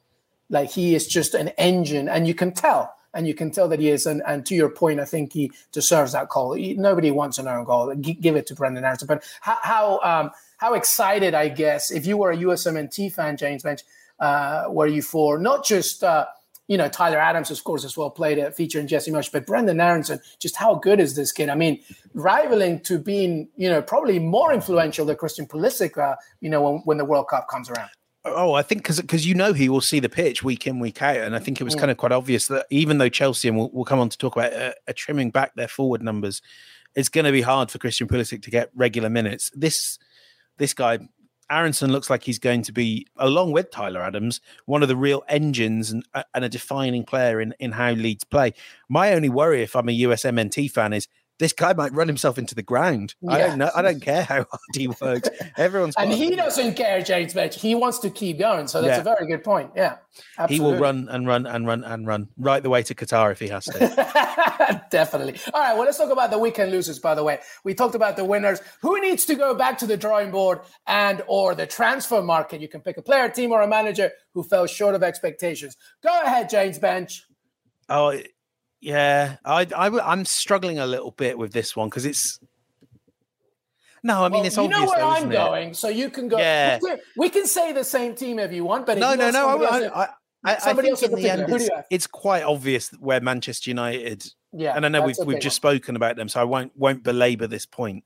Like 0.50 0.72
he 0.72 0.96
is 0.96 1.08
just 1.08 1.34
an 1.34 1.50
engine, 1.50 2.10
and 2.10 2.28
you 2.28 2.34
can 2.34 2.52
tell. 2.52 2.94
And 3.18 3.28
you 3.28 3.34
can 3.34 3.52
tell 3.52 3.68
that 3.68 3.80
he 3.80 3.90
is. 3.90 4.06
And, 4.06 4.22
and 4.28 4.46
to 4.46 4.56
your 4.56 4.70
point, 4.70 5.00
I 5.00 5.06
think 5.06 5.34
he 5.34 5.52
deserves 5.72 6.12
that 6.14 6.30
call. 6.30 6.54
He, 6.54 6.76
nobody 6.76 7.12
wants 7.12 7.40
an 7.40 7.48
own 7.48 7.66
goal. 7.66 7.94
G- 7.96 8.14
give 8.14 8.36
it 8.36 8.46
to 8.48 8.56
Brenden 8.56 8.84
Aaronson. 8.84 9.08
But 9.08 9.24
how 9.42 9.58
how, 9.62 10.00
um, 10.04 10.32
how 10.58 10.76
excited, 10.76 11.34
I 11.34 11.50
guess, 11.50 11.92
if 11.92 12.06
you 12.06 12.16
were 12.16 12.32
a 12.32 12.38
USMNT 12.38 13.12
fan, 13.12 13.36
James 13.36 13.64
Benge, 13.64 13.84
uh, 14.20 14.66
were 14.70 14.88
you 14.88 15.02
for 15.02 15.40
not 15.40 15.66
just 15.66 16.04
uh, 16.04 16.28
you 16.68 16.78
know, 16.78 16.90
Tyler 16.90 17.18
Adams, 17.18 17.50
of 17.50 17.64
course, 17.64 17.86
as 17.86 17.96
well 17.96 18.10
played 18.10 18.38
a 18.38 18.52
feature 18.52 18.80
in 18.80 18.88
Jesse 18.88 19.10
Marsch, 19.10 19.32
but 19.32 19.46
Brenden 19.46 19.82
Aaronson, 19.82 20.20
just 20.38 20.58
how 20.58 20.76
good 20.76 21.00
is 21.00 21.16
this 21.16 21.32
kid? 21.32 21.50
I 21.50 21.56
mean, 21.56 21.82
rivaling 22.14 22.82
to 22.82 23.00
being, 23.00 23.48
you 23.56 23.70
know, 23.70 23.82
probably 23.82 24.20
more 24.20 24.54
influential 24.54 25.06
than 25.06 25.16
Christian 25.16 25.48
Pulisic, 25.48 25.98
uh, 25.98 26.18
you 26.42 26.50
know, 26.50 26.62
when, 26.62 26.82
when 26.84 26.98
the 26.98 27.06
World 27.06 27.30
Cup 27.30 27.48
comes 27.48 27.70
around. 27.70 27.90
Oh, 28.36 28.54
I 28.54 28.62
think 28.62 28.84
because 28.84 29.02
because 29.02 29.26
you 29.26 29.36
know 29.36 29.54
he 29.54 29.70
will 29.70 29.82
see 29.82 30.00
the 30.00 30.10
pitch 30.10 30.44
week 30.44 30.68
in 30.68 30.80
week 30.80 31.02
out, 31.02 31.18
and 31.18 31.36
I 31.36 31.40
think 31.40 31.60
it 31.60 31.64
was 31.64 31.76
mm. 31.76 31.80
kind 31.80 31.92
of 31.92 31.98
quite 31.98 32.12
obvious 32.12 32.48
that 32.48 32.66
even 32.70 32.98
though 32.98 33.10
Chelsea 33.10 33.48
and 33.48 33.58
we'll, 33.58 33.70
we'll 33.74 33.86
come 33.86 34.00
on 34.00 34.10
to 34.10 34.18
talk 34.18 34.36
about 34.36 34.54
uh, 34.54 34.74
a 34.88 34.94
trimming 34.94 35.32
back 35.32 35.56
their 35.56 35.68
forward 35.68 36.02
numbers, 36.02 36.42
it's 36.96 37.10
going 37.10 37.26
to 37.26 37.32
be 37.32 37.42
hard 37.42 37.72
for 37.72 37.78
Christian 37.78 38.08
Pulisic 38.08 38.42
to 38.44 38.52
get 38.52 38.70
regular 38.76 39.10
minutes. 39.10 39.52
This 39.56 39.98
this 40.58 40.74
guy 40.74 41.00
Aaronson 41.50 41.92
looks 41.92 42.10
like 42.10 42.24
he's 42.24 42.40
going 42.40 42.62
to 42.64 42.72
be, 42.72 43.08
along 43.18 43.52
with 43.54 43.72
Tyler 43.72 44.02
Adams, 44.02 44.42
one 44.66 44.82
of 44.82 44.90
the 44.90 44.98
real 44.98 45.24
engines 45.30 45.92
and, 45.92 46.06
uh, 46.14 46.24
and 46.34 46.44
a 46.44 46.50
defining 46.50 47.06
player 47.06 47.40
in, 47.40 47.54
in 47.60 47.72
how 47.72 47.92
Leeds 47.92 48.24
play. 48.26 48.54
My 48.90 49.14
only 49.14 49.30
worry, 49.30 49.64
if 49.64 49.76
I'm 49.76 49.90
a 49.90 49.98
USMNT 49.98 50.70
fan, 50.72 50.94
is 50.94 51.08
this 51.40 51.54
guy 51.54 51.74
might 51.74 51.94
run 51.94 52.08
himself 52.08 52.38
into 52.38 52.56
the 52.56 52.64
ground. 52.64 53.16
Yeah. 53.22 53.32
I 53.32 53.38
don't 53.40 53.58
know. 53.58 53.70
I 53.76 53.82
don't 53.82 54.02
care 54.02 54.24
how 54.24 54.46
hard 54.50 54.76
he 54.76 54.88
works. 54.88 55.30
Everyone's 55.58 55.96
and 55.98 56.12
he 56.12 56.36
doesn't 56.36 56.74
care, 56.74 57.02
James 57.02 57.36
Mitch. 57.36 57.60
He 57.60 57.76
wants 57.76 58.00
to 58.00 58.10
keep 58.10 58.40
going. 58.40 58.68
So 58.68 58.82
that's 58.82 58.96
yeah. 58.96 59.02
a 59.02 59.16
very 59.16 59.28
good 59.28 59.44
point. 59.44 59.72
Yeah, 59.76 59.98
absolutely. 60.38 60.56
he 60.56 60.62
will 60.62 60.80
run 60.80 61.08
and 61.10 61.28
run 61.28 61.46
and 61.46 61.68
run 61.68 61.84
and 61.84 62.08
run 62.08 62.30
right 62.38 62.62
the 62.64 62.70
way 62.70 62.82
to 62.84 62.96
Qatar 62.96 63.32
if 63.32 63.40
he 63.40 63.48
has 63.50 63.66
to. 63.66 64.84
Definitely. 64.90 65.40
All 65.54 65.62
right. 65.62 65.74
Well, 65.74 65.86
let's 65.86 65.98
talk 65.98 66.12
about 66.12 66.32
the 66.32 66.40
weekend 66.40 66.72
losers. 66.72 67.00
By 67.00 67.14
the 67.14 67.24
way, 67.24 67.40
we 67.64 67.74
talked 67.74 67.96
about 67.96 68.18
the 68.18 68.26
winners. 68.26 68.60
Who 68.82 69.00
needs 69.00 69.26
to 69.26 69.36
go 69.36 69.54
back 69.54 69.78
to 69.80 69.88
the 69.88 69.98
drawing 69.98 70.32
board 70.32 70.62
and 70.88 71.22
or 71.28 71.54
the 71.54 71.68
transfer 71.68 72.22
market? 72.22 72.62
You 72.62 72.68
can 72.68 72.82
pick 72.82 72.98
a 72.98 73.02
player, 73.02 73.30
team, 73.30 73.52
or 73.52 73.62
a 73.62 73.68
manager 73.68 74.12
who 74.34 74.44
fell 74.44 74.66
short 74.66 74.96
of 74.96 75.04
expectations. 75.04 75.78
Go 76.02 76.22
ahead, 76.24 76.50
James 76.50 76.80
Benge. 76.80 77.22
Oh, 77.90 78.20
yeah, 78.80 79.38
I, 79.44 79.68
I 79.76 80.14
am 80.14 80.26
struggling 80.26 80.80
a 80.80 80.86
little 80.86 81.12
bit 81.12 81.38
with 81.38 81.54
this 81.54 81.76
one 81.76 81.90
because 81.90 82.06
it's. 82.06 82.40
No, 84.04 84.24
I 84.24 84.30
mean 84.30 84.40
well, 84.40 84.46
it's 84.46 84.58
obvious. 84.58 84.80
You 84.80 84.86
know 84.86 84.92
where 84.92 85.00
though, 85.00 85.10
I'm 85.10 85.30
going, 85.30 85.74
so 85.74 85.90
you 85.90 86.10
can 86.10 86.28
go. 86.28 86.38
Yeah. 86.38 86.80
we 87.18 87.30
can 87.30 87.48
say 87.48 87.74
the 87.74 87.84
same 87.84 88.16
team 88.16 88.40
if 88.40 88.54
you 88.54 88.64
want, 88.64 88.86
but 88.86 88.98
no, 88.98 89.16
no, 89.16 89.32
no. 89.32 89.66
I, 89.66 90.04
I, 90.04 90.08
I, 90.44 90.58
somebody 90.60 90.90
else 90.90 91.02
in 91.02 91.16
the 91.16 91.30
end, 91.30 91.46
it's, 91.50 91.70
it's, 91.90 92.08
quite 92.08 92.44
obvious 92.44 92.90
where 93.00 93.20
Manchester 93.20 93.72
United. 93.72 94.24
Yeah, 94.54 94.74
and 94.76 94.86
I 94.86 94.90
know 94.90 95.02
we've 95.02 95.18
we've 95.26 95.40
just 95.40 95.62
one. 95.64 95.76
spoken 95.76 95.96
about 95.96 96.16
them, 96.16 96.30
so 96.30 96.40
I 96.40 96.44
won't 96.44 96.72
won't 96.78 97.04
belabor 97.04 97.48
this 97.48 97.66
point. 97.66 98.04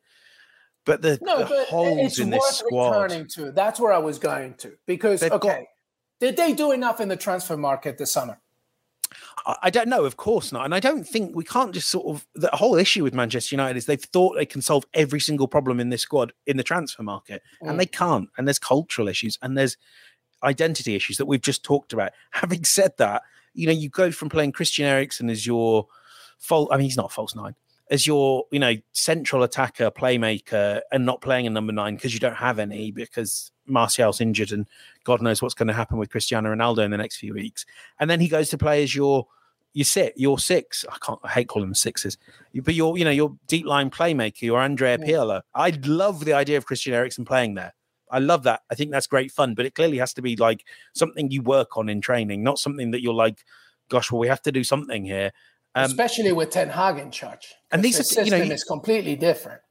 But 0.86 1.02
the, 1.02 1.20
no, 1.22 1.40
the 1.40 1.46
but 1.46 1.68
holes 1.68 2.18
in 2.18 2.32
this 2.32 2.44
squad. 2.58 3.02
Returning 3.02 3.28
to 3.36 3.52
that's 3.52 3.80
where 3.80 3.92
I 3.92 4.00
was 4.00 4.18
going 4.18 4.56
to 4.56 4.74
because 4.88 5.20
They've 5.20 5.32
okay, 5.32 5.48
got, 5.48 5.60
did 6.20 6.38
they 6.38 6.54
do 6.54 6.72
enough 6.72 7.00
in 7.00 7.10
the 7.10 7.18
transfer 7.18 7.58
market 7.58 7.98
this 7.98 8.12
summer? 8.12 8.40
I 9.62 9.70
don't 9.70 9.88
know, 9.88 10.06
of 10.06 10.18
course 10.18 10.52
not. 10.52 10.66
And 10.66 10.76
I 10.76 10.80
don't 10.80 11.08
think 11.08 11.36
we 11.36 11.44
can't 11.44 11.74
just 11.74 11.90
sort 11.90 12.08
of 12.08 12.26
the 12.36 12.50
whole 12.54 12.76
issue 12.76 13.04
with 13.04 13.14
Manchester 13.14 13.56
United 13.56 13.78
is 13.78 13.86
they've 13.86 14.02
thought 14.02 14.36
they 14.36 14.46
can 14.46 14.62
solve 14.62 14.86
every 14.94 15.20
single 15.20 15.48
problem 15.48 15.80
in 15.80 15.90
this 15.90 16.02
squad 16.02 16.32
in 16.46 16.58
the 16.58 16.64
transfer 16.64 17.04
market, 17.04 17.42
mm. 17.62 17.70
and 17.70 17.80
they 17.80 17.86
can't. 17.86 18.30
And 18.38 18.48
there's 18.48 18.60
cultural 18.60 19.08
issues 19.08 19.38
and 19.42 19.58
there's 19.58 19.78
identity 20.44 20.96
issues 20.96 21.18
that 21.18 21.26
we've 21.26 21.42
just 21.42 21.64
talked 21.64 21.94
about. 21.94 22.12
Having 22.32 22.64
said 22.66 22.94
that, 22.98 23.24
you 23.54 23.68
know, 23.68 23.74
you 23.74 23.90
go 23.90 24.12
from 24.12 24.30
playing 24.30 24.54
Christian 24.54 24.86
Eriksen 24.86 25.30
as 25.30 25.46
your 25.46 25.88
fault. 26.38 26.70
I 26.72 26.78
mean, 26.78 26.86
he's 26.86 26.98
not 26.98 27.12
false 27.12 27.36
nine 27.36 27.56
as 27.92 28.08
your 28.08 28.46
you 28.52 28.60
know 28.60 28.74
central 28.94 29.44
attacker 29.44 29.92
playmaker 29.92 30.82
and 30.92 31.06
not 31.06 31.22
playing 31.22 31.46
a 31.46 31.50
number 31.50 31.74
nine 31.74 31.96
because 31.96 32.14
you 32.14 32.20
don't 32.20 32.38
have 32.38 32.58
any 32.58 32.92
because 32.92 33.52
Martial's 33.68 34.22
injured 34.22 34.52
and 34.52 34.66
God 35.04 35.22
knows 35.22 35.42
what's 35.42 35.54
going 35.54 35.68
to 35.68 35.74
happen 35.74 35.98
with 35.98 36.10
Cristiano 36.10 36.54
Ronaldo 36.56 36.84
in 36.84 36.92
the 36.92 36.98
next 36.98 37.18
few 37.18 37.34
weeks. 37.34 37.66
And 38.00 38.10
then 38.10 38.20
he 38.20 38.28
goes 38.28 38.50
to 38.50 38.58
play 38.58 38.82
as 38.82 38.96
your 38.96 39.28
you 39.74 39.84
sit 39.84 40.14
your 40.16 40.40
six. 40.40 40.86
I 40.90 40.98
can't. 41.06 41.20
I 41.24 41.30
hate 41.30 41.48
calling 41.48 41.70
them 41.70 41.76
sixes, 41.76 42.18
but 42.56 42.74
your 42.74 42.98
you 42.98 43.06
know 43.06 43.12
your 43.12 43.38
deep 43.48 43.66
line 43.66 43.90
playmaker, 43.90 44.42
your 44.42 44.62
Andrea 44.62 44.98
Pirlo. 44.98 45.42
I 45.54 45.72
love 45.84 46.26
the 46.26 46.34
idea 46.34 46.58
of 46.58 46.66
Christian 46.66 46.94
Eriksen 46.94 47.26
playing 47.26 47.56
there. 47.56 47.74
I 48.10 48.20
love 48.20 48.44
that. 48.44 48.62
I 48.70 48.76
think 48.76 48.92
that's 48.92 49.08
great 49.08 49.32
fun, 49.32 49.54
but 49.54 49.66
it 49.66 49.76
clearly 49.76 49.98
has 49.98 50.14
to 50.16 50.22
be 50.22 50.36
like 50.36 50.66
something 50.94 51.32
you 51.32 51.42
work 51.42 51.78
on 51.78 51.88
in 51.88 52.02
training, 52.02 52.44
not 52.44 52.60
something 52.60 52.92
that 52.92 53.02
you're 53.02 53.14
like, 53.14 53.46
gosh, 53.88 54.12
well, 54.12 54.20
we 54.20 54.28
have 54.28 54.42
to 54.42 54.52
do 54.52 54.66
something 54.66 55.06
here. 55.06 55.32
Um, 55.74 55.86
Especially 55.86 56.32
with 56.32 56.50
Ten 56.50 56.70
Hag 56.70 56.98
in 56.98 57.12
charge. 57.12 57.54
And 57.72 57.84
these 57.84 57.96
the 57.96 58.02
are, 58.02 58.04
system 58.04 58.40
you 58.40 58.46
know, 58.46 58.54
is 58.54 58.64
completely 58.64 59.16
different 59.16 59.62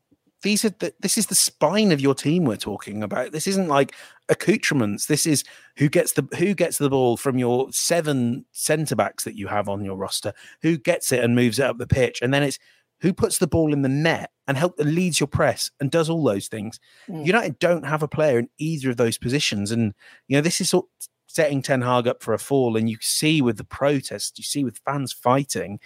these 0.42 0.64
are 0.64 0.70
the, 0.70 0.94
this 1.00 1.18
is 1.18 1.26
the 1.26 1.34
spine 1.34 1.92
of 1.92 2.00
your 2.00 2.14
team 2.14 2.44
we're 2.44 2.56
talking 2.56 3.02
about. 3.02 3.32
This 3.32 3.46
isn't 3.46 3.68
like 3.68 3.94
accoutrements. 4.28 5.06
This 5.06 5.26
is 5.26 5.44
who 5.76 5.88
gets 5.88 6.12
the 6.12 6.26
who 6.38 6.54
gets 6.54 6.78
the 6.78 6.90
ball 6.90 7.16
from 7.16 7.38
your 7.38 7.68
seven 7.72 8.46
centre 8.52 8.96
backs 8.96 9.24
that 9.24 9.36
you 9.36 9.48
have 9.48 9.68
on 9.68 9.84
your 9.84 9.96
roster. 9.96 10.32
Who 10.62 10.78
gets 10.78 11.12
it 11.12 11.22
and 11.22 11.34
moves 11.34 11.58
it 11.58 11.66
up 11.66 11.78
the 11.78 11.86
pitch, 11.86 12.20
and 12.22 12.32
then 12.32 12.42
it's 12.42 12.58
who 13.00 13.12
puts 13.12 13.38
the 13.38 13.46
ball 13.46 13.72
in 13.72 13.82
the 13.82 13.88
net 13.88 14.30
and 14.46 14.56
help 14.56 14.74
leads 14.78 15.20
your 15.20 15.26
press 15.26 15.70
and 15.80 15.90
does 15.90 16.10
all 16.10 16.22
those 16.22 16.48
things. 16.48 16.78
Mm. 17.08 17.26
United 17.26 17.58
don't 17.58 17.86
have 17.86 18.02
a 18.02 18.08
player 18.08 18.38
in 18.38 18.48
either 18.58 18.90
of 18.90 18.96
those 18.96 19.18
positions, 19.18 19.70
and 19.70 19.94
you 20.26 20.36
know 20.36 20.42
this 20.42 20.60
is 20.60 20.70
sort 20.70 20.86
setting 21.34 21.62
Ten 21.62 21.82
Hag 21.82 22.06
up 22.06 22.22
for 22.22 22.34
a 22.34 22.38
fall. 22.38 22.76
And 22.76 22.88
you 22.88 22.98
see 23.00 23.42
with 23.42 23.56
the 23.56 23.64
protests, 23.64 24.38
you 24.38 24.44
see 24.44 24.64
with 24.64 24.80
fans 24.84 25.12
fighting. 25.12 25.80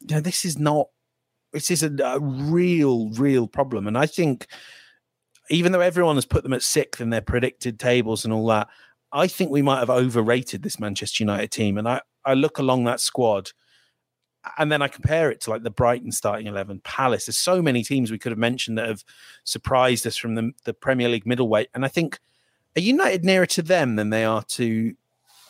You 0.00 0.16
know 0.16 0.20
this 0.20 0.44
is 0.44 0.58
not 0.58 0.88
this 1.52 1.70
is 1.70 1.82
a, 1.82 1.90
a 2.02 2.20
real, 2.20 3.08
real 3.10 3.46
problem. 3.46 3.86
And 3.86 3.96
I 3.96 4.06
think 4.06 4.46
even 5.48 5.72
though 5.72 5.80
everyone 5.80 6.16
has 6.16 6.26
put 6.26 6.42
them 6.42 6.52
at 6.52 6.62
sixth 6.62 7.00
in 7.00 7.10
their 7.10 7.20
predicted 7.20 7.78
tables 7.78 8.24
and 8.24 8.34
all 8.34 8.46
that, 8.48 8.68
I 9.12 9.26
think 9.26 9.50
we 9.50 9.62
might 9.62 9.78
have 9.78 9.90
overrated 9.90 10.62
this 10.62 10.78
Manchester 10.78 11.22
United 11.22 11.50
team. 11.50 11.78
And 11.78 11.88
I, 11.88 12.02
I 12.24 12.34
look 12.34 12.58
along 12.58 12.84
that 12.84 13.00
squad 13.00 13.52
and 14.58 14.70
then 14.70 14.82
I 14.82 14.88
compare 14.88 15.30
it 15.30 15.40
to 15.42 15.50
like 15.50 15.62
the 15.62 15.70
Brighton 15.70 16.12
starting 16.12 16.46
11, 16.46 16.80
Palace. 16.84 17.26
There's 17.26 17.36
so 17.36 17.62
many 17.62 17.82
teams 17.82 18.10
we 18.10 18.18
could 18.18 18.32
have 18.32 18.38
mentioned 18.38 18.78
that 18.78 18.88
have 18.88 19.04
surprised 19.44 20.06
us 20.06 20.16
from 20.16 20.34
the, 20.34 20.52
the 20.64 20.74
Premier 20.74 21.08
League 21.08 21.26
middleweight. 21.26 21.68
And 21.74 21.84
I 21.84 21.88
think 21.88 22.18
are 22.76 22.80
United 22.80 23.24
nearer 23.24 23.46
to 23.46 23.62
them 23.62 23.96
than 23.96 24.10
they 24.10 24.24
are 24.24 24.42
to 24.42 24.94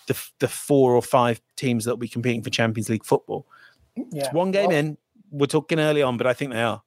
the, 0.06 0.28
the 0.38 0.48
four 0.48 0.94
or 0.94 1.02
five 1.02 1.40
teams 1.56 1.84
that 1.84 1.92
will 1.92 1.96
be 1.98 2.08
competing 2.08 2.42
for 2.42 2.50
Champions 2.50 2.88
League 2.88 3.04
football? 3.04 3.46
Yeah. 3.96 4.24
It's 4.24 4.32
one 4.32 4.50
game 4.50 4.68
well, 4.68 4.76
in 4.76 4.98
we're 5.30 5.46
talking 5.46 5.80
early 5.80 6.02
on, 6.02 6.16
but 6.16 6.26
I 6.26 6.32
think 6.32 6.52
they 6.52 6.62
are. 6.62 6.82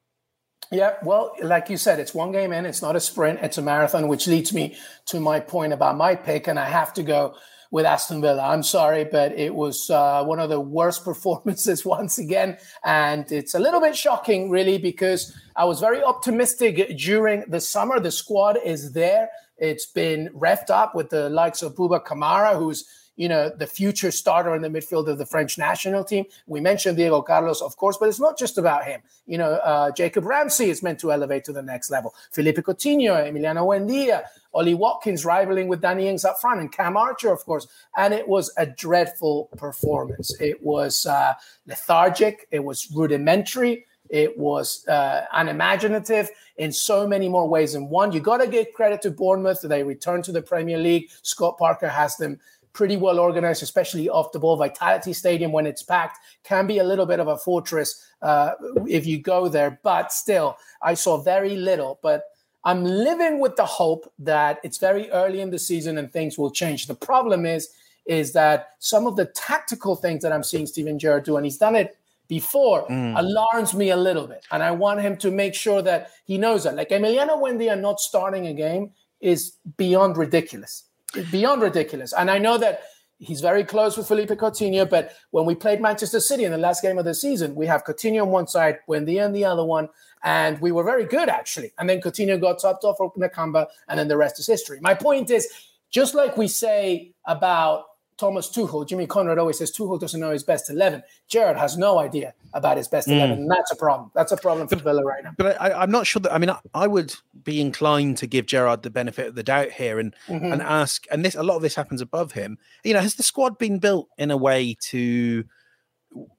Yeah, 0.71 0.95
well, 1.04 1.34
like 1.41 1.69
you 1.69 1.78
said, 1.78 1.99
it's 1.99 2.13
one 2.13 2.32
game 2.32 2.54
in. 2.54 2.65
It's 2.65 2.82
not 2.82 2.95
a 2.95 2.99
sprint. 2.99 3.39
It's 3.41 3.58
a 3.58 3.62
marathon, 3.62 4.08
which 4.08 4.28
leads 4.28 4.54
me 4.54 4.75
to 5.08 5.19
my 5.19 5.39
point 5.39 5.73
about 5.73 5.97
my 5.97 6.15
pick, 6.15 6.47
and 6.47 6.60
I 6.60 6.65
have 6.65 6.93
to 6.93 7.04
go 7.04 7.36
with 7.71 7.86
Aston 7.86 8.21
Villa. 8.21 8.43
I'm 8.47 8.63
sorry, 8.63 9.04
but 9.04 9.32
it 9.32 9.54
was 9.54 9.89
uh, 9.89 10.23
one 10.23 10.39
of 10.39 10.49
the 10.49 10.60
worst 10.60 11.04
performances 11.06 11.86
once 11.86 12.19
again, 12.19 12.58
and 12.84 13.32
it's 13.32 13.56
a 13.56 13.60
little 13.60 13.82
bit 13.82 13.95
shocking, 13.97 14.49
really, 14.49 14.78
because 14.78 15.36
I 15.56 15.65
was 15.65 15.80
very 15.80 16.04
optimistic 16.04 16.97
during 16.97 17.45
the 17.47 17.62
summer. 17.62 17.99
The 17.99 18.12
squad 18.12 18.58
is 18.63 18.91
there. 18.93 19.30
It's 19.60 19.86
been 19.86 20.30
reffed 20.30 20.69
up 20.69 20.95
with 20.95 21.10
the 21.10 21.30
likes 21.30 21.62
of 21.62 21.76
Bouba 21.76 22.06
Kamara, 22.06 22.58
who's 22.58 22.86
you 23.19 23.28
know, 23.28 23.50
the 23.50 23.67
future 23.67 24.12
starter 24.12 24.56
in 24.56 24.62
the 24.62 24.69
midfield 24.69 25.10
of 25.10 25.17
the 25.17 25.26
French 25.26 25.58
national 25.58 26.06
team. 26.06 26.24
We 26.48 26.62
mentioned 26.62 26.95
Diego 26.95 27.22
Carlos, 27.22 27.62
of 27.62 27.76
course, 27.76 27.98
but 27.98 28.08
it's 28.08 28.19
not 28.19 28.39
just 28.39 28.58
about 28.58 28.86
him. 28.86 29.02
You 29.28 29.38
know, 29.38 29.56
uh, 29.56 29.91
Jacob 29.91 30.24
Ramsey 30.24 30.69
is 30.69 30.82
meant 30.82 31.00
to 31.02 31.12
elevate 31.12 31.43
to 31.43 31.52
the 31.52 31.62
next 31.62 31.91
level. 31.91 32.15
Felipe 32.32 32.56
Coutinho, 32.60 33.22
Emiliano 33.30 33.65
Buendia, 33.65 34.24
Ollie 34.54 34.74
Watkins 34.74 35.26
rivaling 35.26 35.67
with 35.67 35.82
Danny 35.82 36.08
Ings 36.08 36.24
up 36.24 36.39
front, 36.39 36.62
and 36.62 36.72
Cam 36.72 36.95
Archer, 36.95 37.30
of 37.30 37.43
course. 37.43 37.67
And 37.98 38.13
it 38.13 38.26
was 38.26 38.54
a 38.56 38.65
dreadful 38.65 39.50
performance. 39.58 40.34
It 40.39 40.63
was 40.63 41.06
uh, 41.06 41.34
lethargic. 41.67 42.48
It 42.52 42.63
was 42.63 42.89
rudimentary. 42.89 43.86
It 44.10 44.38
was 44.38 44.88
uh, 44.88 45.25
unimaginative 45.33 46.29
in 46.58 46.71
so 46.71 47.08
many 47.08 47.29
more 47.29 47.48
ways 47.48 47.73
than 47.73 47.90
one. 47.90 48.12
You 48.12 48.19
got 48.19 48.38
to 48.38 48.48
give 48.48 48.73
credit 48.73 49.02
to 49.04 49.12
Bournemouth. 49.12 49.62
They 49.62 49.83
returned 49.83 50.23
to 50.25 50.31
the 50.31 50.42
Premier 50.42 50.77
League. 50.77 51.10
Scott 51.21 51.58
Parker 51.58 51.88
has 51.88 52.17
them 52.17 52.40
pretty 52.73 52.98
well 52.98 53.19
organized, 53.19 53.63
especially 53.63 54.10
off 54.10 54.31
the 54.31 54.40
ball. 54.40 54.56
Vitality 54.56 55.13
Stadium, 55.13 55.52
when 55.52 55.65
it's 55.65 55.83
packed, 55.83 56.17
can 56.44 56.67
be 56.67 56.79
a 56.79 56.83
little 56.83 57.06
bit 57.06 57.19
of 57.19 57.27
a 57.27 57.38
fortress 57.38 58.06
uh, 58.21 58.52
if 58.88 59.06
you 59.06 59.19
go 59.19 59.48
there. 59.48 59.79
But 59.83 60.12
still, 60.12 60.58
I 60.81 60.94
saw 60.94 61.21
very 61.21 61.56
little. 61.56 62.00
But 62.02 62.23
I'm 62.63 62.83
living 62.83 63.40
with 63.40 63.56
the 63.56 63.65
hope 63.65 64.12
that 64.19 64.60
it's 64.63 64.77
very 64.77 65.10
early 65.12 65.42
in 65.42 65.50
the 65.50 65.60
season 65.60 65.98
and 65.98 66.12
things 66.12 66.38
will 66.38 66.52
change. 66.52 66.88
The 66.88 66.96
problem 66.96 67.46
is, 67.46 67.69
is 68.06 68.33
that 68.33 68.69
some 68.79 69.06
of 69.06 69.15
the 69.15 69.25
tactical 69.25 69.96
things 69.96 70.23
that 70.23 70.33
I'm 70.33 70.44
seeing 70.44 70.65
Steven 70.65 70.98
Gerrard 70.98 71.25
do, 71.25 71.38
and 71.38 71.46
he's 71.46 71.58
done 71.58 71.75
it 71.75 71.96
before, 72.30 72.88
mm. 72.88 73.19
alarms 73.19 73.73
me 73.73 73.90
a 73.90 73.98
little 73.98 74.27
bit. 74.27 74.46
And 74.52 74.63
I 74.63 74.71
want 74.71 75.02
him 75.02 75.17
to 75.17 75.32
make 75.32 75.56
sure 75.56 75.82
that 75.82 76.12
he 76.25 76.38
knows 76.38 76.63
that. 76.63 76.75
Like 76.75 76.90
Emiliano 76.90 77.42
Buendia 77.42 77.77
not 77.77 78.00
starting 78.00 78.48
a 78.48 78.54
game 78.54 78.92
is 79.19 79.58
beyond 79.75 80.15
ridiculous. 80.15 80.86
It's 81.15 81.30
beyond 81.30 81.63
ridiculous. 81.63 82.13
And 82.13 82.30
I 82.30 82.38
know 82.38 82.60
that 82.60 82.84
he's 83.17 83.42
very 83.42 83.63
close 83.63 83.98
with 83.98 84.08
Felipe 84.08 84.30
Coutinho, 84.30 84.88
but 84.88 85.13
when 85.32 85.46
we 85.46 85.56
played 85.56 85.82
Manchester 85.82 86.19
City 86.19 86.46
in 86.46 86.52
the 86.52 86.58
last 86.58 86.84
game 86.84 87.00
of 87.00 87.04
the 87.04 87.15
season, 87.15 87.56
we 87.56 87.65
have 87.65 87.84
Coutinho 87.84 88.21
on 88.21 88.30
one 88.30 88.48
side, 88.48 88.77
Buendia 88.88 89.25
on 89.25 89.34
the 89.34 89.44
other 89.44 89.65
one, 89.65 89.90
and 90.23 90.62
we 90.62 90.71
were 90.71 90.84
very 90.84 91.06
good 91.06 91.30
actually. 91.30 91.73
And 91.80 91.90
then 91.90 92.00
Coutinho 92.00 92.40
got 92.40 92.60
topped 92.60 92.84
off 92.84 92.98
for 92.98 93.12
Nakamba, 93.13 93.65
and 93.88 94.00
then 94.00 94.08
the 94.08 94.17
rest 94.17 94.40
is 94.40 94.46
history. 94.46 94.80
My 94.82 94.94
point 94.94 95.32
is, 95.32 95.48
just 95.90 96.13
like 96.13 96.38
we 96.38 96.48
say 96.48 97.12
about 97.25 97.86
Thomas 98.20 98.50
Tuchel, 98.50 98.86
Jimmy 98.86 99.08
Conrad 99.08 99.40
always 99.40 99.58
says 99.58 99.72
Tuchel 99.72 99.98
doesn't 99.98 100.20
know 100.20 100.32
his 100.32 100.44
best 100.44 100.70
11. 100.70 101.04
Gerrard 101.30 101.56
has 101.56 101.78
no 101.78 102.00
idea 102.00 102.34
about 102.54 102.76
his 102.76 102.90
best 102.90 103.08
11. 103.08 103.30
Mm. 103.30 103.42
And 103.42 103.52
that's 103.52 103.72
a 103.72 103.78
problem. 103.78 104.12
That's 104.13 104.34
a 104.34 104.38
problem 104.38 104.67
for 104.67 104.76
but, 104.76 104.84
Villa 104.84 105.06
right 105.06 105.24
now. 105.24 105.32
But 105.38 105.60
I, 105.62 105.84
am 105.84 105.90
not 105.90 106.06
sure 106.06 106.20
that, 106.20 106.34
I 106.34 106.38
mean, 106.38 106.50
I, 106.50 106.60
I, 106.74 106.86
would 106.86 107.15
be 107.46 107.62
inclined 107.62 108.17
to 108.17 108.28
give 108.28 108.46
Gerrard 108.46 108.84
the 108.84 108.90
benefit 108.90 109.28
of 109.28 109.36
the 109.36 109.44
doubt 109.44 109.72
here 109.72 110.00
and, 110.00 110.13
mm-hmm. 110.28 110.52
and 110.52 110.62
ask, 110.62 111.06
and 111.10 111.24
this, 111.24 111.36
a 111.36 111.44
lot 111.44 111.56
of 111.56 111.62
this 111.62 111.76
happens 111.76 112.02
above 112.02 112.34
him. 112.34 112.58
You 112.84 112.94
know, 112.94 113.00
has 113.00 113.15
the 113.15 113.24
squad 113.24 113.58
been 113.58 113.80
built 113.80 114.10
in 114.17 114.32
a 114.32 114.38
way 114.38 114.76
to 114.90 115.46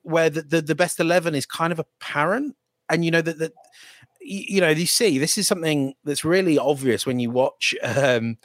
where 0.02 0.28
the, 0.28 0.42
the, 0.42 0.60
the 0.60 0.74
best 0.74 1.00
11 1.00 1.34
is 1.34 1.46
kind 1.46 1.72
of 1.72 1.78
apparent? 1.78 2.56
And, 2.90 3.06
you 3.06 3.10
know, 3.10 3.22
that, 3.22 3.38
that, 3.38 3.52
you 4.20 4.60
know, 4.60 4.68
you 4.68 4.84
see, 4.84 5.18
this 5.18 5.38
is 5.38 5.48
something 5.48 5.94
that's 6.04 6.26
really 6.26 6.58
obvious 6.58 7.06
when 7.06 7.20
you 7.20 7.30
watch 7.30 7.74
um, 7.82 8.36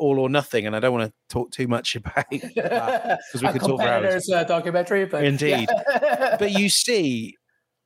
all 0.00 0.18
or 0.18 0.28
nothing, 0.28 0.66
and 0.66 0.74
I 0.74 0.80
don't 0.80 0.92
want 0.92 1.10
to 1.10 1.14
talk 1.28 1.52
too 1.52 1.68
much 1.68 1.94
about 1.96 2.24
because 2.30 3.18
we 3.42 3.48
could 3.52 3.60
talk 3.60 3.80
for 3.80 3.86
hours. 3.86 4.28
Uh, 4.28 4.42
documentary, 4.44 5.04
but 5.04 5.22
indeed. 5.22 5.68
Yeah. 5.70 6.36
but 6.38 6.50
you 6.58 6.68
see 6.68 7.36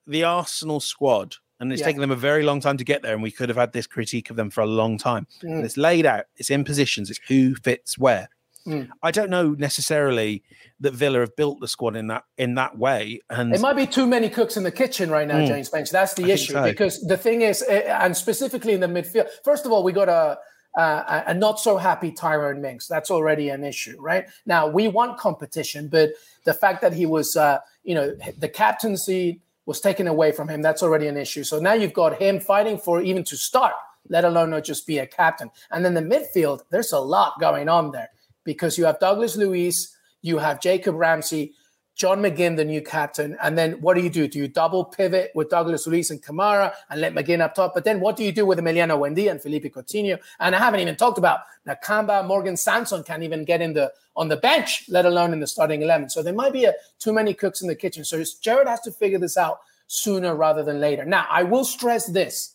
the 0.07 0.25
Arsenal 0.25 0.81
squad, 0.81 1.35
and 1.61 1.71
it's 1.73 1.81
yeah. 1.81 1.87
taken 1.87 2.01
them 2.01 2.11
a 2.11 2.17
very 2.17 2.45
long 2.45 2.61
time 2.61 2.79
to 2.79 2.85
get 2.85 3.03
there, 3.03 3.13
and 3.13 3.23
we 3.23 3.31
could 3.31 3.49
have 3.51 3.59
had 3.59 3.73
this 3.73 3.87
critique 3.87 4.31
of 4.31 4.37
them 4.37 4.49
for 4.49 4.63
a 4.63 4.67
long 4.67 4.97
time. 4.97 5.27
Mm. 5.43 5.57
And 5.57 5.65
it's 5.65 5.77
laid 5.77 6.07
out, 6.07 6.25
it's 6.37 6.51
in 6.51 6.65
positions, 6.65 7.11
it's 7.11 7.21
who 7.29 7.55
fits 7.57 7.99
where. 7.99 8.29
Mm. 8.67 8.89
I 9.03 9.11
don't 9.11 9.29
know 9.29 9.51
necessarily 9.51 10.43
that 10.81 10.95
Villa 10.95 11.21
have 11.21 11.37
built 11.37 11.61
the 11.61 11.69
squad 11.69 11.97
in 11.97 12.07
that 12.07 12.25
in 12.39 12.55
that 12.55 12.79
way, 12.79 13.21
and 13.29 13.55
it 13.55 13.61
might 13.61 13.77
be 13.77 13.87
too 13.87 14.07
many 14.07 14.31
cooks 14.31 14.57
in 14.57 14.63
the 14.63 14.71
kitchen 14.71 15.11
right 15.11 15.29
now, 15.29 15.41
mm. 15.41 15.47
James 15.47 15.69
Benge. 15.69 15.91
That's 15.91 16.15
the 16.15 16.25
I 16.25 16.29
issue 16.29 16.55
so. 16.55 16.63
because 16.63 16.99
the 17.03 17.19
thing 17.19 17.43
is, 17.43 17.63
eh, 17.69 17.83
and 17.83 18.17
specifically 18.17 18.73
in 18.73 18.81
the 18.81 18.87
midfield. 18.87 19.27
First 19.45 19.67
of 19.67 19.73
all, 19.73 19.83
we 19.83 19.93
got 19.93 20.09
a 20.09 20.39
uh, 20.77 21.23
a 21.27 21.35
not 21.35 21.61
so 21.61 21.77
happy 21.77 22.11
Tyrone 22.11 22.61
Mings. 22.61 22.89
That's 22.89 23.11
already 23.11 23.49
an 23.49 23.65
issue, 23.65 23.97
right? 24.01 24.27
Now 24.47 24.67
we 24.67 24.89
want 24.89 25.19
competition, 25.19 25.89
but 25.89 26.11
the 26.45 26.55
fact 26.55 26.81
that 26.83 26.93
he 26.93 27.07
was, 27.07 27.37
uh, 27.37 27.59
you 27.85 27.95
know, 27.95 28.15
the 28.39 28.49
captaincy 28.49 29.41
was 29.67 29.81
taken 29.81 30.07
away 30.07 30.33
from 30.33 30.49
him, 30.49 30.63
that's 30.63 30.83
already 30.83 31.07
an 31.07 31.17
issue. 31.17 31.45
So 31.45 31.59
now 31.59 31.73
you've 31.73 31.95
got 31.95 32.21
him 32.21 32.41
fighting 32.41 32.79
for 32.79 33.01
even 33.01 33.25
to 33.25 33.37
start, 33.37 33.73
let 34.09 34.25
alone 34.25 34.51
not 34.51 34.65
just 34.65 34.87
be 34.87 34.99
a 34.99 35.07
captain. 35.07 35.51
And 35.71 35.85
then 35.85 35.95
the 35.95 36.03
midfield, 36.03 36.63
there's 36.71 36.93
a 36.93 36.99
lot 36.99 37.41
going 37.41 37.69
on 37.69 37.91
there 37.93 38.11
because 38.45 38.77
you 38.77 38.85
have 38.85 39.01
Douglas 39.01 39.37
Luiz, 39.37 39.97
you 40.23 40.39
have 40.39 40.61
Jacob 40.61 40.97
Ramsey, 40.97 41.53
John 41.95 42.21
McGinn, 42.21 42.57
the 42.57 42.65
new 42.65 42.83
captain. 42.83 43.37
And 43.43 43.57
then 43.57 43.73
what 43.75 43.95
do 43.95 44.03
you 44.03 44.11
do? 44.11 44.27
Do 44.27 44.39
you 44.39 44.49
double 44.49 44.85
pivot 44.85 45.31
with 45.35 45.49
Douglas 45.49 45.87
Luiz 45.87 46.11
and 46.11 46.21
Kamara 46.21 46.73
and 46.91 47.01
let 47.01 47.15
McGinn 47.15 47.41
up 47.41 47.55
top? 47.55 47.73
But 47.73 47.85
then 47.85 48.01
what 48.01 48.17
do 48.17 48.25
you 48.25 48.33
do 48.33 48.45
with 48.45 48.59
Emiliano 48.59 48.99
Buendia 48.99 49.31
and 49.31 49.41
Felipe 49.41 49.73
Coutinho? 49.73 50.19
And 50.41 50.57
I 50.57 50.59
haven't 50.59 50.81
even 50.81 50.97
talked 50.97 51.19
about 51.19 51.41
Nakamba, 51.67 52.27
Morgan 52.27 52.57
Sanson 52.57 53.03
can't 53.05 53.23
even 53.23 53.45
get 53.45 53.61
in 53.61 53.73
the 53.73 53.93
on 54.17 54.29
the 54.29 54.37
bench, 54.37 54.85
let 54.89 55.07
alone 55.07 55.33
in 55.33 55.41
the 55.41 55.47
starting 55.47 55.83
11. 55.83 56.11
So 56.11 56.23
there 56.23 56.35
might 56.35 56.53
be 56.53 56.65
a, 56.65 56.75
too 56.99 57.13
many 57.13 57.35
cooks 57.35 57.63
in 57.63 57.69
the 57.69 57.75
kitchen. 57.75 58.05
So 58.05 58.23
Gerrard 58.41 58.69
has 58.69 58.81
to 58.83 58.93
figure 58.93 59.19
this 59.19 59.37
out 59.37 59.61
sooner 59.87 60.35
rather 60.35 60.63
than 60.63 60.81
later. 60.81 61.05
Now, 61.05 61.27
I 61.31 61.43
will 61.43 61.65
stress 61.65 62.07
this. 62.07 62.55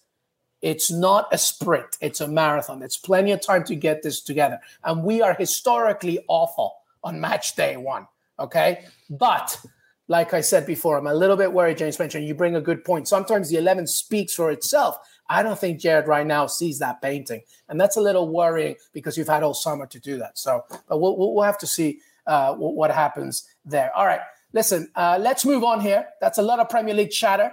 It's 0.62 0.92
not 0.92 1.28
a 1.32 1.38
sprint. 1.38 1.98
It's 2.02 2.22
a 2.22 2.28
marathon. 2.28 2.82
It's 2.82 2.98
plenty 2.98 3.32
of 3.32 3.42
time 3.42 3.64
to 3.66 3.76
get 3.76 4.04
this 4.04 4.22
together. 4.22 4.60
And 4.84 5.04
we 5.04 5.22
are 5.22 5.34
historically 5.34 6.20
awful 6.28 6.76
on 7.04 7.20
match 7.22 7.56
day 7.56 7.78
one. 7.78 8.08
Okay. 8.40 8.86
But 9.10 9.60
like 10.08 10.34
I 10.34 10.42
said 10.42 10.66
before, 10.66 10.98
I'm 10.98 11.08
a 11.08 11.14
little 11.14 11.38
bit 11.38 11.54
worried, 11.54 11.78
James 11.78 12.00
mentioned 12.00 12.26
you 12.26 12.34
bring 12.34 12.56
a 12.56 12.62
good 12.62 12.84
point. 12.84 13.08
Sometimes 13.08 13.50
the 13.50 13.58
11 13.58 13.88
speaks 13.88 14.34
for 14.34 14.50
itself. 14.52 14.98
I 15.30 15.44
don't 15.44 15.60
think 15.60 15.80
Gerrard 15.80 16.08
right 16.08 16.26
now 16.26 16.48
sees 16.48 16.80
that 16.80 17.02
painting. 17.02 17.42
And 17.68 17.80
that's 17.80 17.96
a 17.98 18.02
little 18.02 18.28
worrying 18.28 18.76
because 18.94 19.18
you've 19.18 19.28
had 19.28 19.44
all 19.44 19.54
summer 19.54 19.86
to 19.86 20.00
do 20.00 20.18
that. 20.18 20.40
So, 20.40 20.66
but 20.88 21.00
we'll, 21.00 21.16
we'll 21.16 21.44
have 21.44 21.60
to 21.60 21.68
see 21.68 22.00
uh, 22.26 22.56
what 22.56 22.90
happens 22.90 23.48
there. 23.64 23.96
All 23.96 24.08
right. 24.08 24.22
Listen, 24.52 24.90
uh, 24.96 25.20
let's 25.22 25.46
move 25.46 25.64
on 25.64 25.80
here. 25.80 26.08
That's 26.20 26.40
a 26.40 26.42
lot 26.42 26.60
of 26.60 26.70
Premier 26.70 26.96
League 26.96 27.12
chatter. 27.12 27.52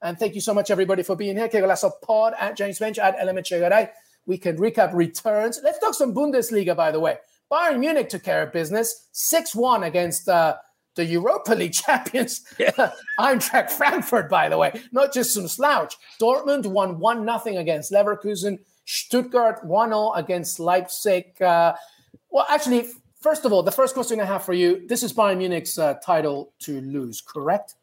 And 0.00 0.16
thank 0.16 0.36
you 0.36 0.40
so 0.40 0.54
much, 0.54 0.70
everybody, 0.70 1.02
for 1.02 1.16
being 1.16 1.36
here. 1.36 1.48
Que 1.48 1.60
Golazo 1.60 1.90
Pod 2.02 2.34
at 2.38 2.56
James 2.56 2.78
Benge 2.78 2.98
at 2.98 3.16
Element 3.18 3.48
We 4.26 4.38
can 4.38 4.56
recap 4.56 4.94
returns. 4.94 5.60
Let's 5.64 5.80
talk 5.80 5.94
some 5.94 6.14
Bundesliga, 6.14 6.76
by 6.76 6.92
the 6.92 7.00
way. 7.00 7.18
Bayern 7.50 7.78
Munich 7.78 8.08
took 8.08 8.22
care 8.22 8.42
of 8.42 8.52
business 8.52 9.08
6 9.12 9.54
1 9.54 9.84
against 9.84 10.28
uh, 10.28 10.56
the 10.96 11.04
Europa 11.04 11.54
League 11.54 11.72
champions, 11.84 12.42
yeah. 12.58 12.92
Eintracht 13.20 13.70
Frankfurt, 13.70 14.28
by 14.28 14.48
the 14.48 14.58
way, 14.58 14.80
not 14.92 15.12
just 15.12 15.34
some 15.34 15.48
slouch. 15.48 15.94
Dortmund 16.20 16.66
won 16.66 16.98
1 16.98 17.24
0 17.44 17.58
against 17.58 17.92
Leverkusen. 17.92 18.58
Stuttgart 18.84 19.64
1 19.64 19.90
0 19.90 20.12
against 20.12 20.60
Leipzig. 20.60 21.40
Uh, 21.40 21.74
well, 22.30 22.46
actually, 22.48 22.86
first 23.20 23.44
of 23.44 23.52
all, 23.52 23.62
the 23.62 23.72
first 23.72 23.94
question 23.94 24.20
I 24.20 24.24
have 24.24 24.44
for 24.44 24.54
you 24.54 24.86
this 24.88 25.02
is 25.02 25.12
Bayern 25.12 25.38
Munich's 25.38 25.78
uh, 25.78 25.94
title 25.94 26.52
to 26.60 26.80
lose, 26.80 27.20
correct? 27.20 27.74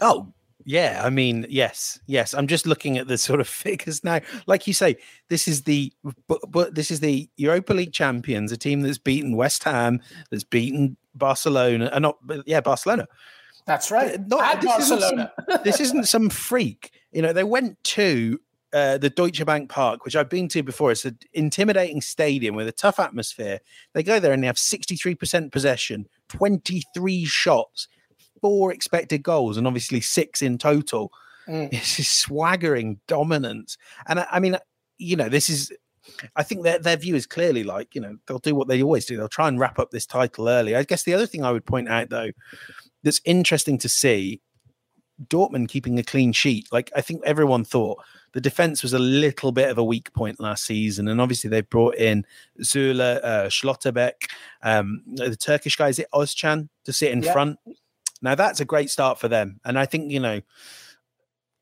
Oh, 0.00 0.32
yeah, 0.68 1.00
I 1.04 1.10
mean, 1.10 1.46
yes, 1.48 2.00
yes. 2.06 2.34
I'm 2.34 2.48
just 2.48 2.66
looking 2.66 2.98
at 2.98 3.06
the 3.06 3.16
sort 3.16 3.40
of 3.40 3.46
figures 3.64 4.02
now. 4.02 4.20
Like 4.48 4.66
you 4.66 4.74
say, 4.74 4.96
this 5.28 5.46
is 5.46 5.62
the 5.62 5.92
but, 6.26 6.40
but 6.50 6.74
this 6.74 6.90
is 6.90 6.98
the 6.98 7.30
Europa 7.36 7.72
League 7.72 7.92
champions, 7.92 8.50
a 8.50 8.56
team 8.56 8.80
that's 8.80 8.98
beaten 8.98 9.36
West 9.36 9.62
Ham, 9.62 10.00
that's 10.30 10.42
beaten 10.42 10.96
Barcelona, 11.14 11.88
and 11.92 12.04
uh, 12.04 12.10
not 12.10 12.18
yeah, 12.46 12.60
Barcelona. 12.60 13.06
That's 13.64 13.92
right. 13.92 14.20
Not, 14.26 14.60
this 14.60 14.70
Barcelona. 14.70 15.32
Isn't 15.38 15.50
some, 15.50 15.60
this 15.64 15.80
isn't 15.80 16.08
some 16.08 16.30
freak. 16.30 16.90
You 17.12 17.22
know, 17.22 17.32
they 17.32 17.44
went 17.44 17.82
to 17.84 18.40
uh, 18.72 18.98
the 18.98 19.08
Deutsche 19.08 19.44
Bank 19.46 19.70
Park, 19.70 20.04
which 20.04 20.16
I've 20.16 20.28
been 20.28 20.48
to 20.48 20.64
before. 20.64 20.90
It's 20.90 21.04
an 21.04 21.16
intimidating 21.32 22.00
stadium 22.00 22.56
with 22.56 22.66
a 22.66 22.72
tough 22.72 22.98
atmosphere. 22.98 23.60
They 23.94 24.02
go 24.02 24.18
there 24.18 24.32
and 24.32 24.42
they 24.42 24.48
have 24.48 24.56
63% 24.56 25.52
possession, 25.52 26.08
23 26.28 27.24
shots 27.24 27.86
four 28.40 28.72
expected 28.72 29.22
goals 29.22 29.56
and 29.56 29.66
obviously 29.66 30.00
six 30.00 30.42
in 30.42 30.58
total. 30.58 31.12
Mm. 31.48 31.72
It's 31.72 31.96
just 31.96 32.20
swaggering 32.20 33.00
dominance. 33.06 33.78
And 34.08 34.20
I, 34.20 34.26
I 34.32 34.40
mean, 34.40 34.56
you 34.98 35.16
know, 35.16 35.28
this 35.28 35.48
is 35.48 35.72
I 36.34 36.42
think 36.42 36.62
their 36.62 36.78
their 36.78 36.96
view 36.96 37.14
is 37.14 37.26
clearly 37.26 37.64
like, 37.64 37.94
you 37.94 38.00
know, 38.00 38.16
they'll 38.26 38.38
do 38.38 38.54
what 38.54 38.68
they 38.68 38.82
always 38.82 39.06
do. 39.06 39.16
They'll 39.16 39.28
try 39.28 39.48
and 39.48 39.58
wrap 39.58 39.78
up 39.78 39.90
this 39.90 40.06
title 40.06 40.48
early. 40.48 40.74
I 40.74 40.82
guess 40.82 41.04
the 41.04 41.14
other 41.14 41.26
thing 41.26 41.44
I 41.44 41.52
would 41.52 41.66
point 41.66 41.88
out 41.88 42.10
though, 42.10 42.30
that's 43.02 43.20
interesting 43.24 43.78
to 43.78 43.88
see, 43.88 44.40
Dortmund 45.24 45.68
keeping 45.68 45.98
a 45.98 46.02
clean 46.02 46.32
sheet. 46.32 46.68
Like 46.72 46.90
I 46.94 47.00
think 47.00 47.22
everyone 47.24 47.64
thought 47.64 48.02
the 48.32 48.40
defense 48.40 48.82
was 48.82 48.92
a 48.92 48.98
little 48.98 49.52
bit 49.52 49.70
of 49.70 49.78
a 49.78 49.84
weak 49.84 50.12
point 50.12 50.40
last 50.40 50.64
season, 50.64 51.08
and 51.08 51.20
obviously 51.20 51.48
they 51.48 51.62
brought 51.62 51.96
in 51.96 52.26
Süle, 52.60 53.20
uh, 53.22 53.46
Schlotterbeck, 53.46 54.28
um, 54.62 55.02
the 55.06 55.36
Turkish 55.36 55.76
guy 55.76 55.88
is 55.88 55.98
it 55.98 56.08
Ozcan 56.12 56.68
to 56.84 56.92
sit 56.92 57.12
in 57.12 57.22
yeah. 57.22 57.32
front. 57.32 57.58
Now 58.22 58.34
that's 58.34 58.60
a 58.60 58.64
great 58.64 58.90
start 58.90 59.18
for 59.18 59.28
them, 59.28 59.60
and 59.64 59.78
I 59.78 59.86
think 59.86 60.10
you 60.10 60.20
know 60.20 60.40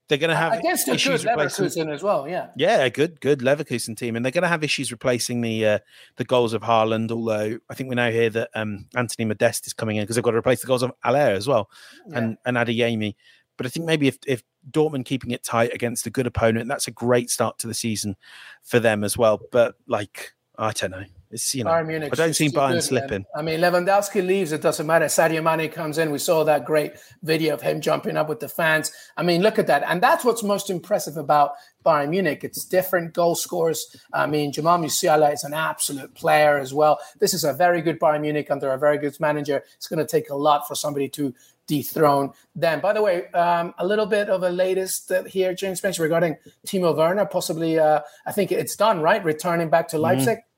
they're 0.08 0.18
going 0.18 0.30
to 0.30 0.36
have 0.36 0.52
against 0.52 0.86
a 0.86 0.92
good 0.92 1.20
Leverkusen 1.22 1.92
as 1.92 2.02
well. 2.02 2.28
Yeah, 2.28 2.48
yeah, 2.56 2.88
good, 2.88 3.20
good 3.20 3.40
Leverkusen 3.40 3.96
team, 3.96 4.16
and 4.16 4.24
they're 4.24 4.32
going 4.32 4.42
to 4.42 4.48
have 4.48 4.62
issues 4.62 4.92
replacing 4.92 5.40
the 5.40 5.66
uh, 5.66 5.78
the 6.16 6.24
goals 6.24 6.52
of 6.52 6.62
Haaland. 6.62 7.10
Although 7.10 7.58
I 7.70 7.74
think 7.74 7.88
we 7.88 7.94
now 7.94 8.10
hear 8.10 8.28
that 8.30 8.50
um, 8.54 8.86
Anthony 8.94 9.24
Modeste 9.24 9.66
is 9.66 9.72
coming 9.72 9.96
in 9.96 10.02
because 10.02 10.16
they've 10.16 10.24
got 10.24 10.32
to 10.32 10.36
replace 10.36 10.60
the 10.60 10.66
goals 10.66 10.82
of 10.82 10.92
Haller 11.02 11.18
as 11.18 11.48
well, 11.48 11.70
yeah. 12.08 12.18
and 12.18 12.38
and 12.44 12.56
Adeyemi. 12.56 13.14
But 13.56 13.66
I 13.66 13.70
think 13.70 13.86
maybe 13.86 14.08
if 14.08 14.18
if 14.26 14.42
Dortmund 14.70 15.06
keeping 15.06 15.30
it 15.30 15.42
tight 15.42 15.72
against 15.72 16.06
a 16.06 16.10
good 16.10 16.26
opponent, 16.26 16.68
that's 16.68 16.88
a 16.88 16.92
great 16.92 17.30
start 17.30 17.58
to 17.60 17.66
the 17.66 17.74
season 17.74 18.16
for 18.62 18.80
them 18.80 19.04
as 19.04 19.16
well. 19.16 19.40
But 19.50 19.76
like 19.86 20.34
I 20.58 20.72
don't 20.72 20.90
know, 20.90 21.04
It's 21.34 21.52
you 21.52 21.64
know, 21.64 21.82
Munich, 21.82 22.10
I 22.12 22.14
don't 22.14 22.32
see 22.32 22.48
Bayern 22.48 22.74
good, 22.74 22.84
slipping. 22.84 23.10
Man. 23.10 23.26
I 23.34 23.42
mean, 23.42 23.58
Lewandowski 23.58 24.24
leaves, 24.24 24.52
it 24.52 24.62
doesn't 24.62 24.86
matter. 24.86 25.06
Sadio 25.06 25.42
Mane 25.42 25.68
comes 25.68 25.98
in. 25.98 26.12
We 26.12 26.18
saw 26.18 26.44
that 26.44 26.64
great 26.64 26.92
video 27.24 27.54
of 27.54 27.60
him 27.60 27.80
jumping 27.80 28.16
up 28.16 28.28
with 28.28 28.38
the 28.38 28.48
fans. 28.48 28.92
I 29.16 29.24
mean, 29.24 29.42
look 29.42 29.58
at 29.58 29.66
that, 29.66 29.82
and 29.88 30.00
that's 30.00 30.24
what's 30.24 30.44
most 30.44 30.70
impressive 30.70 31.16
about 31.16 31.54
Bayern 31.84 32.10
Munich. 32.10 32.44
It's 32.44 32.64
different 32.64 33.14
goal 33.14 33.34
scores. 33.34 33.96
I 34.12 34.28
mean, 34.28 34.52
Jamal 34.52 34.78
Musiala 34.78 35.32
is 35.32 35.42
an 35.42 35.54
absolute 35.54 36.14
player 36.14 36.56
as 36.56 36.72
well. 36.72 37.00
This 37.18 37.34
is 37.34 37.42
a 37.42 37.52
very 37.52 37.82
good 37.82 37.98
Bayern 37.98 38.20
Munich 38.20 38.48
under 38.52 38.70
a 38.70 38.78
very 38.78 38.98
good 38.98 39.18
manager. 39.18 39.64
It's 39.74 39.88
going 39.88 39.98
to 39.98 40.06
take 40.06 40.30
a 40.30 40.36
lot 40.36 40.68
for 40.68 40.76
somebody 40.76 41.08
to 41.08 41.34
dethrone 41.66 42.30
them. 42.54 42.78
By 42.78 42.92
the 42.92 43.02
way, 43.02 43.26
um, 43.32 43.74
a 43.78 43.84
little 43.84 44.06
bit 44.06 44.28
of 44.28 44.44
a 44.44 44.50
latest 44.50 45.10
uh, 45.10 45.24
here, 45.24 45.52
James 45.52 45.80
Benge, 45.80 45.98
regarding 45.98 46.36
Timo 46.64 46.96
Werner. 46.96 47.26
Possibly, 47.26 47.76
uh, 47.76 48.02
I 48.24 48.30
think 48.30 48.52
it's 48.52 48.76
done, 48.76 49.00
right? 49.00 49.24
Returning 49.24 49.68
back 49.68 49.88
to 49.88 49.96
mm-hmm. 49.96 50.02
Leipzig. 50.04 50.38
Mm-hmm. 50.38 50.53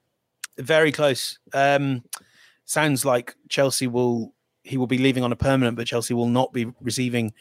Very 0.59 0.93
close. 0.93 1.39
Um, 1.53 2.05
sounds 2.65 3.05
like 3.05 3.37
Chelsea 3.49 3.87
will 3.87 4.33
he 4.67 4.77
will 4.77 4.89
be 4.89 4.99
leaving 4.99 5.23
on 5.23 5.31
a 5.31 5.37
permanent, 5.37 5.77
but 5.77 5.87
Chelsea 5.87 6.13
will 6.13 6.27
not 6.27 6.53
be 6.53 6.67
receiving 6.81 7.33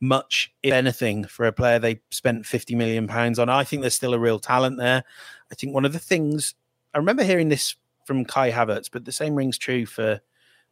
much, 0.00 0.52
if 0.64 0.72
anything, 0.72 1.24
for 1.24 1.46
a 1.46 1.52
player 1.52 1.78
they 1.78 2.00
spent 2.10 2.44
50 2.44 2.74
million 2.74 3.06
pounds 3.06 3.38
on. 3.38 3.48
I 3.48 3.62
think 3.62 3.82
there's 3.82 3.94
still 3.94 4.14
a 4.14 4.18
real 4.18 4.40
talent 4.40 4.78
there. 4.78 5.04
I 5.50 5.54
think 5.54 5.74
one 5.74 5.84
of 5.84 5.92
the 5.92 6.00
things 6.00 6.56
I 6.92 6.98
remember 6.98 7.22
hearing 7.22 7.48
this 7.48 7.76
from 8.04 8.24
Kai 8.24 8.50
Havertz, 8.50 8.90
but 8.90 9.04
the 9.04 9.12
same 9.12 9.34
rings 9.34 9.58
true 9.58 9.86
for 9.86 10.20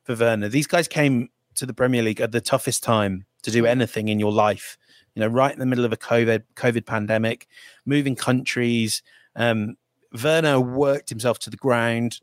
for 0.02 0.14
Werner. 0.14 0.48
These 0.48 0.66
guys 0.66 0.88
came 0.88 1.28
to 1.54 1.66
the 1.66 1.74
Premier 1.74 2.02
League 2.02 2.20
at 2.20 2.32
the 2.32 2.40
toughest 2.40 2.82
time 2.82 3.26
to 3.42 3.50
do 3.50 3.66
anything 3.66 4.08
in 4.08 4.18
your 4.18 4.32
life. 4.32 4.76
You 5.14 5.20
know, 5.20 5.28
right 5.28 5.52
in 5.52 5.58
the 5.58 5.66
middle 5.66 5.84
of 5.84 5.92
a 5.92 5.96
COVID 5.96 6.42
COVID 6.56 6.86
pandemic, 6.86 7.46
moving 7.86 8.16
countries. 8.16 9.02
Um, 9.36 9.76
Werner 10.22 10.60
worked 10.60 11.08
himself 11.08 11.38
to 11.40 11.50
the 11.50 11.56
ground. 11.56 12.18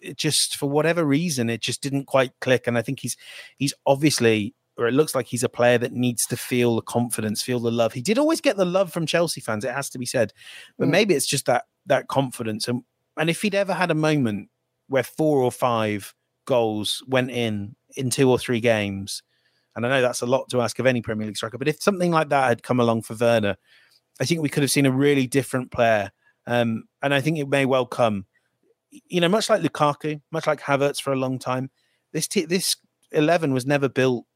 It 0.00 0.16
just 0.16 0.56
for 0.56 0.68
whatever 0.68 1.04
reason, 1.04 1.48
it 1.50 1.60
just 1.60 1.80
didn't 1.80 2.06
quite 2.06 2.32
click. 2.40 2.66
And 2.66 2.76
I 2.76 2.82
think 2.82 3.00
he's 3.00 3.16
he's 3.56 3.74
obviously, 3.86 4.54
or 4.76 4.86
it 4.88 4.94
looks 4.94 5.14
like 5.14 5.26
he's 5.26 5.44
a 5.44 5.48
player 5.48 5.78
that 5.78 5.92
needs 5.92 6.26
to 6.26 6.36
feel 6.36 6.76
the 6.76 6.82
confidence, 6.82 7.42
feel 7.42 7.60
the 7.60 7.70
love. 7.70 7.92
He 7.92 8.02
did 8.02 8.18
always 8.18 8.40
get 8.40 8.56
the 8.56 8.64
love 8.64 8.92
from 8.92 9.06
Chelsea 9.06 9.40
fans. 9.40 9.64
It 9.64 9.74
has 9.74 9.90
to 9.90 9.98
be 9.98 10.06
said, 10.06 10.32
but 10.78 10.88
mm. 10.88 10.92
maybe 10.92 11.14
it's 11.14 11.26
just 11.26 11.46
that 11.46 11.64
that 11.86 12.08
confidence. 12.08 12.68
And 12.68 12.82
and 13.16 13.30
if 13.30 13.42
he'd 13.42 13.54
ever 13.54 13.74
had 13.74 13.90
a 13.90 13.94
moment 13.94 14.48
where 14.88 15.02
four 15.02 15.38
or 15.42 15.52
five 15.52 16.14
goals 16.44 17.02
went 17.06 17.30
in 17.30 17.76
in 17.96 18.10
two 18.10 18.30
or 18.30 18.38
three 18.38 18.60
games. 18.60 19.22
And 19.74 19.86
I 19.86 19.88
know 19.88 20.02
that's 20.02 20.20
a 20.20 20.26
lot 20.26 20.48
to 20.50 20.60
ask 20.60 20.78
of 20.78 20.86
any 20.86 21.00
Premier 21.00 21.26
League 21.26 21.36
striker, 21.36 21.58
but 21.58 21.68
if 21.68 21.82
something 21.82 22.10
like 22.10 22.28
that 22.28 22.48
had 22.48 22.62
come 22.62 22.80
along 22.80 23.02
for 23.02 23.14
Werner, 23.14 23.56
I 24.20 24.24
think 24.24 24.42
we 24.42 24.48
could 24.48 24.62
have 24.62 24.70
seen 24.70 24.86
a 24.86 24.92
really 24.92 25.26
different 25.26 25.70
player. 25.70 26.10
Um, 26.46 26.84
and 27.02 27.14
I 27.14 27.20
think 27.20 27.38
it 27.38 27.48
may 27.48 27.66
well 27.66 27.86
come, 27.86 28.26
you 28.90 29.20
know, 29.20 29.28
much 29.28 29.48
like 29.48 29.62
Lukaku, 29.62 30.20
much 30.30 30.46
like 30.46 30.60
Havertz 30.60 31.00
for 31.00 31.12
a 31.12 31.16
long 31.16 31.38
time. 31.38 31.70
This 32.12 32.26
t- 32.28 32.44
this 32.44 32.76
eleven 33.10 33.52
was 33.52 33.66
never 33.66 33.88
built 33.88 34.26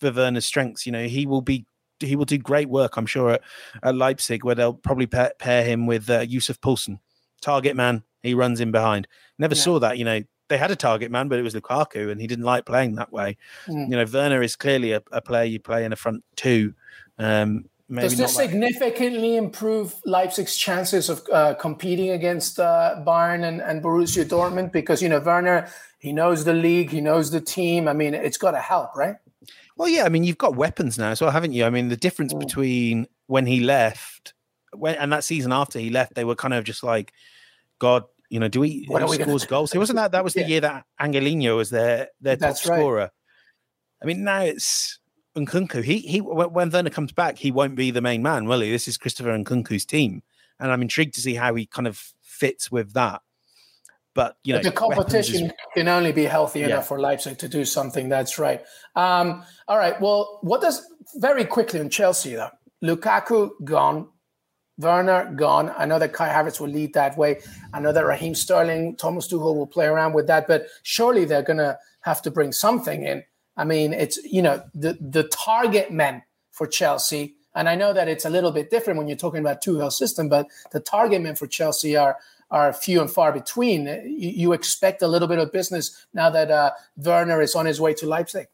for 0.00 0.10
Werner's 0.10 0.46
strengths. 0.46 0.86
You 0.86 0.92
know, 0.92 1.06
he 1.06 1.26
will 1.26 1.42
be 1.42 1.66
he 2.00 2.16
will 2.16 2.24
do 2.24 2.38
great 2.38 2.68
work, 2.68 2.96
I'm 2.96 3.06
sure, 3.06 3.32
at, 3.32 3.42
at 3.82 3.94
Leipzig, 3.94 4.42
where 4.42 4.54
they'll 4.54 4.74
probably 4.74 5.06
pair, 5.06 5.32
pair 5.38 5.64
him 5.64 5.86
with 5.86 6.08
uh, 6.08 6.20
Yussuf 6.20 6.60
Poulsen, 6.60 6.98
target 7.40 7.76
man. 7.76 8.02
He 8.22 8.34
runs 8.34 8.60
in 8.60 8.70
behind. 8.70 9.06
Never 9.38 9.54
yeah. 9.54 9.62
saw 9.62 9.78
that, 9.80 9.98
you 9.98 10.04
know 10.04 10.22
they 10.50 10.58
had 10.58 10.70
a 10.70 10.76
target 10.76 11.10
man, 11.10 11.28
but 11.28 11.38
it 11.38 11.42
was 11.42 11.54
Lukaku, 11.54 12.10
and 12.10 12.20
he 12.20 12.26
didn't 12.26 12.44
like 12.44 12.66
playing 12.66 12.96
that 12.96 13.12
way. 13.12 13.38
Mm. 13.66 13.88
You 13.88 13.96
know, 13.96 14.04
Werner 14.12 14.42
is 14.42 14.56
clearly 14.56 14.92
a, 14.92 15.00
a, 15.12 15.22
player 15.22 15.44
you 15.44 15.60
play 15.60 15.84
in 15.84 15.92
a 15.92 15.96
front 15.96 16.24
two. 16.36 16.74
Um, 17.18 17.66
Does 17.92 18.16
this 18.16 18.36
like- 18.36 18.50
significantly 18.50 19.36
improve 19.36 19.94
Leipzig's 20.04 20.56
chances 20.56 21.08
of 21.08 21.26
uh, 21.32 21.54
competing 21.54 22.10
against 22.10 22.60
uh, 22.60 23.02
Bayern 23.04 23.44
and, 23.44 23.60
and 23.60 23.82
Borussia 23.82 24.24
Dortmund? 24.24 24.70
Because 24.70 25.02
you 25.02 25.08
know 25.08 25.18
Werner, 25.18 25.68
he 25.98 26.12
knows 26.12 26.44
the 26.44 26.54
league, 26.54 26.90
he 26.90 27.00
knows 27.00 27.30
the 27.30 27.40
team. 27.40 27.88
I 27.88 27.92
mean, 27.92 28.14
it's 28.14 28.38
got 28.38 28.52
to 28.52 28.60
help, 28.60 28.94
right? 28.96 29.16
Well, 29.76 29.88
yeah. 29.88 30.04
I 30.04 30.08
mean, 30.08 30.22
you've 30.22 30.38
got 30.38 30.54
weapons 30.54 30.98
now 30.98 31.10
as 31.10 31.20
well, 31.20 31.30
haven't 31.30 31.52
you? 31.52 31.64
I 31.64 31.70
mean, 31.70 31.88
the 31.88 31.96
difference 31.96 32.32
mm. 32.32 32.38
between 32.38 33.08
when 33.26 33.46
he 33.46 33.60
left, 33.60 34.34
when 34.72 34.94
and 34.94 35.12
that 35.12 35.24
season 35.24 35.52
after 35.52 35.80
he 35.80 35.90
left, 35.90 36.14
they 36.14 36.24
were 36.24 36.36
kind 36.36 36.54
of 36.54 36.62
just 36.62 36.84
like, 36.84 37.12
God, 37.80 38.04
you 38.28 38.38
know, 38.38 38.46
do 38.46 38.60
we 38.60 38.84
what 38.86 39.02
who 39.02 39.14
scores 39.14 39.42
gonna... 39.42 39.46
goals? 39.46 39.74
It 39.74 39.78
wasn't 39.78 39.96
that 39.96 40.12
that 40.12 40.22
was 40.22 40.34
the 40.34 40.42
yeah. 40.42 40.46
year 40.46 40.60
that 40.60 40.84
Angelino 41.00 41.56
was 41.56 41.70
their 41.70 42.08
their 42.20 42.36
That's 42.36 42.62
top 42.62 42.70
right. 42.70 42.78
scorer. 42.78 43.10
I 44.00 44.06
mean, 44.06 44.22
now 44.22 44.42
it's 44.42 44.99
Nkunku. 45.36 45.82
He 45.84 45.98
he 45.98 46.20
when 46.20 46.70
Werner 46.70 46.90
comes 46.90 47.12
back, 47.12 47.38
he 47.38 47.50
won't 47.50 47.76
be 47.76 47.90
the 47.90 48.00
main 48.00 48.22
man, 48.22 48.46
will 48.46 48.60
he? 48.60 48.70
This 48.70 48.88
is 48.88 48.98
Christopher 48.98 49.36
Nkunku's 49.36 49.84
team, 49.84 50.22
and 50.58 50.72
I'm 50.72 50.82
intrigued 50.82 51.14
to 51.14 51.20
see 51.20 51.34
how 51.34 51.54
he 51.54 51.66
kind 51.66 51.86
of 51.86 52.12
fits 52.22 52.70
with 52.70 52.92
that. 52.94 53.22
But 54.14 54.36
you 54.42 54.54
know, 54.54 54.62
the 54.62 54.72
competition 54.72 55.46
is... 55.46 55.52
can 55.74 55.88
only 55.88 56.12
be 56.12 56.24
healthy 56.24 56.60
yeah. 56.60 56.66
enough 56.66 56.88
for 56.88 56.98
Leipzig 56.98 57.38
to 57.38 57.48
do 57.48 57.64
something. 57.64 58.08
That's 58.08 58.38
right. 58.38 58.62
Um, 58.96 59.44
all 59.68 59.78
right. 59.78 60.00
Well, 60.00 60.40
what 60.42 60.60
does 60.60 60.84
very 61.16 61.44
quickly 61.44 61.80
on 61.80 61.90
Chelsea 61.90 62.34
though? 62.34 62.50
Lukaku 62.82 63.50
gone, 63.62 64.08
Werner 64.78 65.32
gone. 65.36 65.72
I 65.76 65.84
know 65.84 65.98
that 65.98 66.12
Kai 66.12 66.28
Havertz 66.28 66.60
will 66.60 66.68
lead 66.68 66.94
that 66.94 67.16
way. 67.16 67.40
I 67.72 67.80
know 67.80 67.92
that 67.92 68.04
Raheem 68.04 68.34
Sterling, 68.34 68.96
Thomas 68.96 69.28
Tuchel 69.28 69.54
will 69.54 69.66
play 69.66 69.86
around 69.86 70.14
with 70.14 70.26
that, 70.26 70.48
but 70.48 70.66
surely 70.82 71.24
they're 71.24 71.42
going 71.42 71.58
to 71.58 71.78
have 72.00 72.22
to 72.22 72.30
bring 72.30 72.52
something 72.52 73.04
in. 73.04 73.22
I 73.60 73.64
mean, 73.64 73.92
it's 73.92 74.16
you 74.24 74.40
know 74.40 74.62
the 74.74 74.96
the 74.98 75.24
target 75.24 75.92
men 75.92 76.22
for 76.50 76.66
Chelsea, 76.66 77.34
and 77.54 77.68
I 77.68 77.74
know 77.74 77.92
that 77.92 78.08
it's 78.08 78.24
a 78.24 78.30
little 78.30 78.52
bit 78.52 78.70
different 78.70 78.96
when 78.96 79.06
you're 79.06 79.18
talking 79.18 79.40
about 79.40 79.60
Tuchel's 79.60 79.98
system, 79.98 80.30
but 80.30 80.48
the 80.72 80.80
target 80.80 81.20
men 81.20 81.34
for 81.34 81.46
Chelsea 81.46 81.94
are 81.94 82.16
are 82.50 82.72
few 82.72 83.02
and 83.02 83.10
far 83.10 83.32
between. 83.32 83.86
You, 83.86 84.30
you 84.30 84.52
expect 84.54 85.02
a 85.02 85.08
little 85.08 85.28
bit 85.28 85.38
of 85.38 85.52
business 85.52 86.06
now 86.14 86.30
that 86.30 86.50
uh, 86.50 86.70
Werner 86.96 87.42
is 87.42 87.54
on 87.54 87.66
his 87.66 87.78
way 87.78 87.92
to 87.94 88.06
Leipzig. 88.06 88.46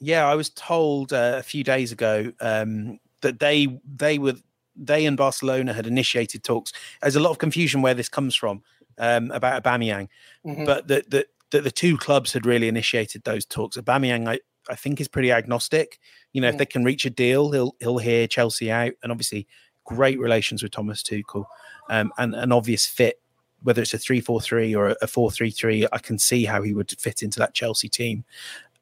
Yeah, 0.00 0.26
I 0.26 0.34
was 0.34 0.48
told 0.48 1.12
uh, 1.12 1.34
a 1.36 1.42
few 1.42 1.62
days 1.62 1.92
ago 1.92 2.32
um, 2.40 3.00
that 3.20 3.40
they 3.40 3.78
they 3.84 4.18
were 4.18 4.36
they 4.74 5.04
and 5.04 5.18
Barcelona 5.18 5.74
had 5.74 5.86
initiated 5.86 6.42
talks. 6.42 6.72
There's 7.02 7.16
a 7.16 7.20
lot 7.20 7.32
of 7.32 7.38
confusion 7.38 7.82
where 7.82 7.94
this 7.94 8.08
comes 8.08 8.34
from 8.34 8.62
um, 8.96 9.30
about 9.30 9.62
Aubameyang, 9.62 10.08
mm-hmm. 10.46 10.64
but 10.64 10.88
that 10.88 11.10
the, 11.10 11.26
the, 11.50 11.60
the 11.60 11.70
two 11.70 11.96
clubs 11.96 12.32
had 12.32 12.46
really 12.46 12.68
initiated 12.68 13.24
those 13.24 13.44
talks. 13.44 13.76
Aubameyang, 13.76 14.28
I, 14.28 14.40
I 14.68 14.74
think, 14.74 15.00
is 15.00 15.08
pretty 15.08 15.32
agnostic. 15.32 15.98
You 16.32 16.40
know, 16.40 16.48
mm-hmm. 16.48 16.54
if 16.54 16.58
they 16.58 16.66
can 16.66 16.84
reach 16.84 17.06
a 17.06 17.10
deal, 17.10 17.50
he'll 17.52 17.74
he'll 17.80 17.98
hear 17.98 18.26
Chelsea 18.26 18.70
out, 18.70 18.92
and 19.02 19.12
obviously 19.12 19.46
great 19.84 20.18
relations 20.18 20.62
with 20.62 20.72
Thomas 20.72 21.02
Tuchel, 21.02 21.44
um, 21.88 22.12
and 22.18 22.34
an 22.34 22.52
obvious 22.52 22.86
fit. 22.86 23.20
Whether 23.62 23.82
it's 23.82 23.94
a 23.94 23.98
three-four-three 23.98 24.72
or 24.74 24.94
a 25.02 25.06
four-three-three, 25.08 25.88
I 25.90 25.98
can 25.98 26.18
see 26.18 26.44
how 26.44 26.62
he 26.62 26.72
would 26.74 26.92
fit 26.92 27.24
into 27.24 27.40
that 27.40 27.54
Chelsea 27.54 27.88
team. 27.88 28.24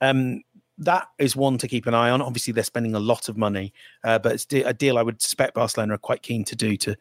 Um, 0.03 0.43
that 0.79 1.09
is 1.19 1.35
one 1.35 1.59
to 1.59 1.69
keep 1.69 1.87
an 1.87 1.95
eye 1.95 2.11
on. 2.11 2.21
Obviously, 2.21 2.53
they're 2.53 2.65
spending 2.65 2.95
a 2.95 3.01
lot 3.01 3.29
of 3.29 3.37
money, 3.37 3.73
uh, 4.05 4.19
but 4.19 4.33
it's 4.33 4.47
a 4.53 4.75
deal 4.75 4.99
I 4.99 5.03
would 5.03 5.23
suspect 5.23 5.55
Barcelona 5.55 5.95
are 5.95 5.99
quite 5.99 6.23
keen 6.23 6.45
to 6.45 6.57
do 6.57 6.77
to 6.79 6.97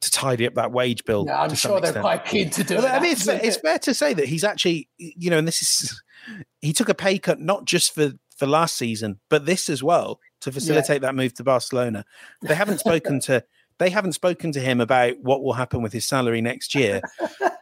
to 0.00 0.10
tidy 0.10 0.46
up 0.46 0.54
that 0.54 0.70
wage 0.70 1.04
bill. 1.04 1.24
Yeah, 1.26 1.40
I'm 1.40 1.54
sure 1.54 1.80
they're 1.80 2.00
quite 2.00 2.24
keen 2.24 2.50
to 2.50 2.62
do 2.62 2.76
well, 2.76 2.86
it. 2.86 2.90
I 2.90 3.00
mean, 3.00 3.12
it's, 3.12 3.26
it's 3.26 3.56
fair 3.56 3.78
to 3.80 3.94
say 3.94 4.14
that 4.14 4.26
he's 4.26 4.44
actually, 4.44 4.88
you 4.98 5.30
know, 5.30 5.38
and 5.38 5.48
this 5.48 5.62
is 5.62 6.02
he 6.60 6.72
took 6.72 6.88
a 6.88 6.94
pay 6.94 7.18
cut 7.18 7.40
not 7.40 7.64
just 7.64 7.94
for 7.94 8.12
for 8.36 8.46
last 8.46 8.76
season, 8.76 9.18
but 9.28 9.46
this 9.46 9.68
as 9.68 9.82
well 9.82 10.20
to 10.40 10.52
facilitate 10.52 11.02
yeah. 11.02 11.08
that 11.08 11.14
move 11.14 11.34
to 11.34 11.44
Barcelona. 11.44 12.04
They 12.42 12.54
haven't 12.54 12.78
spoken 12.78 13.20
to 13.20 13.44
they 13.78 13.90
haven't 13.90 14.12
spoken 14.12 14.52
to 14.52 14.60
him 14.60 14.80
about 14.80 15.18
what 15.20 15.42
will 15.42 15.54
happen 15.54 15.82
with 15.82 15.92
his 15.92 16.06
salary 16.06 16.40
next 16.40 16.74
year. 16.74 17.00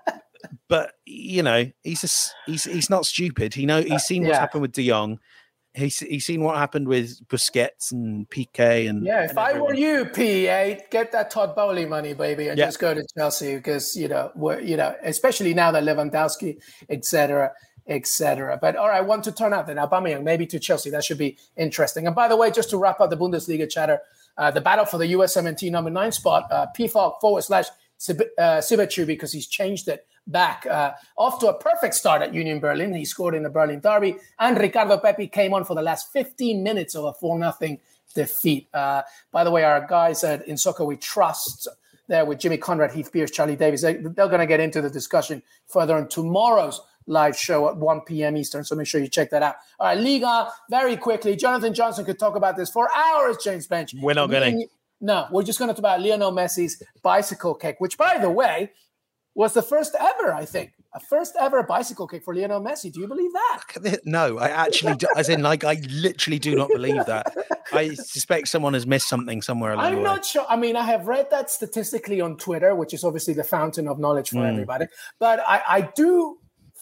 but 0.68 0.92
you 1.06 1.42
know, 1.42 1.70
he's 1.82 2.02
just 2.02 2.34
he's 2.44 2.64
he's 2.64 2.90
not 2.90 3.06
stupid. 3.06 3.54
He 3.54 3.64
know 3.64 3.80
he's 3.80 4.04
seen 4.04 4.24
what's 4.24 4.34
yeah. 4.34 4.40
happened 4.40 4.62
with 4.62 4.72
De 4.72 4.86
Jong 4.86 5.18
he's 5.76 5.98
he's 6.00 6.24
seen 6.24 6.42
what 6.42 6.56
happened 6.56 6.88
with 6.88 7.26
Busquets 7.28 7.92
and 7.92 8.28
Piqué 8.28 8.88
and 8.88 9.04
yeah. 9.04 9.24
If 9.24 9.30
and 9.30 9.38
I 9.38 9.60
were 9.60 9.74
you, 9.74 10.06
PA, 10.06 10.82
get 10.90 11.12
that 11.12 11.30
Todd 11.30 11.54
Boehly 11.54 11.86
money, 11.86 12.14
baby, 12.14 12.48
and 12.48 12.58
yeah. 12.58 12.66
just 12.66 12.78
go 12.78 12.94
to 12.94 13.04
Chelsea 13.16 13.56
because 13.56 13.96
you 13.96 14.08
know 14.08 14.32
we're 14.34 14.60
you 14.60 14.76
know 14.76 14.94
especially 15.02 15.54
now 15.54 15.70
that 15.72 15.84
Lewandowski, 15.84 16.60
etc. 16.88 17.52
Etc. 17.88 18.58
But 18.60 18.74
all 18.74 18.88
right, 18.88 19.04
one 19.04 19.22
to 19.22 19.30
turn 19.30 19.52
out 19.52 19.68
then 19.68 19.76
Aubameyang 19.76 20.24
maybe 20.24 20.44
to 20.46 20.58
Chelsea. 20.58 20.90
That 20.90 21.04
should 21.04 21.18
be 21.18 21.36
interesting. 21.56 22.06
And 22.06 22.16
by 22.16 22.26
the 22.26 22.36
way, 22.36 22.50
just 22.50 22.70
to 22.70 22.78
wrap 22.78 23.00
up 23.00 23.10
the 23.10 23.16
Bundesliga 23.16 23.70
chatter, 23.70 24.00
uh, 24.36 24.50
the 24.50 24.60
battle 24.60 24.84
for 24.84 24.98
the 24.98 25.12
USMNT 25.12 25.70
number 25.70 25.90
nine 25.90 26.10
spot, 26.10 26.50
uh, 26.50 26.66
Pefok 26.76 27.20
forward 27.20 27.42
slash 27.42 27.66
Siebatcheu 28.00 29.02
uh, 29.02 29.06
because 29.06 29.32
he's 29.32 29.46
changed 29.46 29.86
it 29.86 30.04
back. 30.26 30.66
Uh, 30.66 30.92
off 31.16 31.38
to 31.40 31.48
a 31.48 31.54
perfect 31.58 31.94
start 31.94 32.22
at 32.22 32.34
Union 32.34 32.60
Berlin. 32.60 32.94
He 32.94 33.04
scored 33.04 33.34
in 33.34 33.42
the 33.42 33.50
Berlin 33.50 33.80
Derby. 33.80 34.16
And 34.38 34.58
Ricardo 34.58 34.98
Pepi 34.98 35.28
came 35.28 35.54
on 35.54 35.64
for 35.64 35.74
the 35.74 35.82
last 35.82 36.12
15 36.12 36.62
minutes 36.62 36.94
of 36.94 37.04
a 37.04 37.12
4 37.12 37.54
0 37.58 37.78
defeat. 38.14 38.68
Uh, 38.72 39.02
by 39.30 39.44
the 39.44 39.50
way, 39.50 39.64
our 39.64 39.86
guys 39.86 40.24
at 40.24 40.46
In 40.48 40.56
Soccer 40.56 40.84
We 40.84 40.96
Trust 40.96 41.68
there 42.08 42.24
with 42.24 42.38
Jimmy 42.38 42.56
Conrad, 42.56 42.92
Heath 42.92 43.12
Pearce, 43.12 43.30
Charlie 43.30 43.56
Davies, 43.56 43.82
they, 43.82 43.94
they're 43.94 44.28
going 44.28 44.38
to 44.38 44.46
get 44.46 44.60
into 44.60 44.80
the 44.80 44.90
discussion 44.90 45.42
further 45.66 45.96
on 45.96 46.08
tomorrow's 46.08 46.80
live 47.06 47.36
show 47.36 47.68
at 47.68 47.76
1 47.76 48.00
p.m. 48.02 48.36
Eastern. 48.36 48.64
So 48.64 48.74
make 48.74 48.86
sure 48.86 49.00
you 49.00 49.08
check 49.08 49.30
that 49.30 49.42
out. 49.42 49.56
All 49.78 49.86
right, 49.88 49.98
Liga, 49.98 50.48
very 50.70 50.96
quickly. 50.96 51.36
Jonathan 51.36 51.74
Johnson 51.74 52.04
could 52.04 52.18
talk 52.18 52.36
about 52.36 52.56
this 52.56 52.70
for 52.70 52.88
hours, 52.94 53.36
James 53.42 53.66
Benge. 53.66 54.00
We're 54.00 54.14
not 54.14 54.30
going 54.30 54.60
to. 54.60 54.66
No, 55.00 55.26
we're 55.30 55.42
just 55.42 55.58
going 55.58 55.68
to 55.68 55.74
talk 55.74 55.80
about 55.80 56.00
Lionel 56.00 56.32
Messi's 56.32 56.82
bicycle 57.02 57.54
kick, 57.54 57.76
which, 57.80 57.98
by 57.98 58.18
the 58.18 58.30
way, 58.30 58.70
was 59.36 59.52
the 59.54 59.62
first 59.62 59.94
ever, 60.00 60.32
I 60.32 60.44
think, 60.44 60.72
a 60.94 60.98
first 61.00 61.34
ever 61.38 61.62
bicycle 61.62 62.06
kick 62.08 62.24
for 62.24 62.34
Lionel 62.34 62.60
Messi. 62.60 62.90
Do 62.92 63.00
you 63.00 63.06
believe 63.06 63.32
that? 63.32 64.00
No, 64.04 64.38
I 64.38 64.48
actually, 64.48 64.94
do, 64.96 65.06
as 65.16 65.28
in, 65.28 65.42
like, 65.42 65.62
I 65.62 65.74
literally 65.90 66.38
do 66.38 66.56
not 66.56 66.70
believe 66.70 67.04
that. 67.06 67.36
I 67.72 67.94
suspect 67.94 68.48
someone 68.48 68.72
has 68.74 68.86
missed 68.86 69.08
something 69.08 69.42
somewhere 69.42 69.72
along 69.72 69.84
I'm 69.84 69.92
the 69.96 69.98
way. 69.98 70.04
not 70.04 70.24
sure. 70.24 70.46
I 70.48 70.56
mean, 70.56 70.74
I 70.74 70.84
have 70.84 71.06
read 71.06 71.30
that 71.30 71.50
statistically 71.50 72.20
on 72.20 72.36
Twitter, 72.38 72.74
which 72.74 72.94
is 72.94 73.04
obviously 73.04 73.34
the 73.34 73.44
fountain 73.44 73.86
of 73.88 73.98
knowledge 73.98 74.30
for 74.30 74.36
Mm. 74.36 74.50
everybody. 74.52 74.86
But 75.20 75.40
I, 75.46 75.62
I 75.68 75.80
do 75.94 76.38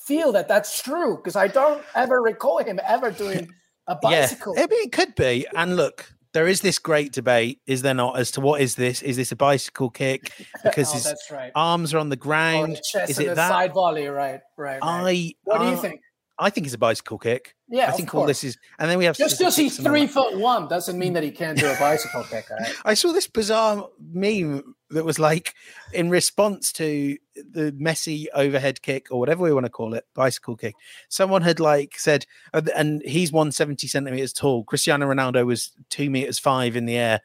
feel 0.06 0.32
that 0.32 0.46
that's 0.48 0.80
true 0.80 1.16
because 1.16 1.34
I 1.34 1.48
don't 1.48 1.82
ever 1.96 2.22
recall 2.22 2.58
him 2.58 2.78
ever 2.86 3.10
doing 3.10 3.48
a 3.88 3.96
bicycle. 3.96 4.54
Yeah, 4.56 4.62
I 4.64 4.66
mean, 4.68 4.84
it 4.86 4.92
could 4.92 5.14
be. 5.16 5.46
And 5.56 5.74
look, 5.76 6.13
there 6.34 6.48
is 6.48 6.60
this 6.60 6.78
great 6.80 7.12
debate, 7.12 7.60
is 7.66 7.82
there 7.82 7.94
not, 7.94 8.18
as 8.18 8.32
to 8.32 8.40
what 8.40 8.60
is 8.60 8.74
this? 8.74 9.02
Is 9.02 9.16
this 9.16 9.32
a 9.32 9.36
bicycle 9.36 9.88
kick? 9.88 10.32
Because 10.64 10.90
Oh, 10.90 10.94
his 10.94 11.14
right. 11.30 11.52
arms 11.54 11.94
are 11.94 11.98
on 11.98 12.08
the 12.08 12.16
ground. 12.16 12.80
the 12.92 13.02
is 13.04 13.18
it 13.18 13.28
the 13.28 13.34
that? 13.34 13.48
side 13.48 13.72
volley, 13.72 14.08
right? 14.08 14.40
Right. 14.56 14.80
right. 14.82 14.82
I. 14.82 15.34
what 15.44 15.60
do 15.60 15.66
you 15.66 15.72
uh, 15.72 15.76
think? 15.76 16.00
I 16.38 16.50
think 16.50 16.66
it's 16.66 16.74
a 16.74 16.78
bicycle 16.78 17.18
kick. 17.18 17.54
Yeah, 17.68 17.88
I 17.88 17.92
think 17.92 18.14
all 18.14 18.26
this 18.26 18.44
is, 18.44 18.58
and 18.78 18.90
then 18.90 18.98
we 18.98 19.04
have 19.04 19.16
Just 19.16 19.38
because 19.38 19.56
he's 19.56 19.74
statistics 19.74 19.78
and 19.78 19.86
all 19.86 19.94
three 19.94 20.06
foot 20.32 20.38
one 20.38 20.68
doesn't 20.68 20.98
mean 20.98 21.12
that 21.14 21.22
he 21.22 21.30
can't 21.30 21.58
do 21.58 21.66
a 21.66 21.76
bicycle 21.78 22.24
kick. 22.24 22.50
Right? 22.50 22.74
I 22.84 22.94
saw 22.94 23.12
this 23.12 23.26
bizarre 23.26 23.88
meme 24.12 24.74
that 24.90 25.04
was 25.04 25.18
like 25.18 25.54
in 25.92 26.10
response 26.10 26.72
to 26.72 27.16
the 27.34 27.72
Messi 27.72 28.26
overhead 28.34 28.82
kick 28.82 29.06
or 29.10 29.18
whatever 29.20 29.44
we 29.44 29.52
want 29.52 29.66
to 29.66 29.70
call 29.70 29.94
it, 29.94 30.04
bicycle 30.14 30.56
kick. 30.56 30.74
Someone 31.08 31.42
had 31.42 31.60
like 31.60 31.98
said, 31.98 32.26
uh, 32.52 32.62
and 32.76 33.02
he's 33.04 33.32
170 33.32 33.86
centimeters 33.86 34.32
tall. 34.32 34.64
Cristiano 34.64 35.06
Ronaldo 35.06 35.46
was 35.46 35.72
two 35.90 36.10
meters 36.10 36.38
five 36.38 36.76
in 36.76 36.86
the 36.86 36.96
air 36.96 37.20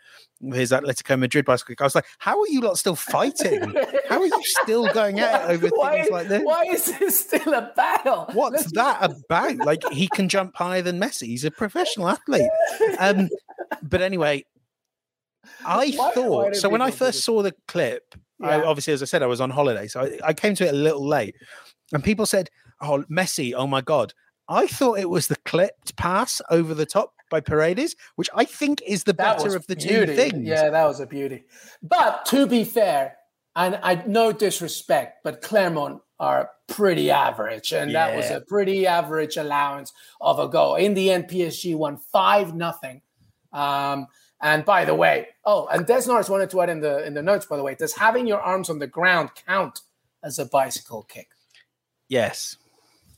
his 0.54 0.72
Atletico 0.72 1.20
Madrid 1.20 1.46
bicycle. 1.46 1.76
I 1.80 1.84
was 1.84 1.96
like, 1.96 2.06
how 2.18 2.40
are 2.40 2.48
you 2.48 2.62
lot 2.62 2.78
still 2.78 2.96
fighting? 2.96 3.76
How 4.08 4.20
are 4.20 4.26
you 4.26 4.42
still 4.44 4.88
going 4.94 5.20
at 5.20 5.42
it 5.50 5.54
over 5.54 5.68
why, 5.76 5.98
things 5.98 6.10
like 6.12 6.28
this? 6.28 6.44
why 6.44 6.64
is 6.64 6.98
this 6.98 7.20
still 7.20 7.54
a 7.54 7.72
battle? 7.76 8.28
What's 8.34 8.72
that 8.74 9.04
about? 9.04 9.58
Like 9.58 9.84
he 9.92 10.08
can 10.08 10.30
jump 10.30 10.56
higher 10.56 10.82
than 10.82 11.00
Messi. 11.00 11.28
He's 11.28 11.46
a 11.46 11.52
professional 11.52 12.08
athlete. 12.10 12.50
Um, 13.00 13.30
but 13.84 14.02
anyway, 14.02 14.46
I 15.66 15.94
Why- 15.96 16.08
why 16.08 16.12
thought 16.14 16.54
do 16.54 16.60
so 16.60 16.70
when 16.70 16.82
I 16.82 16.92
first 16.92 17.24
saw 17.24 17.42
the 17.42 17.54
clip. 17.68 18.16
I, 18.42 18.62
obviously, 18.62 18.94
as 18.94 19.02
I 19.02 19.06
said, 19.06 19.22
I 19.22 19.26
was 19.26 19.42
on 19.42 19.50
holiday, 19.50 19.88
so 19.88 20.00
I, 20.02 20.30
I 20.30 20.34
came 20.34 20.56
to 20.56 20.66
it 20.66 20.74
a 20.74 20.78
little 20.78 21.06
late, 21.06 21.36
and 21.92 22.02
people 22.02 22.26
said, 22.26 22.50
"Oh, 22.80 23.04
Messi! 23.12 23.54
Oh 23.54 23.68
my 23.68 23.82
god!" 23.82 24.14
I 24.48 24.66
thought 24.66 24.98
it 24.98 25.10
was 25.10 25.28
the 25.28 25.36
clipped 25.44 25.98
pass 25.98 26.42
over 26.50 26.74
the 26.74 26.86
top 26.86 27.12
by 27.30 27.40
Paredes, 27.40 27.96
which 28.16 28.30
I 28.36 28.46
think 28.46 28.82
is 28.86 29.04
the 29.04 29.14
That 29.14 29.38
better 29.38 29.56
of 29.56 29.68
the 29.68 29.76
beauty. 29.76 30.06
two 30.08 30.16
things. 30.16 30.48
Yeah, 30.48 30.70
that 30.70 30.86
was 30.86 31.00
a 31.00 31.06
beauty. 31.08 31.46
But 31.82 32.26
to 32.28 32.48
be 32.48 32.64
fair, 32.64 33.18
and 33.56 33.80
I 33.82 34.04
no 34.06 34.32
disrespect, 34.32 35.20
but 35.24 35.42
Clermont 35.42 36.02
are 36.20 36.50
pretty 36.68 37.10
average, 37.10 37.72
and 37.72 37.96
that 37.96 38.16
was 38.16 38.30
a 38.30 38.42
pretty 38.42 38.86
average 38.86 39.38
allowance 39.38 39.94
of 40.22 40.40
a 40.40 40.48
goal. 40.48 40.76
In 40.76 40.94
the 40.94 41.12
end, 41.12 41.28
PSG 41.28 41.76
won 41.76 41.98
five 41.98 42.54
nothing. 42.54 43.02
Um, 43.54 44.08
and 44.42 44.64
by 44.64 44.86
the 44.86 44.96
way, 44.96 45.28
oh, 45.46 45.68
and 45.68 45.86
Des 45.86 46.06
Norris 46.08 46.30
wanted 46.30 46.50
to 46.52 46.62
add 46.62 46.70
in 46.70 46.80
the 46.80 47.06
in 47.06 47.14
the 47.14 47.22
notes. 47.24 47.46
By 47.46 47.58
the 47.58 47.64
way, 47.64 47.76
does 47.76 47.94
having 47.96 48.28
your 48.28 48.40
arms 48.42 48.70
on 48.70 48.80
the 48.80 48.88
ground 48.88 49.32
count 49.48 49.82
as 50.24 50.40
a 50.40 50.46
bicycle 50.46 51.04
kick? 51.04 51.30
Yes, 52.08 52.58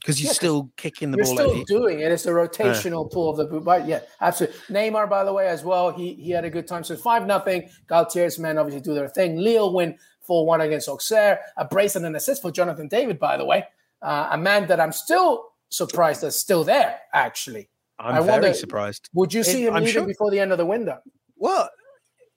because 0.02 0.20
you're 0.20 0.28
Yeah, 0.28 0.34
still 0.34 0.70
kicking 0.76 1.10
the 1.12 1.18
You're 1.18 1.26
ball. 1.26 1.34
still 1.36 1.50
at 1.52 1.56
you. 1.58 1.64
doing 1.64 2.00
it. 2.00 2.10
It's 2.12 2.26
a 2.26 2.30
rotational 2.30 3.10
pull 3.10 3.30
of 3.30 3.36
the 3.36 3.44
boot. 3.46 3.64
But 3.64 3.86
yeah, 3.86 4.00
absolutely. 4.20 4.58
Neymar, 4.70 5.08
by 5.08 5.24
the 5.24 5.32
way, 5.32 5.46
as 5.48 5.64
well. 5.64 5.90
He 5.92 6.14
he 6.14 6.30
had 6.30 6.44
a 6.44 6.50
good 6.50 6.66
time. 6.66 6.84
So 6.84 6.96
five 6.96 7.26
nothing. 7.26 7.68
Galtier's 7.88 8.38
men 8.38 8.58
obviously 8.58 8.80
do 8.82 8.94
their 8.94 9.08
thing. 9.08 9.36
Lille 9.38 9.72
win 9.72 9.96
four 10.20 10.44
one 10.46 10.60
against 10.60 10.88
Auxerre. 10.88 11.38
A 11.56 11.64
brace 11.64 11.96
and 11.96 12.04
an 12.04 12.14
assist 12.16 12.42
for 12.42 12.50
Jonathan 12.50 12.88
David, 12.88 13.18
by 13.18 13.36
the 13.36 13.44
way. 13.44 13.64
Uh, 14.02 14.28
a 14.32 14.38
man 14.38 14.66
that 14.66 14.80
I'm 14.80 14.92
still 14.92 15.52
surprised 15.68 16.24
is 16.24 16.34
still 16.36 16.64
there. 16.64 16.98
Actually, 17.14 17.68
I'm 17.98 18.14
I 18.16 18.20
very 18.20 18.30
wonder- 18.42 18.54
surprised. 18.54 19.08
would 19.14 19.32
you 19.32 19.44
see 19.44 19.62
It- 19.64 19.68
him 19.68 19.74
I'm 19.76 19.84
leaving 19.84 19.92
sure- 20.02 20.06
before 20.06 20.30
the 20.30 20.40
end 20.40 20.50
of 20.52 20.58
the 20.58 20.66
window? 20.66 20.98
Well, 21.36 21.70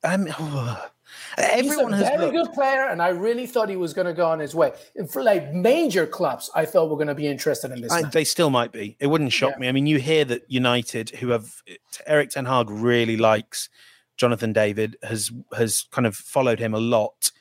um, 0.04 0.28
everyone 1.38 1.94
He's 1.94 2.02
a 2.02 2.06
has 2.06 2.20
very 2.20 2.32
looked. 2.32 2.48
good 2.48 2.54
player, 2.54 2.88
and 2.90 3.02
I 3.02 3.10
really 3.10 3.46
thought 3.48 3.70
he 3.70 3.76
was 3.76 3.94
going 3.94 4.08
to 4.08 4.14
go 4.14 4.28
on 4.28 4.40
his 4.40 4.56
way. 4.56 4.74
And 4.96 5.10
for 5.10 5.24
like 5.24 5.54
major 5.54 6.06
clubs, 6.08 6.50
I 6.56 6.66
thought 6.66 6.90
were 6.90 6.96
going 6.98 7.08
to 7.08 7.16
be 7.16 7.28
interested 7.28 7.72
in 7.72 7.82
this. 7.82 7.92
I, 7.92 8.04
they 8.04 8.24
still 8.24 8.50
might 8.50 8.72
be. 8.72 8.96
It 9.00 9.08
wouldn't 9.08 9.34
shock 9.34 9.54
Yeah. 9.54 9.60
me. 9.60 9.68
I 9.70 9.72
mean, 9.72 9.88
you 9.88 10.00
hear 10.00 10.26
that 10.26 10.44
United, 10.50 11.10
who 11.12 11.30
have 11.30 11.54
Erik 12.06 12.30
Ten 12.30 12.46
Hag, 12.46 12.70
really 12.70 13.18
likes 13.18 13.70
Jonathan 14.18 14.54
David, 14.54 14.98
has 15.04 15.32
has 15.58 15.86
kind 15.92 16.06
of 16.08 16.16
followed 16.16 16.60
him 16.60 16.74
a 16.74 16.80
lot. 16.80 17.32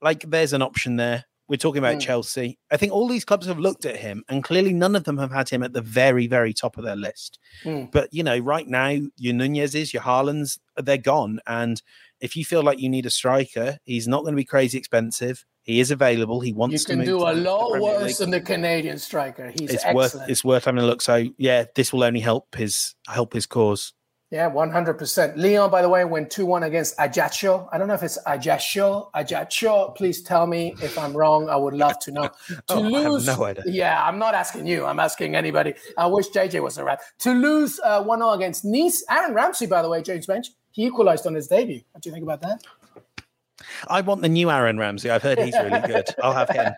Like, 0.00 0.22
there's 0.28 0.52
an 0.52 0.62
option 0.62 0.96
there. 0.96 1.24
We're 1.48 1.56
talking 1.56 1.80
about 1.80 1.96
Mm. 1.96 2.00
Chelsea. 2.00 2.58
I 2.70 2.76
think 2.76 2.92
all 2.92 3.06
these 3.08 3.24
clubs 3.24 3.46
have 3.46 3.58
looked 3.58 3.84
at 3.84 3.96
him, 3.96 4.24
and 4.28 4.42
clearly 4.42 4.72
none 4.72 4.96
of 4.96 5.04
them 5.04 5.18
have 5.18 5.32
had 5.32 5.48
him 5.50 5.62
at 5.62 5.72
the 5.74 5.82
very, 5.82 6.26
very 6.26 6.54
top 6.54 6.78
of 6.78 6.84
their 6.84 6.96
list. 6.96 7.38
Mm. 7.64 7.90
But 7.92 8.08
you 8.12 8.22
know, 8.22 8.38
right 8.38 8.66
now, 8.66 8.96
your 9.16 9.34
Nunez's, 9.34 9.92
your 9.92 10.02
Haalands, 10.02 10.58
they're 10.76 10.96
gone. 10.98 11.40
And 11.46 11.82
if 12.22 12.36
you 12.36 12.44
feel 12.44 12.62
like 12.62 12.78
you 12.78 12.88
need 12.88 13.04
a 13.04 13.10
striker, 13.10 13.78
he's 13.84 14.08
not 14.08 14.22
going 14.22 14.32
to 14.32 14.36
be 14.36 14.44
crazy 14.44 14.78
expensive. 14.78 15.44
He 15.62 15.80
is 15.80 15.90
available. 15.90 16.40
He 16.40 16.52
wants 16.52 16.72
You 16.72 16.78
to 16.78 16.84
can 16.84 16.98
move 16.98 17.06
do 17.06 17.18
a 17.18 17.34
lot 17.34 17.80
worse 17.80 18.18
than 18.18 18.30
the 18.30 18.40
Canadian 18.40 18.98
striker. 18.98 19.50
He's 19.50 19.70
it's 19.70 19.84
excellent. 19.84 19.96
worth 19.96 20.28
it's 20.28 20.44
worth 20.44 20.64
having 20.64 20.82
a 20.82 20.86
look. 20.86 21.02
So 21.02 21.24
yeah, 21.36 21.64
this 21.74 21.92
will 21.92 22.04
only 22.04 22.20
help 22.20 22.54
his 22.54 22.94
help 23.06 23.34
his 23.34 23.46
cause. 23.46 23.92
Yeah, 24.32 24.46
one 24.46 24.70
hundred 24.70 24.94
percent. 24.94 25.36
Lyon, 25.36 25.70
by 25.70 25.82
the 25.82 25.88
way, 25.88 26.04
went 26.04 26.30
two 26.30 26.46
one 26.46 26.62
against 26.62 26.98
Ajaccio. 26.98 27.68
I 27.70 27.78
don't 27.78 27.86
know 27.86 27.94
if 27.94 28.02
it's 28.02 28.18
Ajaccio. 28.26 29.10
Ajaccio. 29.14 29.90
Please 29.90 30.22
tell 30.22 30.46
me 30.46 30.74
if 30.82 30.96
I'm 30.96 31.14
wrong. 31.14 31.48
I 31.50 31.56
would 31.56 31.74
love 31.74 31.98
to 32.00 32.12
know. 32.12 32.30
Oh, 32.68 32.94
I 32.94 33.02
have 33.02 33.38
no 33.38 33.44
idea. 33.44 33.64
Yeah, 33.66 34.02
I'm 34.02 34.18
not 34.18 34.34
asking 34.34 34.66
you. 34.66 34.86
I'm 34.86 34.98
asking 34.98 35.34
anybody. 35.36 35.74
I 35.98 36.06
wish 36.06 36.28
JJ 36.30 36.62
was 36.62 36.78
around. 36.78 36.98
Toulouse 37.18 37.78
uh, 37.84 38.02
one 38.02 38.20
0 38.20 38.30
against 38.30 38.64
Nice. 38.64 39.04
Aaron 39.10 39.34
Ramsey, 39.34 39.66
by 39.66 39.82
the 39.82 39.88
way, 39.88 40.02
James 40.02 40.26
Benge. 40.26 40.46
He 40.72 40.86
equalized 40.86 41.26
on 41.26 41.34
his 41.34 41.46
debut. 41.46 41.82
What 41.92 42.02
do 42.02 42.08
you 42.08 42.12
think 42.12 42.24
about 42.24 42.40
that? 42.40 42.62
I 43.88 44.00
want 44.00 44.22
the 44.22 44.28
new 44.28 44.50
Aaron 44.50 44.78
Ramsey. 44.78 45.10
I've 45.10 45.22
heard 45.22 45.38
he's 45.38 45.54
really 45.54 45.80
good. 45.86 46.08
I'll 46.22 46.32
have 46.32 46.48
him. 46.50 46.72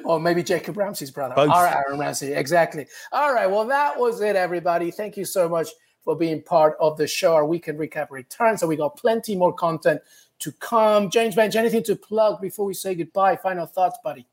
or 0.04 0.20
maybe 0.20 0.42
Jacob 0.42 0.76
Ramsey's 0.76 1.10
brother. 1.10 1.34
Both. 1.34 1.50
Our 1.50 1.66
Aaron 1.66 1.98
Ramsey, 1.98 2.32
exactly. 2.32 2.86
All 3.12 3.32
right. 3.32 3.46
Well, 3.46 3.66
that 3.66 3.98
was 3.98 4.20
it, 4.20 4.36
everybody. 4.36 4.90
Thank 4.90 5.16
you 5.16 5.24
so 5.24 5.48
much 5.48 5.68
for 6.02 6.16
being 6.16 6.42
part 6.42 6.76
of 6.80 6.96
the 6.96 7.06
show. 7.06 7.34
Our 7.34 7.46
weekend 7.46 7.78
recap 7.78 8.10
returns. 8.10 8.60
So 8.60 8.66
we 8.66 8.76
got 8.76 8.96
plenty 8.96 9.36
more 9.36 9.52
content 9.52 10.00
to 10.40 10.52
come. 10.52 11.10
James 11.10 11.36
Benge, 11.36 11.56
anything 11.56 11.82
to 11.84 11.96
plug 11.96 12.40
before 12.40 12.66
we 12.66 12.74
say 12.74 12.94
goodbye? 12.94 13.36
Final 13.36 13.66
thoughts, 13.66 13.98
buddy. 14.02 14.26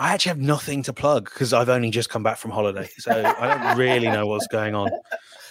I 0.00 0.14
actually 0.14 0.30
have 0.30 0.38
nothing 0.38 0.84
to 0.84 0.92
plug 0.92 1.24
because 1.24 1.52
I've 1.52 1.68
only 1.68 1.90
just 1.90 2.08
come 2.08 2.22
back 2.22 2.36
from 2.36 2.52
holiday, 2.52 2.88
so 2.98 3.10
I 3.10 3.54
don't 3.54 3.78
really 3.78 4.06
know 4.06 4.26
what's 4.28 4.46
going 4.46 4.76
on. 4.76 4.90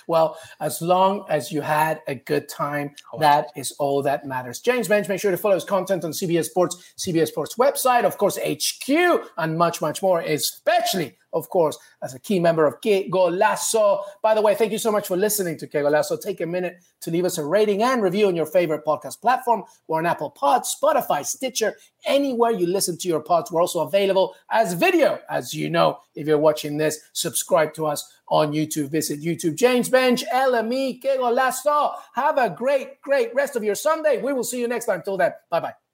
Well, 0.07 0.37
as 0.59 0.81
long 0.81 1.25
as 1.29 1.51
you 1.51 1.61
had 1.61 2.01
a 2.07 2.15
good 2.15 2.49
time, 2.49 2.95
that 3.19 3.47
is 3.55 3.73
all 3.77 4.01
that 4.03 4.25
matters. 4.25 4.59
James 4.59 4.87
Benge, 4.87 5.09
make 5.09 5.19
sure 5.19 5.31
to 5.31 5.37
follow 5.37 5.55
his 5.55 5.63
content 5.63 6.03
on 6.03 6.11
CBS 6.11 6.45
Sports, 6.45 6.93
CBS 6.97 7.27
Sports 7.27 7.55
website, 7.55 8.03
of 8.05 8.17
course, 8.17 8.37
HQ, 8.37 8.89
and 9.37 9.57
much, 9.57 9.81
much 9.81 10.01
more, 10.01 10.21
especially, 10.21 11.17
of 11.33 11.49
course, 11.49 11.77
as 12.01 12.13
a 12.13 12.19
key 12.19 12.39
member 12.39 12.65
of 12.65 12.81
Que 12.81 13.09
Golazo. 13.09 14.03
By 14.21 14.33
the 14.33 14.41
way, 14.41 14.55
thank 14.55 14.71
you 14.71 14.77
so 14.77 14.91
much 14.91 15.07
for 15.07 15.17
listening 15.17 15.57
to 15.59 15.67
Que 15.67 15.81
Golazo. 15.81 16.19
Take 16.19 16.41
a 16.41 16.45
minute 16.45 16.77
to 17.01 17.11
leave 17.11 17.25
us 17.25 17.37
a 17.37 17.45
rating 17.45 17.83
and 17.83 18.01
review 18.01 18.27
on 18.27 18.35
your 18.35 18.45
favorite 18.45 18.85
podcast 18.85 19.21
platform. 19.21 19.63
We're 19.87 19.99
on 19.99 20.05
Apple 20.05 20.29
Pods, 20.31 20.75
Spotify, 20.81 21.25
Stitcher, 21.25 21.75
anywhere 22.05 22.51
you 22.51 22.67
listen 22.67 22.97
to 22.97 23.07
your 23.07 23.19
pods. 23.19 23.51
We're 23.51 23.61
also 23.61 23.81
available 23.81 24.35
as 24.51 24.73
video, 24.73 25.19
as 25.29 25.53
you 25.53 25.69
know. 25.69 25.99
If 26.15 26.27
you're 26.27 26.37
watching 26.37 26.77
this, 26.77 26.99
subscribe 27.13 27.73
to 27.75 27.87
us 27.87 28.11
on 28.29 28.53
YouTube. 28.53 28.89
Visit 28.89 29.21
YouTube. 29.21 29.55
James 29.55 29.89
Benge, 29.89 30.23
LME, 30.33 31.01
Que 31.01 31.17
Golazo. 31.17 31.93
Have 32.13 32.37
a 32.37 32.49
great, 32.49 33.01
great 33.01 33.33
rest 33.35 33.55
of 33.55 33.63
your 33.63 33.75
Sunday. 33.75 34.21
We 34.21 34.33
will 34.33 34.43
see 34.43 34.59
you 34.59 34.67
next 34.67 34.85
time. 34.85 35.01
Till 35.01 35.17
then, 35.17 35.33
bye 35.49 35.59
bye. 35.59 35.86